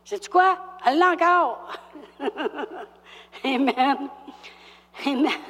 Sais-tu 0.05 0.29
quoi? 0.29 0.59
Elle 0.85 0.99
l'a 0.99 1.11
encore. 1.11 1.69
Amen. 3.45 4.09
Amen. 5.07 5.41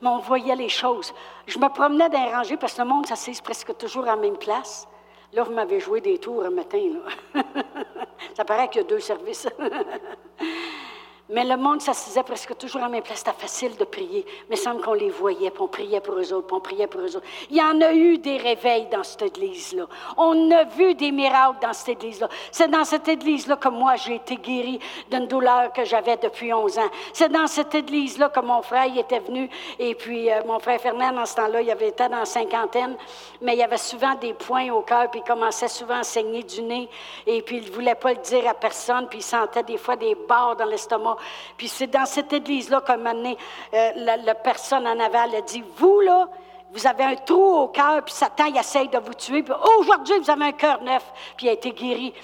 Mais 0.00 0.08
on 0.08 0.18
voyait 0.18 0.56
les 0.56 0.68
choses. 0.68 1.12
Je 1.46 1.58
me 1.58 1.68
promenais 1.68 2.08
dans 2.08 2.24
les 2.24 2.34
rangées 2.34 2.56
parce 2.56 2.74
que 2.74 2.82
le 2.82 2.88
monde 2.88 3.06
s'assise 3.06 3.40
presque 3.40 3.76
toujours 3.76 4.04
à 4.04 4.14
la 4.14 4.16
même 4.16 4.36
place. 4.36 4.86
Là, 5.32 5.44
vous 5.44 5.52
m'avez 5.52 5.80
joué 5.80 6.02
des 6.02 6.18
tours 6.18 6.44
un 6.44 6.50
matin. 6.50 6.78
Ça 8.36 8.44
paraît 8.44 8.68
qu'il 8.68 8.82
y 8.82 8.84
a 8.84 8.88
deux 8.88 9.00
services. 9.00 9.48
Mais 11.32 11.44
le 11.44 11.56
monde 11.56 11.80
s'assisait 11.80 12.22
presque 12.22 12.56
toujours 12.58 12.82
à 12.82 12.88
mes 12.88 13.00
places. 13.00 13.20
C'était 13.20 13.32
facile 13.32 13.74
de 13.76 13.84
prier. 13.84 14.26
Mais 14.50 14.56
il 14.56 14.58
semble 14.58 14.82
qu'on 14.82 14.92
les 14.92 15.08
voyait, 15.08 15.50
puis 15.50 15.62
on 15.62 15.68
priait 15.68 16.00
pour 16.00 16.14
eux 16.14 16.32
autres, 16.32 16.46
puis 16.46 16.56
on 16.56 16.60
priait 16.60 16.86
pour 16.86 17.00
eux 17.00 17.16
autres. 17.16 17.26
Il 17.50 17.56
y 17.56 17.62
en 17.62 17.80
a 17.80 17.92
eu 17.94 18.18
des 18.18 18.36
réveils 18.36 18.86
dans 18.92 19.02
cette 19.02 19.22
église-là. 19.22 19.86
On 20.18 20.50
a 20.50 20.64
vu 20.64 20.94
des 20.94 21.10
miracles 21.10 21.56
dans 21.62 21.72
cette 21.72 21.88
église-là. 21.88 22.28
C'est 22.50 22.68
dans 22.68 22.84
cette 22.84 23.08
église-là 23.08 23.56
que 23.56 23.70
moi, 23.70 23.96
j'ai 23.96 24.16
été 24.16 24.36
guéri 24.36 24.78
d'une 25.10 25.26
douleur 25.26 25.72
que 25.72 25.84
j'avais 25.86 26.18
depuis 26.18 26.52
11 26.52 26.78
ans. 26.78 26.90
C'est 27.14 27.30
dans 27.30 27.46
cette 27.46 27.74
église-là 27.74 28.28
que 28.28 28.40
mon 28.40 28.60
frère 28.60 28.86
il 28.86 28.98
était 28.98 29.20
venu. 29.20 29.48
Et 29.78 29.94
puis, 29.94 30.30
euh, 30.30 30.42
mon 30.46 30.58
frère 30.58 30.80
Fernand, 30.80 31.16
en 31.16 31.24
ce 31.24 31.36
temps-là, 31.36 31.62
il 31.62 31.70
avait 31.70 31.88
été 31.88 32.08
dans 32.08 32.18
la 32.18 32.24
cinquantaine. 32.26 32.94
Mais 33.40 33.56
il 33.56 33.62
avait 33.62 33.78
souvent 33.78 34.14
des 34.16 34.34
points 34.34 34.70
au 34.70 34.82
cœur, 34.82 35.10
puis 35.10 35.22
il 35.24 35.26
commençait 35.26 35.68
souvent 35.68 36.00
à 36.00 36.02
saigner 36.02 36.42
du 36.42 36.60
nez. 36.60 36.90
Et 37.26 37.40
puis, 37.40 37.56
il 37.56 37.64
ne 37.64 37.70
voulait 37.70 37.94
pas 37.94 38.12
le 38.12 38.20
dire 38.20 38.46
à 38.46 38.54
personne, 38.54 39.08
puis 39.08 39.20
il 39.20 39.22
sentait 39.22 39.62
des 39.62 39.78
fois 39.78 39.96
des 39.96 40.14
barres 40.14 40.56
dans 40.56 40.66
l'estomac. 40.66 41.16
Puis 41.56 41.68
c'est 41.68 41.86
dans 41.86 42.06
cette 42.06 42.32
église-là 42.32 42.80
qu'un 42.80 42.96
moment 42.96 43.14
donné, 43.14 43.36
euh, 43.74 43.90
la, 43.96 44.34
personne 44.34 44.86
en 44.86 44.98
aval 44.98 45.34
a 45.34 45.40
dit, 45.42 45.62
vous 45.76 46.00
là, 46.00 46.28
vous 46.72 46.86
avez 46.86 47.04
un 47.04 47.16
trou 47.16 47.56
au 47.56 47.68
cœur, 47.68 48.02
puis 48.02 48.14
Satan, 48.14 48.46
essaye 48.54 48.88
de 48.88 48.98
vous 48.98 49.14
tuer. 49.14 49.42
Puis 49.42 49.54
aujourd'hui, 49.78 50.18
vous 50.18 50.30
avez 50.30 50.46
un 50.46 50.52
cœur 50.52 50.82
neuf, 50.82 51.04
puis 51.36 51.46
il 51.46 51.48
a 51.50 51.52
été 51.52 51.70
guéri. 51.70 52.14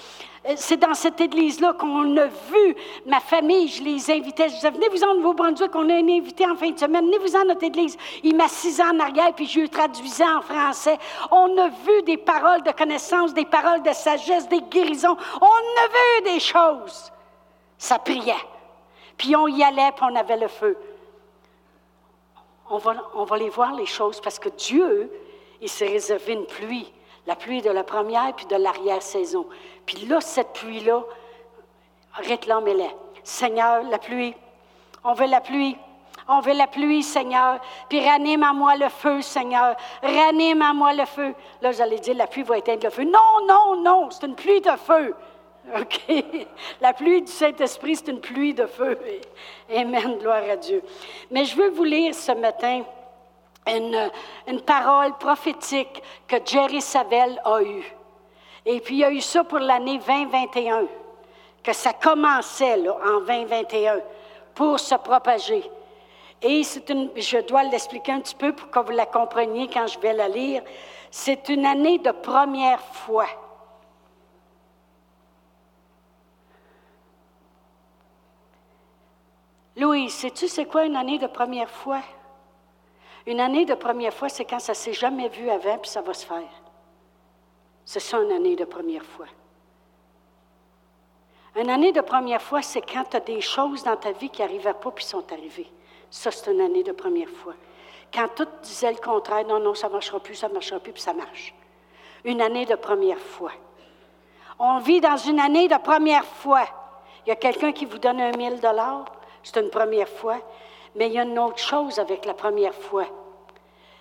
Euh, 0.47 0.53
c'est 0.55 0.77
dans 0.77 0.93
cette 0.93 1.19
église-là 1.19 1.73
qu'on 1.73 2.15
a 2.17 2.25
vu 2.25 2.75
ma 3.05 3.19
famille, 3.19 3.67
je 3.67 3.83
les 3.83 4.09
invitais. 4.09 4.49
Je 4.49 4.55
disais, 4.55 4.71
venez-vous-en 4.71 5.15
Nouveau-Brunswick, 5.15 5.75
on 5.75 5.89
a 5.89 5.93
un 5.93 6.07
invité 6.07 6.45
en 6.47 6.55
fin 6.55 6.71
de 6.71 6.79
semaine, 6.79 7.05
venez-vous-en 7.05 7.45
notre 7.45 7.63
église. 7.63 7.97
Il 8.23 8.35
m'assisait 8.35 8.83
en 8.83 8.99
arrière, 8.99 9.33
puis 9.35 9.45
je 9.45 9.59
lui 9.59 9.69
traduisais 9.69 10.23
en 10.23 10.41
français. 10.41 10.97
On 11.29 11.57
a 11.57 11.67
vu 11.67 12.01
des 12.05 12.17
paroles 12.17 12.63
de 12.63 12.71
connaissance, 12.71 13.33
des 13.33 13.45
paroles 13.45 13.83
de 13.83 13.91
sagesse, 13.91 14.47
des 14.47 14.61
guérisons. 14.61 15.17
On 15.41 15.45
a 15.45 15.87
vu 15.87 16.33
des 16.33 16.39
choses. 16.39 17.11
Ça 17.77 17.99
priait. 17.99 18.33
Puis 19.19 19.35
on 19.35 19.47
y 19.47 19.61
allait, 19.61 19.91
puis 19.91 20.05
on 20.09 20.15
avait 20.15 20.37
le 20.37 20.47
feu. 20.47 20.77
On 22.69 22.77
va, 22.77 22.95
on 23.13 23.25
voir, 23.25 23.73
les 23.73 23.85
choses, 23.85 24.21
parce 24.21 24.39
que 24.39 24.49
Dieu, 24.49 25.11
il 25.61 25.69
s'est 25.69 25.87
réservé 25.87 26.33
une 26.33 26.45
pluie, 26.45 26.91
la 27.27 27.35
pluie 27.35 27.61
de 27.61 27.69
la 27.69 27.83
première 27.83 28.33
puis 28.33 28.45
de 28.45 28.55
l'arrière-saison. 28.55 29.45
Puis 29.85 30.05
là, 30.05 30.21
cette 30.21 30.53
pluie-là, 30.53 31.03
réclamez-la. 32.13 32.87
Seigneur, 33.23 33.83
la 33.83 33.97
pluie, 33.97 34.33
on 35.03 35.13
veut 35.13 35.27
la 35.27 35.41
pluie. 35.41 35.75
On 36.31 36.39
veut 36.41 36.53
la 36.53 36.67
pluie, 36.67 37.03
Seigneur. 37.03 37.59
Puis 37.89 38.07
ranime 38.07 38.43
à 38.43 38.53
moi 38.53 38.77
le 38.77 38.87
feu, 38.87 39.21
Seigneur. 39.21 39.75
Ranime 40.01 40.61
à 40.61 40.73
moi 40.73 40.93
le 40.93 41.05
feu. 41.05 41.33
Là, 41.61 41.71
j'allais 41.71 41.99
dire, 41.99 42.15
la 42.15 42.27
pluie 42.27 42.43
va 42.43 42.59
éteindre 42.59 42.83
le 42.83 42.89
feu. 42.89 43.03
Non, 43.03 43.47
non, 43.47 43.81
non, 43.81 44.09
c'est 44.11 44.27
une 44.27 44.35
pluie 44.35 44.61
de 44.61 44.71
feu. 44.77 45.15
OK? 45.75 46.35
La 46.81 46.93
pluie 46.93 47.21
du 47.21 47.31
Saint-Esprit, 47.31 47.95
c'est 47.95 48.07
une 48.07 48.21
pluie 48.21 48.53
de 48.53 48.65
feu. 48.65 48.97
Amen, 49.75 50.17
gloire 50.19 50.43
à 50.49 50.55
Dieu. 50.55 50.81
Mais 51.29 51.45
je 51.45 51.55
veux 51.55 51.69
vous 51.69 51.83
lire 51.83 52.15
ce 52.15 52.31
matin 52.31 52.83
une, 53.67 54.11
une 54.47 54.61
parole 54.61 55.17
prophétique 55.17 56.01
que 56.27 56.37
Jerry 56.45 56.81
Savelle 56.81 57.39
a 57.45 57.61
eue. 57.61 57.95
Et 58.65 58.79
puis, 58.79 58.97
il 58.97 59.03
a 59.03 59.11
eu 59.11 59.21
ça 59.21 59.43
pour 59.43 59.59
l'année 59.59 59.99
2021, 59.99 60.85
que 61.63 61.73
ça 61.73 61.93
commençait 61.93 62.77
là, 62.77 62.95
en 63.05 63.21
2021 63.21 63.99
pour 64.53 64.79
se 64.79 64.95
propager. 64.95 65.63
Et 66.41 66.63
c'est 66.63 66.89
une, 66.89 67.09
je 67.15 67.39
dois 67.39 67.63
l'expliquer 67.63 68.13
un 68.13 68.21
petit 68.21 68.35
peu 68.35 68.53
pour 68.53 68.69
que 68.69 68.79
vous 68.79 68.91
la 68.91 69.05
compreniez 69.05 69.69
quand 69.71 69.87
je 69.87 69.99
vais 69.99 70.13
la 70.13 70.29
lire. 70.29 70.61
C'est 71.11 71.49
une 71.49 71.65
année 71.65 71.97
de 71.97 72.11
première 72.11 72.79
foi. 72.79 73.25
Louis, 79.79 80.09
sais-tu 80.09 80.49
c'est 80.49 80.65
quoi 80.65 80.83
une 80.85 80.97
année 80.97 81.19
de 81.19 81.27
première 81.27 81.69
fois? 81.69 82.01
Une 83.25 83.39
année 83.39 83.63
de 83.63 83.75
première 83.75 84.13
fois, 84.13 84.27
c'est 84.27 84.43
quand 84.43 84.59
ça 84.59 84.73
s'est 84.73 84.93
jamais 84.93 85.29
vu 85.29 85.49
avant, 85.49 85.77
puis 85.77 85.89
ça 85.89 86.01
va 86.01 86.13
se 86.13 86.25
faire. 86.25 86.49
C'est 87.85 88.01
ça 88.01 88.19
une 88.21 88.31
année 88.31 88.57
de 88.57 88.65
première 88.65 89.05
fois. 89.05 89.27
Une 91.55 91.69
année 91.69 91.93
de 91.93 92.01
première 92.01 92.41
fois, 92.41 92.61
c'est 92.61 92.81
quand 92.81 93.05
tu 93.09 93.17
as 93.17 93.21
des 93.21 93.39
choses 93.39 93.83
dans 93.83 93.95
ta 93.95 94.11
vie 94.11 94.29
qui 94.29 94.41
n'arrivaient 94.41 94.73
pas 94.73 94.91
puis 94.91 95.05
sont 95.05 95.31
arrivées. 95.31 95.71
Ça, 96.09 96.29
c'est 96.29 96.51
une 96.51 96.61
année 96.61 96.83
de 96.83 96.91
première 96.91 97.29
fois. 97.29 97.53
Quand 98.13 98.27
tout 98.35 98.47
disait 98.61 98.91
le 98.91 98.97
contraire, 98.97 99.47
non, 99.47 99.59
non, 99.59 99.75
ça 99.75 99.87
ne 99.87 99.93
marchera 99.93 100.19
plus, 100.19 100.35
ça 100.35 100.49
ne 100.49 100.53
marchera 100.53 100.79
plus, 100.79 100.91
puis 100.91 101.01
ça 101.01 101.13
marche. 101.13 101.53
Une 102.25 102.41
année 102.41 102.65
de 102.65 102.75
première 102.75 103.19
fois. 103.19 103.53
On 104.57 104.79
vit 104.79 104.99
dans 104.99 105.17
une 105.17 105.39
année 105.39 105.69
de 105.69 105.77
première 105.77 106.25
fois. 106.25 106.65
Il 107.25 107.29
y 107.29 107.31
a 107.31 107.35
quelqu'un 107.35 107.71
qui 107.71 107.85
vous 107.85 107.97
donne 107.97 108.19
un 108.19 108.31
mille 108.31 108.59
dollars, 108.59 109.05
c'est 109.51 109.61
une 109.61 109.69
première 109.69 110.09
fois. 110.09 110.37
Mais 110.95 111.07
il 111.07 111.13
y 111.13 111.19
a 111.19 111.23
une 111.23 111.39
autre 111.39 111.59
chose 111.59 111.99
avec 111.99 112.25
la 112.25 112.33
première 112.33 112.73
fois. 112.73 113.05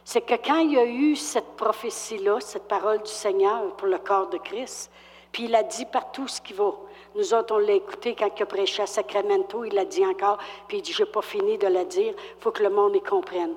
C'est 0.05 0.23
que 0.23 0.35
quand 0.35 0.59
il 0.61 0.73
y 0.73 0.79
a 0.79 0.85
eu 0.85 1.17
cette 1.17 1.57
prophétie-là, 1.57 2.41
cette 2.41 2.67
parole 2.67 3.03
du 3.03 3.11
Seigneur 3.11 3.77
pour 3.77 3.89
le 3.89 3.99
corps 3.99 4.29
de 4.29 4.39
Christ, 4.39 4.91
puis 5.33 5.45
il 5.45 5.55
a 5.55 5.63
dit 5.63 5.85
partout 5.85 6.27
ce 6.27 6.41
qu'il 6.41 6.57
vaut. 6.57 6.87
Nous 7.15 7.35
autres, 7.35 7.55
on 7.55 7.59
l'a 7.59 7.75
écouté 7.75 8.15
quand 8.15 8.31
il 8.35 8.43
a 8.43 8.47
prêché 8.47 8.83
à 8.83 8.87
Sacramento, 8.87 9.65
il 9.65 9.75
l'a 9.75 9.85
dit 9.85 10.05
encore, 10.07 10.39
puis 10.67 10.79
il 10.79 10.83
dit, 10.83 10.93
je 10.93 11.03
n'ai 11.03 11.11
pas 11.11 11.23
fini 11.23 11.59
de 11.59 11.67
la 11.67 11.85
dire, 11.85 12.15
il 12.17 12.43
faut 12.43 12.53
que 12.53 12.63
le 12.63 12.71
monde 12.71 12.97
y 12.97 13.03
comprenne. 13.03 13.55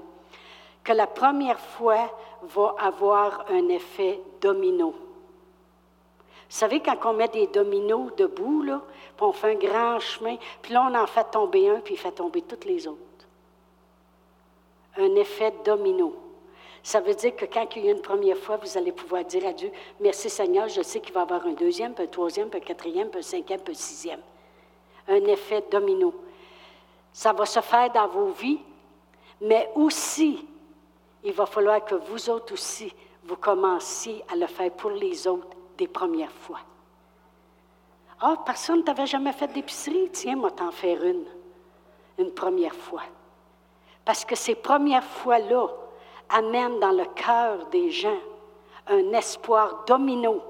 Que 0.84 0.92
la 0.92 1.08
première 1.08 1.60
fois 1.60 2.10
va 2.42 2.76
avoir 2.80 3.46
un 3.50 3.70
effet 3.70 4.20
domino. 4.42 4.94
Vous 6.52 6.58
savez, 6.58 6.82
quand 6.82 6.98
on 7.06 7.14
met 7.14 7.30
des 7.30 7.48
dominos 7.48 8.14
debout, 8.18 8.62
là, 8.62 8.82
puis 9.16 9.26
on 9.26 9.32
fait 9.32 9.52
un 9.52 9.56
grand 9.56 10.02
chemin, 10.02 10.36
puis 10.62 10.74
là, 10.74 10.86
on 10.92 10.94
en 10.94 11.08
fait 11.08 11.24
tomber 11.32 11.70
un, 11.70 11.80
puis 11.80 11.94
il 11.94 11.98
fait 11.98 12.12
tomber 12.12 12.42
toutes 12.42 12.66
les 12.66 12.86
autres. 12.90 13.00
Un 14.98 15.16
effet 15.16 15.54
domino. 15.64 16.14
Ça 16.84 17.00
veut 17.00 17.16
dire 17.16 17.38
que 17.38 17.46
quand 17.46 17.74
il 17.78 17.86
y 17.86 17.88
a 17.88 17.94
une 17.94 18.02
première 18.02 18.36
fois, 18.36 18.58
vous 18.58 18.78
allez 18.78 18.92
pouvoir 18.92 19.24
dire 19.24 19.48
à 19.48 19.54
Dieu, 19.54 19.72
merci 20.02 20.30
Seigneur, 20.30 20.68
je 20.68 20.82
sais 20.82 21.00
qu'il 21.00 21.14
va 21.14 21.22
y 21.22 21.24
avoir 21.24 21.48
un 21.48 21.54
deuxième, 21.54 21.94
puis 21.94 22.04
un 22.04 22.08
troisième, 22.08 22.50
puis 22.50 22.60
un 22.60 22.64
quatrième, 22.64 23.08
puis 23.08 23.20
un 23.20 23.24
cinquième, 23.24 23.62
puis 23.62 23.74
un 23.74 23.78
sixième. 23.78 24.22
Un 25.08 25.24
effet 25.28 25.64
domino. 25.72 26.14
Ça 27.14 27.32
va 27.32 27.46
se 27.46 27.62
faire 27.62 27.94
dans 27.94 28.10
vos 28.10 28.28
vies, 28.28 28.60
mais 29.40 29.70
aussi, 29.74 30.46
il 31.24 31.32
va 31.32 31.46
falloir 31.46 31.86
que 31.86 31.96
vous 31.96 32.30
autres 32.30 32.52
aussi, 32.56 32.94
vous 33.24 33.38
commenciez 33.38 34.22
à 34.30 34.36
le 34.36 34.48
faire 34.48 34.72
pour 34.72 34.90
les 34.90 35.26
autres 35.28 35.61
des 35.78 35.88
premières 35.88 36.32
fois. 36.32 36.60
Ah, 38.20 38.38
personne 38.46 38.80
ne 38.80 38.84
t'avait 38.84 39.08
jamais 39.08 39.34
fait 39.34 39.48
d'épicerie? 39.48 40.10
Tiens, 40.12 40.36
moi, 40.36 40.52
t'en 40.52 40.72
faire 40.72 41.04
une. 41.04 41.26
Une 42.20 42.32
première 42.32 42.76
fois. 42.76 43.04
Parce 44.06 44.24
que 44.26 44.36
ces 44.36 44.56
premières 44.56 45.04
fois-là 45.04 45.68
amène 46.30 46.80
dans 46.80 46.92
le 46.92 47.06
cœur 47.06 47.66
des 47.68 47.90
gens 47.90 48.20
un 48.88 49.14
espoir 49.14 49.84
domino, 49.86 50.42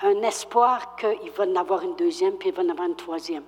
un 0.00 0.22
espoir 0.22 0.96
qu'il 0.96 1.30
va 1.30 1.44
en 1.44 1.56
avoir 1.56 1.82
une 1.82 1.96
deuxième, 1.96 2.36
puis 2.36 2.48
il 2.48 2.54
va 2.54 2.62
en 2.62 2.68
avoir 2.68 2.88
une 2.88 2.96
troisième. 2.96 3.44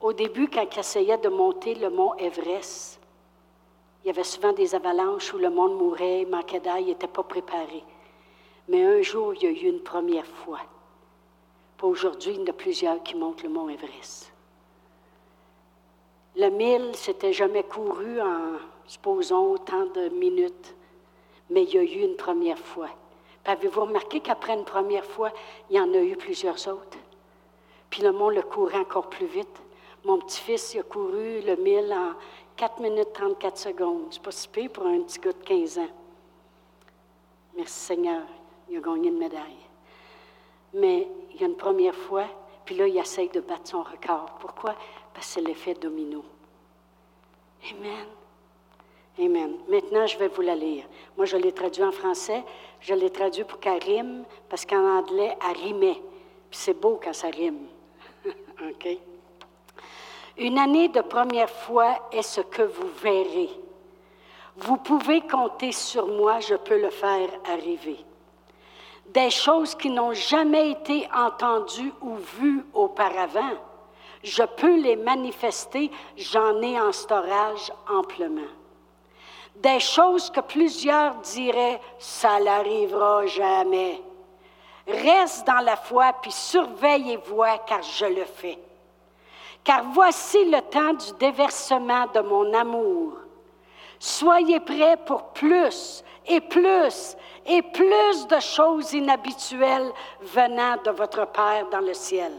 Au 0.00 0.12
début, 0.12 0.48
quand 0.48 0.66
il 0.96 1.20
de 1.20 1.28
monter 1.28 1.74
le 1.74 1.90
mont 1.90 2.14
Everest, 2.14 2.99
y 4.10 4.18
avait 4.18 4.24
souvent 4.24 4.52
des 4.52 4.74
avalanches 4.74 5.32
où 5.32 5.38
le 5.38 5.50
monde 5.50 5.76
mourait, 5.76 6.26
manquait 6.28 6.58
d'air, 6.58 6.78
il 6.78 6.86
n'était 6.86 7.06
pas 7.06 7.22
préparé. 7.22 7.84
Mais 8.68 8.84
un 8.84 9.02
jour, 9.02 9.34
il 9.34 9.42
y 9.44 9.46
a 9.46 9.50
eu 9.50 9.68
une 9.68 9.82
première 9.82 10.26
fois. 10.26 10.60
aujourd'hui, 11.80 12.32
il 12.34 12.40
y 12.40 12.42
en 12.42 12.46
a 12.46 12.52
plusieurs 12.52 13.02
qui 13.04 13.14
montent 13.14 13.44
le 13.44 13.48
mont 13.48 13.68
Everest. 13.68 14.32
Le 16.36 16.48
mille, 16.48 16.90
c'était 16.94 17.32
jamais 17.32 17.62
couru 17.62 18.20
en, 18.20 18.58
supposons, 18.86 19.52
autant 19.52 19.86
de 19.86 20.08
minutes, 20.08 20.74
mais 21.48 21.62
il 21.62 21.74
y 21.74 21.78
a 21.78 21.82
eu 21.82 22.04
une 22.04 22.16
première 22.16 22.58
fois. 22.58 22.88
avez-vous 23.44 23.82
remarqué 23.82 24.20
qu'après 24.20 24.54
une 24.54 24.64
première 24.64 25.04
fois, 25.04 25.30
il 25.70 25.76
y 25.76 25.80
en 25.80 25.94
a 25.94 25.98
eu 25.98 26.16
plusieurs 26.16 26.66
autres? 26.66 26.98
Puis 27.90 28.02
le 28.02 28.10
monde 28.10 28.34
le 28.34 28.42
courait 28.42 28.78
encore 28.78 29.08
plus 29.08 29.26
vite. 29.26 29.62
Mon 30.04 30.18
petit-fils 30.18 30.76
a 30.76 30.82
couru 30.82 31.40
le 31.42 31.56
mille 31.56 31.92
en 31.92 32.14
4 32.60 32.78
minutes 32.78 33.14
34 33.14 33.56
secondes. 33.56 34.08
C'est 34.10 34.20
pas 34.20 34.30
si 34.30 34.46
pire 34.46 34.70
pour 34.70 34.84
un 34.84 35.00
petit 35.00 35.18
gars 35.18 35.32
de 35.32 35.42
15 35.42 35.78
ans. 35.78 35.88
Merci 37.56 37.72
Seigneur, 37.72 38.20
il 38.68 38.76
a 38.76 38.80
gagné 38.80 39.08
une 39.08 39.16
médaille. 39.16 39.64
Mais 40.74 41.08
il 41.32 41.40
y 41.40 41.44
a 41.44 41.46
une 41.46 41.56
première 41.56 41.94
fois, 41.94 42.26
puis 42.66 42.74
là, 42.74 42.86
il 42.86 42.98
essaye 42.98 43.30
de 43.30 43.40
battre 43.40 43.70
son 43.70 43.82
record. 43.82 44.36
Pourquoi? 44.40 44.74
Parce 45.14 45.26
que 45.28 45.32
c'est 45.32 45.40
l'effet 45.40 45.72
domino. 45.72 46.22
Amen. 47.70 48.06
Amen. 49.18 49.56
Maintenant, 49.66 50.06
je 50.06 50.18
vais 50.18 50.28
vous 50.28 50.42
la 50.42 50.54
lire. 50.54 50.84
Moi, 51.16 51.24
je 51.24 51.38
l'ai 51.38 51.52
traduit 51.52 51.82
en 51.82 51.92
français. 51.92 52.44
Je 52.80 52.92
l'ai 52.92 53.08
traduit 53.08 53.44
pour 53.44 53.58
qu'elle 53.58 53.82
rime, 53.82 54.24
parce 54.50 54.66
qu'en 54.66 54.98
anglais, 54.98 55.34
elle 55.48 55.56
rimait. 55.56 56.02
Puis 56.50 56.60
c'est 56.60 56.78
beau 56.78 57.00
quand 57.02 57.14
ça 57.14 57.28
rime. 57.28 57.68
OK? 58.26 58.98
Une 60.38 60.58
année 60.58 60.88
de 60.88 61.00
première 61.00 61.50
foi 61.50 62.08
est 62.12 62.22
ce 62.22 62.40
que 62.40 62.62
vous 62.62 62.88
verrez. 63.02 63.50
Vous 64.56 64.76
pouvez 64.76 65.20
compter 65.22 65.72
sur 65.72 66.06
moi, 66.06 66.40
je 66.40 66.54
peux 66.54 66.80
le 66.80 66.90
faire 66.90 67.28
arriver. 67.50 68.04
Des 69.06 69.30
choses 69.30 69.74
qui 69.74 69.90
n'ont 69.90 70.12
jamais 70.12 70.70
été 70.70 71.08
entendues 71.14 71.92
ou 72.00 72.16
vues 72.16 72.64
auparavant, 72.74 73.54
je 74.22 74.42
peux 74.42 74.76
les 74.76 74.96
manifester, 74.96 75.90
j'en 76.16 76.60
ai 76.60 76.78
en 76.80 76.92
storage 76.92 77.72
amplement. 77.88 78.50
Des 79.56 79.80
choses 79.80 80.30
que 80.30 80.40
plusieurs 80.40 81.14
diraient, 81.16 81.80
ça 81.98 82.38
n'arrivera 82.38 83.26
jamais. 83.26 84.00
Reste 84.86 85.46
dans 85.46 85.60
la 85.64 85.76
foi, 85.76 86.12
puis 86.20 86.32
surveille 86.32 87.12
et 87.12 87.16
vois, 87.16 87.58
car 87.58 87.82
je 87.82 88.06
le 88.06 88.24
fais. 88.24 88.58
Car 89.70 89.84
voici 89.92 90.46
le 90.46 90.60
temps 90.62 90.94
du 90.94 91.12
déversement 91.20 92.04
de 92.12 92.18
mon 92.22 92.52
amour. 92.54 93.12
Soyez 94.00 94.58
prêts 94.58 94.96
pour 95.06 95.28
plus 95.28 96.02
et 96.26 96.40
plus 96.40 97.16
et 97.46 97.62
plus 97.62 98.26
de 98.26 98.40
choses 98.40 98.92
inhabituelles 98.94 99.92
venant 100.22 100.76
de 100.84 100.90
votre 100.90 101.24
Père 101.28 101.68
dans 101.70 101.86
le 101.86 101.94
ciel. 101.94 102.32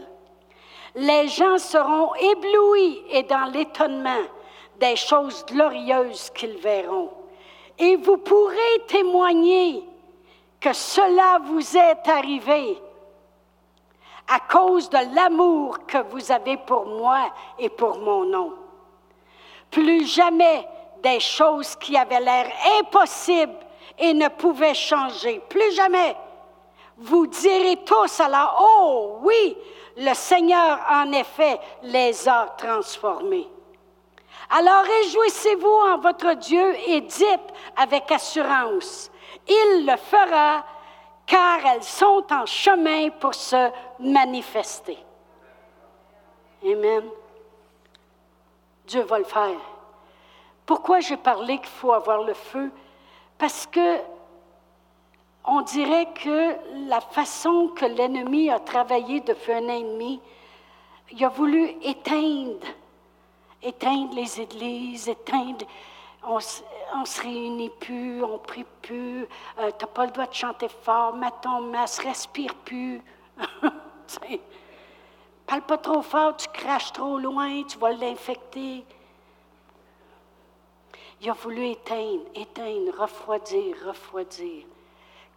Les 0.94 1.26
gens 1.28 1.56
seront 1.56 2.14
éblouis 2.16 3.02
et 3.08 3.22
dans 3.22 3.50
l'étonnement 3.50 4.24
des 4.78 4.96
choses 4.96 5.42
glorieuses 5.46 6.28
qu'ils 6.34 6.58
verront. 6.58 7.12
Et 7.78 7.96
vous 7.96 8.18
pourrez 8.18 8.84
témoigner 8.88 9.82
que 10.60 10.74
cela 10.74 11.38
vous 11.42 11.78
est 11.78 12.06
arrivé 12.10 12.78
à 14.32 14.40
cause 14.40 14.88
de 14.88 15.14
l'amour 15.14 15.84
que 15.86 15.98
vous 16.10 16.32
avez 16.32 16.56
pour 16.56 16.86
moi 16.86 17.30
et 17.58 17.68
pour 17.68 17.98
mon 17.98 18.24
nom. 18.24 18.54
Plus 19.70 20.06
jamais 20.06 20.66
des 21.02 21.20
choses 21.20 21.76
qui 21.76 21.98
avaient 21.98 22.20
l'air 22.20 22.50
impossibles 22.80 23.58
et 23.98 24.14
ne 24.14 24.28
pouvaient 24.28 24.74
changer. 24.74 25.42
Plus 25.50 25.72
jamais. 25.74 26.16
Vous 26.96 27.26
direz 27.26 27.76
tous 27.84 28.20
alors, 28.20 28.56
oh 28.58 29.18
oui, 29.22 29.56
le 29.98 30.14
Seigneur 30.14 30.78
en 30.90 31.12
effet 31.12 31.60
les 31.82 32.26
a 32.26 32.46
transformés. 32.56 33.48
Alors 34.48 34.84
réjouissez-vous 34.84 35.68
en 35.92 35.98
votre 35.98 36.34
Dieu 36.34 36.74
et 36.86 37.02
dites 37.02 37.52
avec 37.76 38.10
assurance, 38.10 39.10
il 39.46 39.86
le 39.86 39.96
fera 39.96 40.64
car 41.26 41.64
elles 41.64 41.82
sont 41.82 42.24
en 42.30 42.46
chemin 42.46 43.10
pour 43.10 43.34
se 43.34 43.70
manifester. 43.98 44.98
Amen. 46.64 47.04
Dieu 48.86 49.02
va 49.02 49.18
le 49.18 49.24
faire. 49.24 49.58
Pourquoi 50.66 51.00
j'ai 51.00 51.16
parlé 51.16 51.58
qu'il 51.58 51.66
faut 51.66 51.92
avoir 51.92 52.22
le 52.22 52.34
feu? 52.34 52.70
Parce 53.38 53.66
que 53.66 53.98
on 55.44 55.60
dirait 55.62 56.08
que 56.14 56.56
la 56.88 57.00
façon 57.00 57.68
que 57.74 57.84
l'ennemi 57.84 58.48
a 58.48 58.60
travaillé 58.60 59.20
depuis 59.20 59.52
un 59.52 59.68
an 59.68 60.00
et 60.00 60.20
il 61.10 61.24
a 61.24 61.28
voulu 61.28 61.74
éteindre, 61.82 62.66
éteindre 63.60 64.14
les 64.14 64.40
églises, 64.40 65.08
éteindre 65.08 65.66
on 66.24 66.40
se 66.40 67.22
réunit 67.22 67.70
plus, 67.70 68.22
on 68.22 68.38
prie 68.38 68.66
plus, 68.82 69.22
euh, 69.58 69.70
tu 69.78 69.84
n'as 69.84 69.90
pas 69.90 70.06
le 70.06 70.12
droit 70.12 70.26
de 70.26 70.34
chanter 70.34 70.68
fort, 70.68 71.14
mets 71.14 71.30
ton 71.42 71.60
masque, 71.62 72.02
respire 72.02 72.54
plus. 72.56 73.00
Parle 75.46 75.62
pas 75.62 75.78
trop 75.78 76.02
fort, 76.02 76.36
tu 76.36 76.48
craches 76.48 76.92
trop 76.92 77.18
loin, 77.18 77.62
tu 77.64 77.78
vas 77.78 77.92
l'infecter. 77.92 78.84
Il 81.20 81.30
a 81.30 81.34
voulu 81.34 81.68
éteindre, 81.68 82.24
éteindre, 82.34 82.98
refroidir, 82.98 83.76
refroidir. 83.86 84.64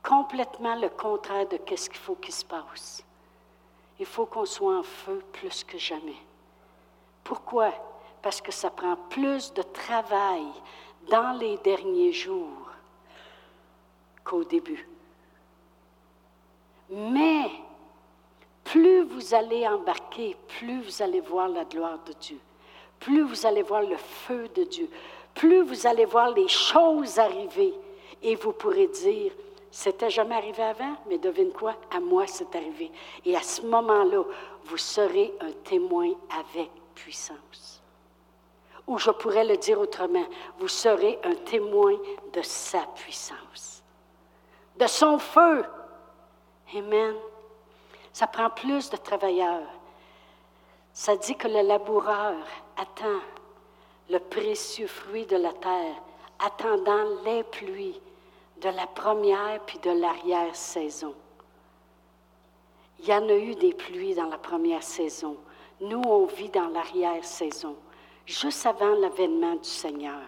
Complètement 0.04 0.76
le 0.76 0.90
contraire 0.90 1.48
de 1.48 1.60
ce 1.76 1.90
qu'il 1.90 2.00
faut 2.00 2.16
qu'il 2.16 2.34
se 2.34 2.46
passe. 2.46 3.04
Il 4.00 4.06
faut 4.06 4.26
qu'on 4.26 4.46
soit 4.46 4.78
en 4.78 4.84
feu 4.84 5.24
plus 5.32 5.64
que 5.64 5.78
jamais. 5.78 6.18
Pourquoi? 7.24 7.72
Parce 8.26 8.42
que 8.42 8.52
ça 8.52 8.72
prend 8.72 8.96
plus 9.12 9.54
de 9.54 9.62
travail 9.62 10.48
dans 11.12 11.38
les 11.38 11.58
derniers 11.58 12.12
jours 12.12 12.72
qu'au 14.24 14.44
début. 14.44 14.90
Mais 16.90 17.52
plus 18.64 19.04
vous 19.04 19.36
allez 19.36 19.68
embarquer, 19.68 20.36
plus 20.48 20.82
vous 20.82 21.04
allez 21.04 21.22
voir 21.22 21.50
la 21.50 21.66
gloire 21.66 22.00
de 22.04 22.14
Dieu, 22.14 22.40
plus 23.00 23.22
vous 23.22 23.46
allez 23.46 23.62
voir 23.62 23.84
le 23.84 23.98
feu 23.98 24.50
de 24.56 24.64
Dieu, 24.64 24.90
plus 25.36 25.62
vous 25.62 25.86
allez 25.86 26.06
voir 26.06 26.32
les 26.32 26.48
choses 26.48 27.20
arriver 27.20 27.76
et 28.24 28.36
vous 28.38 28.54
pourrez 28.54 28.88
dire, 28.88 29.34
c'était 29.70 30.10
jamais 30.10 30.34
arrivé 30.34 30.64
avant, 30.64 30.96
mais 31.08 31.20
devine 31.20 31.52
quoi, 31.52 31.76
à 31.96 32.00
moi 32.00 32.26
c'est 32.26 32.56
arrivé. 32.56 32.92
Et 33.24 33.36
à 33.36 33.44
ce 33.44 33.62
moment-là, 33.62 34.24
vous 34.64 34.78
serez 34.78 35.32
un 35.42 35.52
témoin 35.64 36.10
avec 36.32 36.72
puissance. 36.96 37.75
Ou 38.88 38.98
je 38.98 39.12
pourrais 39.12 39.46
le 39.46 39.58
dire 39.58 39.80
autrement, 39.80 40.26
vous 40.60 40.68
serez 40.68 41.20
un 41.24 41.36
témoin 41.36 41.96
de 42.34 42.42
sa 42.42 42.82
puissance, 42.96 43.84
de 44.78 44.88
son 44.88 45.18
feu. 45.18 45.66
Amen. 46.76 47.16
Ça 48.14 48.28
prend 48.28 48.50
plus 48.50 48.90
de 48.90 48.98
travailleurs. 48.98 49.68
Ça 50.94 51.18
dit 51.18 51.36
que 51.36 51.48
le 51.48 51.62
laboureur 51.62 52.36
attend 52.78 53.20
le 54.10 54.20
précieux 54.20 54.88
fruit 54.88 55.26
de 55.26 55.36
la 55.36 55.52
terre, 55.54 55.96
attendant 56.40 57.04
les 57.26 57.44
pluies 57.44 58.00
de 58.62 58.70
la 58.70 58.88
première 58.88 59.60
puis 59.66 59.80
de 59.80 59.92
l'arrière-saison. 59.92 61.14
Il 63.00 63.06
y 63.06 63.14
en 63.14 63.28
a 63.28 63.34
eu 63.36 63.56
des 63.56 63.74
pluies 63.74 64.16
dans 64.16 64.30
la 64.30 64.38
première 64.38 64.84
saison. 64.84 65.38
Nous, 65.82 66.02
on 66.06 66.26
vit 66.26 66.50
dans 66.50 66.70
l'arrière-saison 66.70 67.76
juste 68.26 68.66
avant 68.66 68.96
l'avènement 68.96 69.56
du 69.56 69.70
Seigneur. 69.70 70.22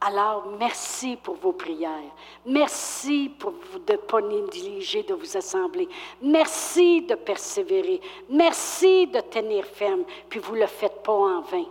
Alors, 0.00 0.46
merci 0.58 1.16
pour 1.16 1.36
vos 1.36 1.52
prières. 1.52 2.12
Merci 2.44 3.30
pour 3.38 3.52
de 3.52 3.92
ne 3.92 3.96
pas 3.96 4.20
négliger 4.20 5.02
de 5.02 5.14
vous 5.14 5.36
assembler. 5.36 5.88
Merci 6.20 7.02
de 7.02 7.14
persévérer. 7.14 8.00
Merci 8.28 9.06
de 9.06 9.20
tenir 9.20 9.64
ferme. 9.64 10.04
Puis 10.28 10.38
vous 10.38 10.54
ne 10.54 10.60
le 10.60 10.66
faites 10.66 11.02
pas 11.02 11.12
en 11.12 11.40
vain, 11.40 11.64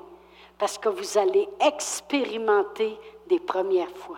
parce 0.58 0.78
que 0.78 0.90
vous 0.90 1.18
allez 1.18 1.48
expérimenter 1.60 2.98
des 3.28 3.40
premières 3.40 3.96
fois. 3.96 4.18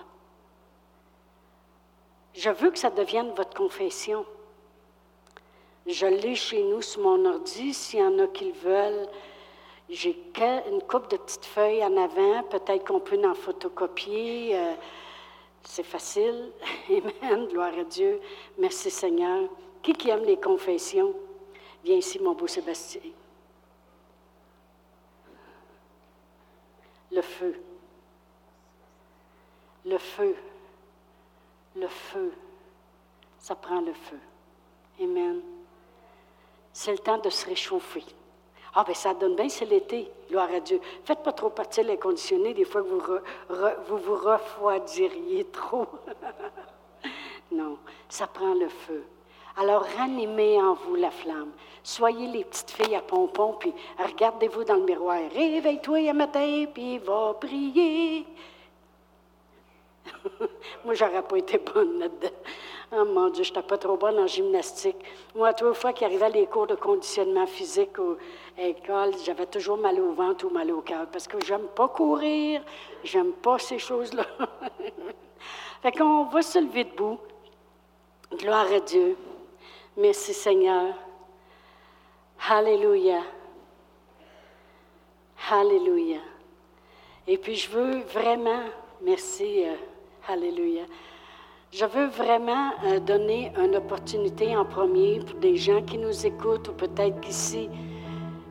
Je 2.34 2.50
veux 2.50 2.72
que 2.72 2.80
ça 2.80 2.90
devienne 2.90 3.34
votre 3.36 3.58
confession. 3.58 4.26
Je 5.86 6.06
l'ai 6.06 6.36
chez 6.36 6.64
nous 6.64 6.82
sur 6.82 7.02
mon 7.02 7.26
ordi, 7.26 7.74
s'il 7.74 8.00
y 8.00 8.04
en 8.04 8.20
a 8.20 8.28
qui 8.28 8.46
le 8.46 8.54
veulent 8.54 9.10
J'ai 9.90 10.18
une 10.70 10.82
coupe 10.82 11.10
de 11.10 11.18
petites 11.18 11.46
feuilles 11.46 11.84
en 11.84 11.96
avant. 11.96 12.44
Peut-être 12.44 12.86
qu'on 12.86 13.00
peut 13.00 13.20
en 13.26 13.34
photocopier. 13.34 14.58
Euh, 14.58 14.74
c'est 15.64 15.84
facile. 15.84 16.52
Amen. 16.90 17.48
Gloire 17.48 17.74
à 17.78 17.84
Dieu. 17.86 18.20
Merci 18.58 18.92
Seigneur. 18.92 19.50
Qui 19.82 19.94
qui 19.94 20.10
aime 20.10 20.24
les 20.24 20.38
confessions? 20.38 21.14
Viens 21.84 21.96
ici, 21.96 22.20
mon 22.20 22.34
beau 22.34 22.48
Sébastien. 22.48 23.02
Le 27.12 27.22
feu. 27.22 27.62
Le 29.86 29.98
feu. 29.98 30.36
Le 31.76 31.88
feu. 31.88 32.34
Ça 33.40 33.56
prend 33.56 33.80
le 33.80 33.94
feu. 33.94 34.20
Amen. 35.02 35.42
C'est 36.74 36.92
le 36.92 36.98
temps 36.98 37.20
de 37.20 37.30
se 37.30 37.46
réchauffer. 37.46 38.04
Ah, 38.80 38.84
ben 38.86 38.94
ça 38.94 39.16
donne 39.16 39.36
bien, 39.36 39.50
c'est 39.50 39.66
l'été. 39.66 40.08
Gloire 40.30 40.50
à 40.54 40.60
Dieu. 40.60 40.80
Faites 41.04 41.24
pas 41.24 41.32
trop 41.32 41.50
partir 41.50 41.84
les 41.84 41.98
conditionnés, 41.98 42.54
des 42.54 42.64
fois 42.64 42.84
que 42.84 42.88
vous 42.88 43.02
vous, 43.88 43.98
vous 43.98 44.16
refroidiriez 44.16 45.46
trop. 45.52 45.88
non, 47.52 47.80
ça 48.08 48.28
prend 48.28 48.54
le 48.54 48.70
feu. 48.70 49.04
Alors 49.56 49.84
ranimez 49.98 50.62
en 50.62 50.76
vous 50.76 50.94
la 50.94 51.10
flamme. 51.10 51.54
Soyez 51.82 52.28
les 52.28 52.44
petites 52.44 52.70
filles 52.70 52.94
à 52.94 53.02
pompons, 53.02 53.54
puis 53.54 53.74
regardez-vous 53.98 54.64
dans 54.64 54.76
le 54.76 54.84
miroir. 54.86 55.22
Réveille-toi 55.34 56.12
un 56.12 56.14
matin, 56.14 56.66
puis 56.72 57.00
va 57.00 57.34
prier. 57.34 58.28
Moi, 60.86 60.94
j'aurais 60.94 61.24
pas 61.24 61.38
été 61.38 61.58
bonne 61.58 61.98
là-dedans. 61.98 62.36
Oh 62.90 63.04
mon 63.04 63.30
Dieu, 63.30 63.44
je 63.44 63.50
n'étais 63.50 63.68
pas 63.68 63.78
trop 63.78 63.98
bonne 63.98 64.18
en 64.18 64.28
gymnastique. 64.28 64.96
Moi, 65.36 65.52
trois 65.54 65.74
fois 65.74 65.92
qu'il 65.92 66.06
arrivait 66.08 66.30
les 66.30 66.48
cours 66.48 66.68
de 66.68 66.76
conditionnement 66.76 67.46
physique 67.46 67.98
ou 68.00 68.16
à 68.58 68.62
l'école, 68.62 69.14
j'avais 69.26 69.46
toujours 69.46 69.78
mal 69.78 70.00
au 70.00 70.14
ventre 70.14 70.46
ou 70.46 70.50
mal 70.50 70.72
au 70.72 70.80
cœur 70.80 71.06
parce 71.12 71.28
que 71.28 71.38
j'aime 71.46 71.68
pas 71.76 71.90
courir, 71.90 72.62
j'aime 73.04 73.34
pas 73.34 73.60
ces 73.60 73.78
choses-là. 73.78 74.26
fait 75.82 75.92
qu'on 75.92 76.26
va 76.26 76.42
se 76.42 76.60
lever 76.60 76.86
debout. 76.86 77.20
Gloire 78.32 78.72
à 78.72 78.80
Dieu. 78.80 79.18
Merci 79.98 80.34
Seigneur. 80.34 80.94
Alléluia. 82.50 83.22
Alléluia. 85.52 86.20
Et 87.28 87.38
puis 87.38 87.56
je 87.56 87.70
veux 87.70 88.00
vraiment, 88.00 88.64
merci, 89.02 89.66
euh, 89.66 89.76
Alléluia. 90.30 90.84
Je 91.74 91.84
veux 91.84 92.08
vraiment 92.08 92.72
euh, 92.86 93.00
donner 93.02 93.52
une 93.62 93.76
opportunité 93.76 94.56
en 94.56 94.64
premier 94.64 95.20
pour 95.20 95.38
des 95.40 95.58
gens 95.58 95.82
qui 95.82 95.98
nous 95.98 96.26
écoutent 96.26 96.70
ou 96.70 96.72
peut-être 96.72 97.20
qu'ici, 97.20 97.70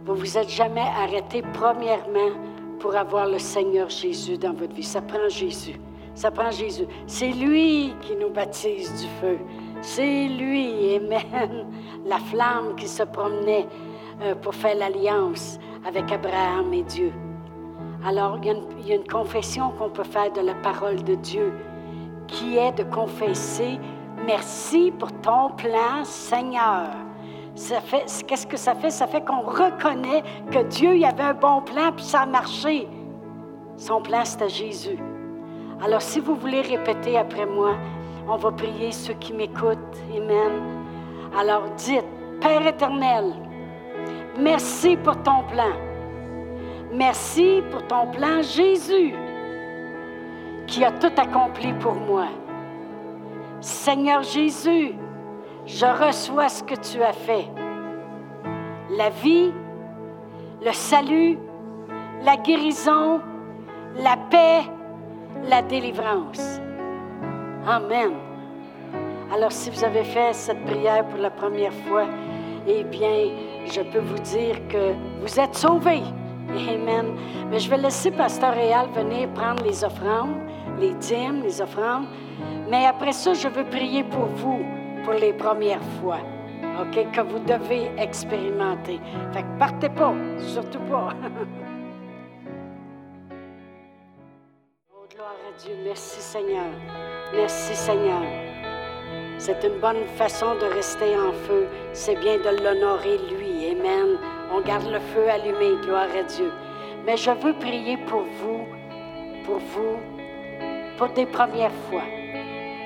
vous 0.04 0.14
vous 0.14 0.36
êtes 0.36 0.50
jamais 0.50 0.84
arrêté 1.02 1.42
premièrement 1.54 2.36
pour 2.78 2.94
avoir 2.94 3.26
le 3.26 3.38
Seigneur 3.38 3.88
Jésus 3.88 4.36
dans 4.36 4.52
votre 4.52 4.74
vie. 4.74 4.82
Ça 4.82 5.00
prend 5.00 5.30
Jésus. 5.30 5.80
Ça 6.14 6.30
prend 6.30 6.50
Jésus. 6.50 6.84
C'est 7.06 7.30
lui 7.30 7.94
qui 8.02 8.16
nous 8.16 8.28
baptise 8.28 8.92
du 9.00 9.08
feu. 9.18 9.38
C'est 9.80 10.28
lui, 10.28 10.96
Amen, 10.96 11.66
la 12.04 12.18
flamme 12.18 12.76
qui 12.76 12.86
se 12.86 13.02
promenait 13.02 13.66
euh, 14.20 14.34
pour 14.34 14.54
faire 14.54 14.76
l'alliance 14.76 15.58
avec 15.86 16.12
Abraham 16.12 16.72
et 16.74 16.82
Dieu. 16.82 17.12
Alors, 18.04 18.38
il 18.42 18.86
y 18.86 18.92
a 18.92 18.94
une 18.96 19.06
confession 19.06 19.70
qu'on 19.70 19.88
peut 19.88 20.04
faire 20.04 20.30
de 20.32 20.42
la 20.42 20.54
parole 20.54 21.02
de 21.02 21.14
Dieu 21.14 21.50
qui 22.26 22.58
est 22.58 22.72
de 22.72 22.84
confesser 22.84 23.78
merci 24.26 24.92
pour 24.98 25.12
ton 25.20 25.50
plan, 25.50 26.04
Seigneur. 26.04 26.88
Ça 27.54 27.80
fait, 27.80 28.04
qu'est-ce 28.26 28.46
que 28.46 28.56
ça 28.56 28.74
fait? 28.74 28.90
Ça 28.90 29.06
fait 29.06 29.24
qu'on 29.24 29.40
reconnaît 29.40 30.22
que 30.50 30.62
Dieu 30.64 30.96
y 30.96 31.06
avait 31.06 31.22
un 31.22 31.34
bon 31.34 31.62
plan 31.62 31.92
puis 31.94 32.04
ça 32.04 32.20
a 32.20 32.26
marché. 32.26 32.86
Son 33.76 34.02
plan, 34.02 34.24
c'était 34.24 34.48
Jésus. 34.48 34.98
Alors, 35.82 36.02
si 36.02 36.20
vous 36.20 36.34
voulez 36.34 36.62
répéter 36.62 37.16
après 37.16 37.46
moi, 37.46 37.76
on 38.28 38.36
va 38.36 38.50
prier 38.50 38.92
ceux 38.92 39.14
qui 39.14 39.32
m'écoutent. 39.32 39.78
Amen. 40.14 40.52
Alors, 41.38 41.64
dites, 41.76 42.04
Père 42.40 42.66
éternel, 42.66 43.34
merci 44.38 44.96
pour 44.96 45.16
ton 45.22 45.42
plan. 45.44 45.72
Merci 46.92 47.62
pour 47.70 47.86
ton 47.86 48.06
plan, 48.10 48.42
Jésus 48.42 49.14
qui 50.76 50.84
a 50.84 50.92
tout 50.92 51.12
accompli 51.16 51.72
pour 51.72 51.94
moi. 51.94 52.26
Seigneur 53.62 54.22
Jésus, 54.22 54.92
je 55.64 55.86
reçois 55.86 56.50
ce 56.50 56.62
que 56.62 56.74
tu 56.74 57.02
as 57.02 57.14
fait. 57.14 57.46
La 58.90 59.08
vie, 59.08 59.54
le 60.62 60.72
salut, 60.72 61.38
la 62.22 62.36
guérison, 62.36 63.22
la 63.96 64.18
paix, 64.30 64.64
la 65.48 65.62
délivrance. 65.62 66.60
Amen. 67.66 68.12
Alors 69.32 69.52
si 69.52 69.70
vous 69.70 69.82
avez 69.82 70.04
fait 70.04 70.34
cette 70.34 70.62
prière 70.66 71.06
pour 71.06 71.20
la 71.20 71.30
première 71.30 71.72
fois, 71.88 72.04
eh 72.68 72.84
bien, 72.84 73.30
je 73.64 73.80
peux 73.80 74.00
vous 74.00 74.18
dire 74.18 74.56
que 74.68 74.92
vous 75.22 75.40
êtes 75.40 75.54
sauvés. 75.54 76.02
Amen. 76.50 77.16
Mais 77.50 77.60
je 77.60 77.70
vais 77.70 77.78
laisser 77.78 78.10
Pasteur 78.10 78.52
Réal 78.52 78.88
venir 78.94 79.30
prendre 79.30 79.64
les 79.64 79.82
offrandes 79.82 80.36
les 80.78 80.94
dîmes, 80.94 81.42
les 81.42 81.60
offrandes. 81.60 82.06
Mais 82.68 82.86
après 82.86 83.12
ça, 83.12 83.32
je 83.34 83.48
veux 83.48 83.64
prier 83.64 84.04
pour 84.04 84.26
vous, 84.26 84.64
pour 85.04 85.14
les 85.14 85.32
premières 85.32 85.84
fois, 86.00 86.18
OK, 86.80 87.10
que 87.12 87.20
vous 87.20 87.38
devez 87.40 87.90
expérimenter. 87.98 89.00
Fait 89.32 89.42
que 89.42 89.58
partez 89.58 89.88
pas, 89.88 90.14
surtout 90.38 90.80
pas. 90.90 91.14
oh, 94.92 95.06
gloire 95.14 95.36
à 95.48 95.52
Dieu. 95.62 95.74
Merci 95.84 96.20
Seigneur. 96.20 96.70
Merci 97.34 97.74
Seigneur. 97.74 98.22
C'est 99.38 99.62
une 99.64 99.78
bonne 99.80 100.06
façon 100.16 100.54
de 100.56 100.64
rester 100.64 101.16
en 101.16 101.32
feu. 101.32 101.66
C'est 101.92 102.16
bien 102.16 102.38
de 102.38 102.62
l'honorer, 102.62 103.18
lui. 103.30 103.70
Amen. 103.70 104.18
On 104.52 104.60
garde 104.60 104.90
le 104.90 104.98
feu 104.98 105.28
allumé, 105.28 105.76
gloire 105.82 106.08
à 106.18 106.22
Dieu. 106.22 106.50
Mais 107.04 107.16
je 107.16 107.30
veux 107.30 107.52
prier 107.54 107.98
pour 108.08 108.22
vous, 108.22 108.66
pour 109.44 109.58
vous, 109.58 109.98
pour 110.96 111.08
des 111.08 111.26
premières 111.26 111.72
fois. 111.88 112.02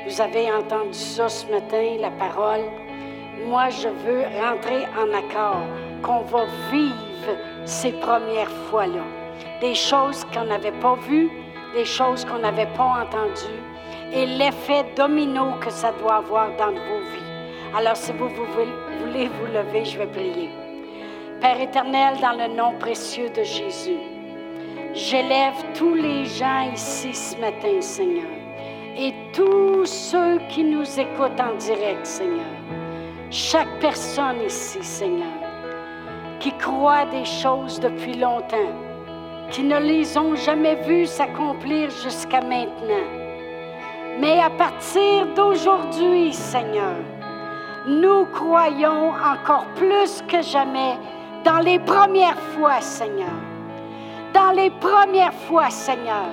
Vous 0.07 0.21
avez 0.21 0.51
entendu 0.51 0.95
ça 0.95 1.29
ce 1.29 1.47
matin, 1.47 1.97
la 2.01 2.11
parole. 2.11 2.65
Moi, 3.47 3.69
je 3.71 3.89
veux 3.89 4.23
rentrer 4.41 4.85
en 4.99 5.13
accord 5.17 5.63
qu'on 6.03 6.23
va 6.23 6.47
vivre 6.71 7.37
ces 7.65 7.93
premières 7.93 8.51
fois-là. 8.71 9.05
Des 9.61 9.75
choses 9.75 10.25
qu'on 10.33 10.45
n'avait 10.45 10.79
pas 10.81 10.95
vues, 10.95 11.31
des 11.75 11.85
choses 11.85 12.25
qu'on 12.25 12.39
n'avait 12.39 12.69
pas 12.77 13.03
entendues, 13.03 13.63
et 14.13 14.27
l'effet 14.27 14.85
domino 14.97 15.53
que 15.61 15.71
ça 15.71 15.93
doit 16.01 16.17
avoir 16.17 16.49
dans 16.57 16.73
vos 16.73 17.01
vies. 17.13 17.77
Alors, 17.77 17.97
si 17.97 18.13
vous, 18.13 18.29
vous 18.29 18.47
voulez 18.47 19.29
vous 19.29 19.47
lever, 19.47 19.85
je 19.85 19.99
vais 19.99 20.07
prier. 20.07 20.51
Père 21.41 21.61
éternel, 21.61 22.17
dans 22.21 22.33
le 22.33 22.55
nom 22.55 22.73
précieux 22.79 23.31
de 23.31 23.43
Jésus, 23.45 23.99
J'élève 24.93 25.55
tous 25.75 25.95
les 25.95 26.25
gens 26.25 26.69
ici 26.75 27.15
ce 27.15 27.37
matin, 27.37 27.81
Seigneur, 27.81 28.27
et 28.97 29.15
tous 29.33 29.87
ceux 29.87 30.39
qui 30.49 30.65
nous 30.65 30.99
écoutent 30.99 31.41
en 31.41 31.55
direct, 31.55 32.05
Seigneur. 32.05 32.57
Chaque 33.31 33.79
personne 33.79 34.41
ici, 34.45 34.83
Seigneur, 34.83 35.29
qui 36.41 36.51
croit 36.59 37.05
des 37.05 37.25
choses 37.25 37.79
depuis 37.79 38.15
longtemps, 38.15 38.75
qui 39.53 39.63
ne 39.63 39.79
les 39.79 40.19
ont 40.19 40.35
jamais 40.35 40.75
vues 40.75 41.07
s'accomplir 41.07 41.89
jusqu'à 41.91 42.41
maintenant. 42.41 43.07
Mais 44.19 44.41
à 44.41 44.51
partir 44.51 45.25
d'aujourd'hui, 45.37 46.33
Seigneur, 46.33 46.97
nous 47.87 48.25
croyons 48.27 49.11
encore 49.11 49.67
plus 49.77 50.21
que 50.27 50.43
jamais 50.43 50.99
dans 51.45 51.61
les 51.61 51.79
premières 51.79 52.41
fois, 52.55 52.81
Seigneur 52.81 53.50
dans 54.33 54.53
les 54.53 54.71
premières 54.71 55.35
fois, 55.49 55.71
Seigneur. 55.71 56.31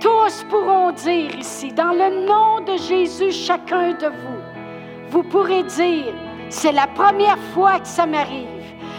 Tous 0.00 0.44
pourront 0.50 0.92
dire 0.92 1.34
ici, 1.36 1.72
dans 1.72 1.92
le 1.92 2.26
nom 2.26 2.60
de 2.60 2.76
Jésus, 2.76 3.32
chacun 3.32 3.92
de 3.92 4.06
vous, 4.06 4.40
vous 5.10 5.22
pourrez 5.22 5.62
dire, 5.62 6.12
c'est 6.48 6.72
la 6.72 6.86
première 6.86 7.38
fois 7.54 7.80
que 7.80 7.88
ça 7.88 8.06
m'arrive. 8.06 8.48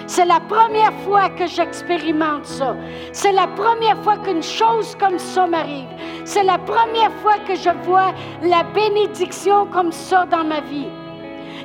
C'est 0.07 0.25
la 0.25 0.39
première 0.39 0.93
fois 1.05 1.29
que 1.29 1.45
j'expérimente 1.45 2.45
ça. 2.45 2.75
C'est 3.11 3.33
la 3.33 3.47
première 3.47 4.01
fois 4.03 4.17
qu'une 4.17 4.41
chose 4.41 4.95
comme 4.95 5.19
ça 5.19 5.45
m'arrive. 5.45 5.89
C'est 6.23 6.43
la 6.43 6.57
première 6.57 7.11
fois 7.21 7.37
que 7.45 7.55
je 7.55 7.69
vois 7.83 8.13
la 8.41 8.63
bénédiction 8.63 9.65
comme 9.67 9.91
ça 9.91 10.25
dans 10.25 10.45
ma 10.45 10.61
vie. 10.61 10.87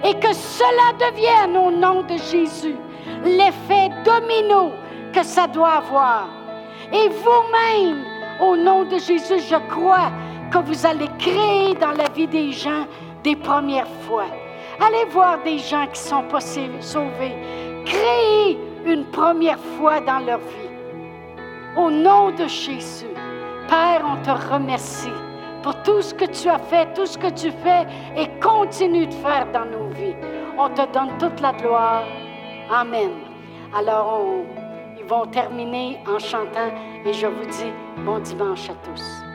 Et 0.05 0.15
que 0.15 0.33
cela 0.33 1.11
devienne 1.11 1.57
au 1.57 1.71
nom 1.71 2.03
de 2.03 2.17
Jésus 2.31 2.77
l'effet 3.25 3.91
domino 4.05 4.73
que 5.13 5.23
ça 5.23 5.47
doit 5.47 5.77
avoir. 5.77 6.29
Et 6.93 7.09
vous-même, 7.09 8.05
au 8.41 8.57
nom 8.57 8.85
de 8.85 8.99
Jésus, 8.99 9.41
je 9.49 9.57
crois 9.69 10.11
que 10.51 10.59
vous 10.59 10.87
allez 10.87 11.09
créer 11.19 11.75
dans 11.75 11.93
la 11.93 12.09
vie 12.11 12.27
des 12.27 12.53
gens 12.53 12.87
des 13.23 13.37
premières 13.37 13.89
fois. 14.07 14.27
Allez 14.81 15.05
voir 15.11 15.43
des 15.43 15.59
gens 15.59 15.87
qui 15.93 16.01
sont 16.01 16.25
pas 16.25 16.41
sauvés. 16.41 17.37
Créez 17.85 18.59
une 18.85 19.05
première 19.07 19.59
fois 19.79 20.01
dans 20.01 20.19
leur 20.19 20.39
vie. 20.39 20.71
Au 21.77 21.91
nom 21.91 22.31
de 22.31 22.47
Jésus, 22.49 23.07
Père, 23.69 24.05
on 24.05 24.17
te 24.23 24.53
remercie 24.53 25.13
pour 25.63 25.81
tout 25.83 26.03
ce 26.03 26.13
que 26.13 26.25
tu 26.25 26.49
as 26.49 26.59
fait, 26.59 26.93
tout 26.95 27.07
ce 27.07 27.17
que 27.17 27.31
tu 27.31 27.51
fais 27.51 27.87
et 28.17 28.29
continue 28.41 29.07
de 29.07 29.15
faire 29.15 29.47
dans 29.53 29.65
nos 29.65 29.89
vies. 29.91 30.17
On 30.59 30.69
te 30.69 30.83
donne 30.93 31.17
toute 31.19 31.41
la 31.41 31.53
gloire. 31.53 32.05
Amen. 32.71 33.13
Alors, 33.77 34.45
ils 35.03 35.09
vont 35.09 35.27
terminer 35.27 35.99
en 36.07 36.19
chantant 36.19 36.71
et 37.05 37.13
je 37.13 37.27
vous 37.27 37.47
dis 37.47 37.73
bon 38.05 38.19
dimanche 38.19 38.71
à 38.71 38.75
tous. 38.75 39.32